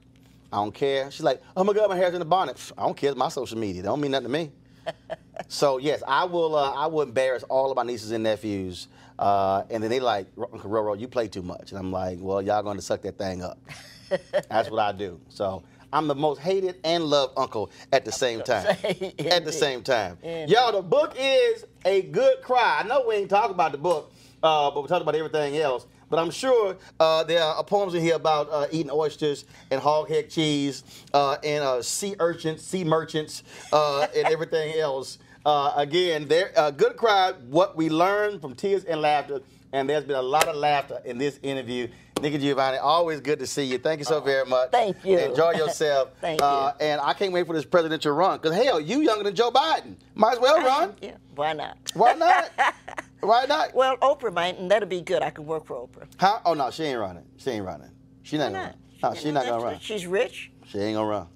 I 0.51 0.57
don't 0.57 0.73
care. 0.73 1.09
She's 1.09 1.23
like, 1.23 1.41
oh 1.57 1.63
my 1.63 1.73
God, 1.73 1.89
my 1.89 1.97
hair's 1.97 2.13
in 2.13 2.21
a 2.21 2.25
bonnet. 2.25 2.57
Pff, 2.57 2.73
I 2.77 2.83
don't 2.83 2.95
care. 2.95 3.09
It's 3.09 3.17
my 3.17 3.29
social 3.29 3.57
media. 3.57 3.81
It 3.81 3.85
don't 3.85 3.99
mean 3.99 4.11
nothing 4.11 4.27
to 4.27 4.31
me. 4.31 4.51
so 5.47 5.77
yes, 5.77 6.03
I 6.07 6.25
will. 6.25 6.55
Uh, 6.55 6.71
I 6.71 6.87
will 6.87 7.01
embarrass 7.01 7.43
all 7.43 7.71
of 7.71 7.75
my 7.75 7.83
nieces 7.83 8.11
and 8.11 8.23
nephews, 8.23 8.87
uh, 9.17 9.63
and 9.69 9.81
then 9.81 9.89
they 9.89 9.99
like, 9.99 10.27
Uncle 10.37 10.69
Roro, 10.69 10.99
you 10.99 11.07
play 11.07 11.27
too 11.27 11.41
much, 11.41 11.71
and 11.71 11.79
I'm 11.79 11.91
like, 11.91 12.19
well, 12.21 12.41
y'all 12.41 12.61
going 12.61 12.77
to 12.77 12.83
suck 12.83 13.01
that 13.01 13.17
thing 13.17 13.41
up. 13.41 13.57
That's 14.49 14.69
what 14.69 14.79
I 14.79 14.91
do. 14.91 15.19
So 15.29 15.63
I'm 15.91 16.07
the 16.07 16.15
most 16.15 16.39
hated 16.39 16.75
and 16.83 17.03
loved 17.05 17.33
uncle 17.37 17.71
at 17.91 18.05
the 18.05 18.11
same 18.11 18.41
time. 18.43 18.67
at 18.67 19.45
the 19.45 19.51
same 19.51 19.81
time. 19.81 20.17
y'all. 20.23 20.71
the 20.71 20.81
book 20.81 21.15
is 21.17 21.65
a 21.85 22.03
good 22.03 22.41
cry. 22.41 22.81
I 22.83 22.87
know 22.87 23.05
we 23.07 23.15
ain't 23.15 23.29
talking 23.29 23.53
about 23.53 23.71
the 23.71 23.77
book, 23.77 24.11
uh, 24.41 24.71
but 24.71 24.81
we're 24.81 24.87
talking 24.87 25.03
about 25.03 25.15
everything 25.15 25.57
else. 25.57 25.87
But 26.13 26.19
I'm 26.19 26.29
sure 26.29 26.77
uh, 26.99 27.23
there 27.23 27.41
are 27.41 27.63
poems 27.63 27.95
in 27.95 28.03
here 28.03 28.13
about 28.13 28.47
uh, 28.51 28.67
eating 28.71 28.91
oysters 28.91 29.45
and 29.71 29.81
hog 29.81 30.09
head 30.09 30.29
cheese 30.29 30.83
uh, 31.11 31.37
and 31.43 31.63
uh, 31.63 31.81
sea 31.81 32.15
urchins, 32.19 32.61
sea 32.61 32.83
merchants, 32.83 33.41
uh, 33.71 34.05
and 34.15 34.27
everything 34.27 34.75
else. 34.79 35.17
Uh, 35.43 35.73
again, 35.75 36.27
there, 36.27 36.51
uh, 36.55 36.69
good 36.69 36.97
cry. 36.97 37.33
What 37.49 37.75
we 37.75 37.89
learned 37.89 38.41
from 38.41 38.53
tears 38.53 38.83
and 38.83 39.01
laughter, 39.01 39.41
and 39.71 39.89
there's 39.89 40.03
been 40.03 40.15
a 40.15 40.21
lot 40.21 40.47
of 40.47 40.55
laughter 40.55 41.01
in 41.03 41.17
this 41.17 41.39
interview. 41.41 41.87
Nikki 42.21 42.37
Giovanni, 42.37 42.77
always 42.77 43.19
good 43.19 43.39
to 43.39 43.47
see 43.47 43.63
you. 43.63 43.79
Thank 43.79 43.97
you 43.97 44.05
so 44.05 44.21
very 44.21 44.45
much. 44.45 44.69
thank 44.69 45.03
you. 45.03 45.17
Enjoy 45.17 45.53
yourself. 45.55 46.09
Thank 46.21 46.43
Uh, 46.43 46.73
and 46.79 47.01
I 47.01 47.13
can't 47.13 47.33
wait 47.33 47.47
for 47.47 47.53
this 47.53 47.65
presidential 47.65 48.11
run. 48.11 48.37
Because, 48.39 48.55
hell, 48.55 48.79
you 48.79 48.99
younger 49.01 49.23
than 49.23 49.33
Joe 49.33 49.49
Biden. 49.49 49.95
Might 50.13 50.33
as 50.33 50.39
well 50.39 50.61
run. 50.63 50.93
Yeah, 51.01 51.15
why 51.33 51.53
not? 51.53 51.75
Why 51.95 52.13
not? 52.13 52.51
Why 53.23 53.45
not? 53.45 53.73
Well, 53.73 53.97
Oprah 53.97 54.33
might, 54.33 54.57
and 54.59 54.69
that'll 54.69 54.89
be 54.89 55.01
good. 55.01 55.21
I 55.21 55.29
can 55.29 55.45
work 55.45 55.65
for 55.65 55.75
Oprah. 55.75 56.07
How? 56.17 56.41
Oh, 56.45 56.53
no, 56.53 56.69
she 56.71 56.83
ain't 56.83 56.99
running. 56.99 57.23
She 57.37 57.51
ain't 57.51 57.65
running. 57.65 57.89
She 58.23 58.37
not 58.37 58.51
gonna. 58.51 58.75
No, 59.01 59.13
she 59.13 59.31
not 59.31 59.45
gonna 59.45 59.63
run. 59.63 59.79
She's 59.79 60.05
rich. 60.07 60.51
She 60.67 60.79
ain't 60.79 60.95
gonna 60.95 61.07
run. 61.07 61.27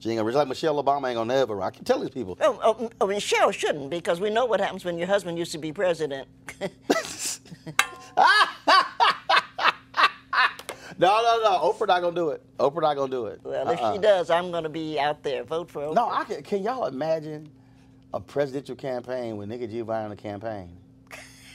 She 0.00 0.10
ain't 0.10 0.18
gonna 0.18 0.26
run. 0.26 0.34
Like 0.36 0.48
Michelle 0.48 0.82
Obama 0.82 1.08
ain't 1.08 1.16
gonna 1.16 1.34
ever 1.34 1.56
run. 1.56 1.66
I 1.66 1.70
can 1.70 1.84
tell 1.84 2.00
these 2.00 2.10
people. 2.10 2.36
Oh, 2.40 2.58
oh, 2.62 2.90
oh, 3.00 3.06
Michelle 3.06 3.50
shouldn't 3.50 3.90
because 3.90 4.20
we 4.20 4.30
know 4.30 4.46
what 4.46 4.60
happens 4.60 4.84
when 4.84 4.96
your 4.98 5.06
husband 5.08 5.38
used 5.38 5.52
to 5.52 5.58
be 5.58 5.72
president. 5.72 6.28
No, 10.98 11.08
no, 11.22 11.40
no. 11.42 11.72
Oprah 11.72 11.88
not 11.88 12.02
gonna 12.02 12.14
do 12.14 12.28
it. 12.28 12.42
Oprah 12.58 12.82
not 12.82 12.94
gonna 12.94 13.10
do 13.10 13.24
it. 13.26 13.40
well, 13.42 13.70
if 13.70 13.80
Uh-uh. 13.80 13.94
she 13.94 13.98
does, 14.00 14.28
I'm 14.28 14.50
going 14.50 14.64
to 14.64 14.68
be 14.68 15.00
out 15.00 15.22
there. 15.22 15.44
Vote 15.44 15.70
for 15.70 15.80
Oprah. 15.82 15.94
No, 15.94 16.10
I 16.10 16.24
can. 16.24 16.42
Can 16.42 16.62
y'all 16.62 16.84
imagine 16.84 17.48
a 18.12 18.20
presidential 18.20 18.76
campaign 18.76 19.38
with 19.38 19.48
Nikki 19.48 19.66
Giovanni 19.66 20.04
on 20.04 20.10
the 20.10 20.16
campaign? 20.16 20.76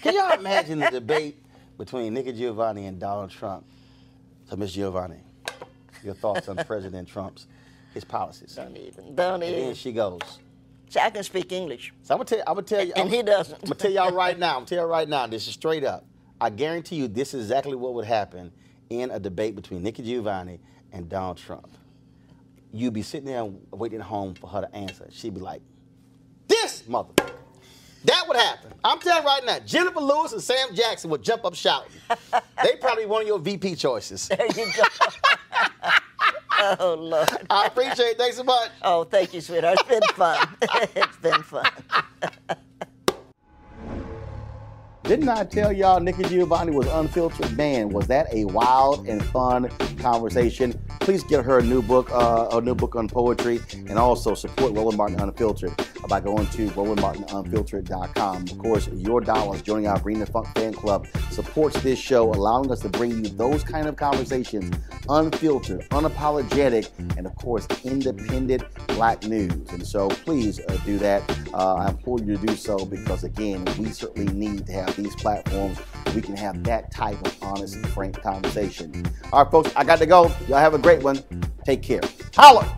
Can 0.05 0.13
y'all 0.13 0.37
imagine 0.37 0.79
the 0.79 0.91
debate 0.91 1.35
between 1.79 2.13
Nikki 2.13 2.31
Giovanni 2.31 2.85
and 2.85 2.99
Donald 2.99 3.31
Trump? 3.31 3.65
So, 4.47 4.55
Miss 4.55 4.71
Giovanni, 4.71 5.17
your 6.03 6.13
thoughts 6.13 6.47
on 6.47 6.57
President 6.57 7.07
Trump's 7.07 7.47
his 7.91 8.03
policies? 8.03 8.53
Don't 8.53 8.77
even. 8.77 9.15
Don't 9.15 9.41
And 9.41 9.51
even. 9.51 9.65
then 9.65 9.73
she 9.73 9.91
goes. 9.91 10.19
See, 10.89 10.99
I 10.99 11.09
can 11.09 11.23
speak 11.23 11.51
English. 11.51 11.91
So 12.03 12.13
I'm 12.13 12.19
gonna 12.19 12.25
tell. 12.25 12.39
I'm 12.45 12.53
gonna 12.53 12.67
tell 12.67 12.85
you. 12.85 12.93
And 12.95 13.09
he 13.09 13.23
doesn't. 13.23 13.55
I'm 13.55 13.61
gonna 13.69 13.73
tell 13.75 13.89
y'all 13.91 14.11
right 14.11 14.37
now. 14.37 14.49
I'm 14.49 14.55
gonna 14.57 14.65
tell 14.67 14.85
you 14.85 14.91
right 14.91 15.09
now. 15.09 15.25
This 15.25 15.47
is 15.47 15.55
straight 15.55 15.83
up. 15.83 16.05
I 16.39 16.51
guarantee 16.51 16.97
you, 16.97 17.07
this 17.07 17.33
is 17.33 17.45
exactly 17.45 17.75
what 17.75 17.95
would 17.95 18.05
happen 18.05 18.51
in 18.91 19.09
a 19.09 19.19
debate 19.19 19.55
between 19.55 19.81
Nikki 19.81 20.03
Giovanni 20.03 20.59
and 20.91 21.09
Donald 21.09 21.37
Trump. 21.37 21.67
You'd 22.71 22.93
be 22.93 23.01
sitting 23.01 23.25
there 23.25 23.43
waiting 23.71 24.01
at 24.01 24.05
home 24.05 24.35
for 24.35 24.47
her 24.49 24.61
to 24.61 24.75
answer. 24.75 25.07
She'd 25.09 25.33
be 25.33 25.39
like, 25.41 25.63
"This 26.47 26.83
motherfucker." 26.83 27.34
That 28.05 28.25
would 28.27 28.37
happen. 28.37 28.71
I'm 28.83 28.99
telling 28.99 29.23
you 29.23 29.27
right 29.29 29.45
now. 29.45 29.59
Jennifer 29.59 29.99
Lewis 29.99 30.31
and 30.33 30.41
Sam 30.41 30.75
Jackson 30.75 31.09
would 31.09 31.23
jump 31.23 31.43
up 31.43 31.55
shouting. 31.55 31.91
they 32.63 32.75
probably 32.79 33.05
one 33.05 33.21
of 33.21 33.27
your 33.27 33.39
VP 33.39 33.75
choices. 33.75 34.27
There 34.27 34.45
you 34.45 34.71
go. 34.75 34.83
oh, 36.79 36.95
Lord. 36.99 37.29
I 37.49 37.65
appreciate 37.65 38.09
it. 38.11 38.17
Thanks 38.17 38.37
so 38.37 38.43
much. 38.43 38.69
Oh, 38.83 39.03
thank 39.05 39.33
you, 39.33 39.41
sweetheart. 39.41 39.79
It's 39.79 39.89
been 39.89 40.01
fun. 40.15 40.47
it's 40.95 41.17
been 41.17 41.41
fun. 41.43 41.65
Didn't 45.07 45.29
I 45.29 45.43
tell 45.43 45.71
y'all 45.71 45.99
Nikki 45.99 46.23
Giovanni 46.23 46.71
was 46.71 46.87
unfiltered? 46.87 47.55
Man, 47.55 47.89
was 47.89 48.07
that 48.07 48.25
a 48.33 48.45
wild 48.45 49.07
and 49.07 49.23
fun 49.25 49.69
conversation? 49.99 50.73
Please 50.99 51.23
get 51.23 51.45
her 51.45 51.59
a 51.59 51.63
new 51.63 51.83
book, 51.83 52.09
uh, 52.11 52.47
a 52.51 52.59
new 52.59 52.73
book 52.73 52.95
on 52.95 53.07
poetry, 53.07 53.59
and 53.87 53.99
also 53.99 54.33
support 54.33 54.73
Roland 54.73 54.97
Martin 54.97 55.19
Unfiltered 55.19 55.71
by 56.09 56.19
going 56.19 56.47
to 56.47 56.67
RolandMartinUnfiltered.com. 56.69 58.43
Of 58.43 58.57
course, 58.57 58.87
your 58.87 59.21
dollars 59.21 59.61
joining 59.61 59.85
our 59.85 59.99
Bring 59.99 60.25
Funk 60.25 60.47
fan 60.55 60.73
club 60.73 61.05
supports 61.29 61.79
this 61.83 61.99
show, 61.99 62.31
allowing 62.31 62.71
us 62.71 62.79
to 62.79 62.89
bring 62.89 63.23
you 63.23 63.29
those 63.29 63.63
kind 63.63 63.87
of 63.87 63.95
conversations, 63.95 64.75
unfiltered, 65.07 65.87
unapologetic, 65.89 66.89
and 67.15 67.27
of 67.27 67.35
course, 67.35 67.67
independent 67.83 68.63
black 68.87 69.23
news. 69.23 69.69
And 69.69 69.85
so, 69.85 70.09
please 70.09 70.59
uh, 70.59 70.77
do 70.83 70.97
that. 70.97 71.21
Uh, 71.53 71.75
I 71.75 71.89
implore 71.89 72.19
you 72.19 72.37
to 72.37 72.45
do 72.47 72.55
so 72.55 72.83
because, 72.85 73.23
again, 73.23 73.63
we 73.77 73.91
certainly 73.91 74.33
need 74.33 74.65
to 74.65 74.73
have 74.73 74.94
these 75.03 75.15
platforms. 75.15 75.77
We 76.13 76.21
can 76.21 76.37
have 76.37 76.63
that 76.63 76.91
type 76.91 77.19
of 77.25 77.43
honest 77.43 77.75
and 77.75 77.87
frank 77.89 78.21
conversation. 78.21 79.05
All 79.33 79.43
right, 79.43 79.51
folks, 79.51 79.71
I 79.75 79.83
got 79.83 79.99
to 79.99 80.05
go. 80.05 80.31
Y'all 80.47 80.57
have 80.57 80.73
a 80.73 80.79
great 80.79 81.03
one. 81.03 81.23
Take 81.65 81.81
care. 81.81 82.01
Holla! 82.35 82.77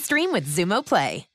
stream 0.00 0.32
with 0.32 0.46
Xumo 0.46 0.84
Play. 0.84 1.29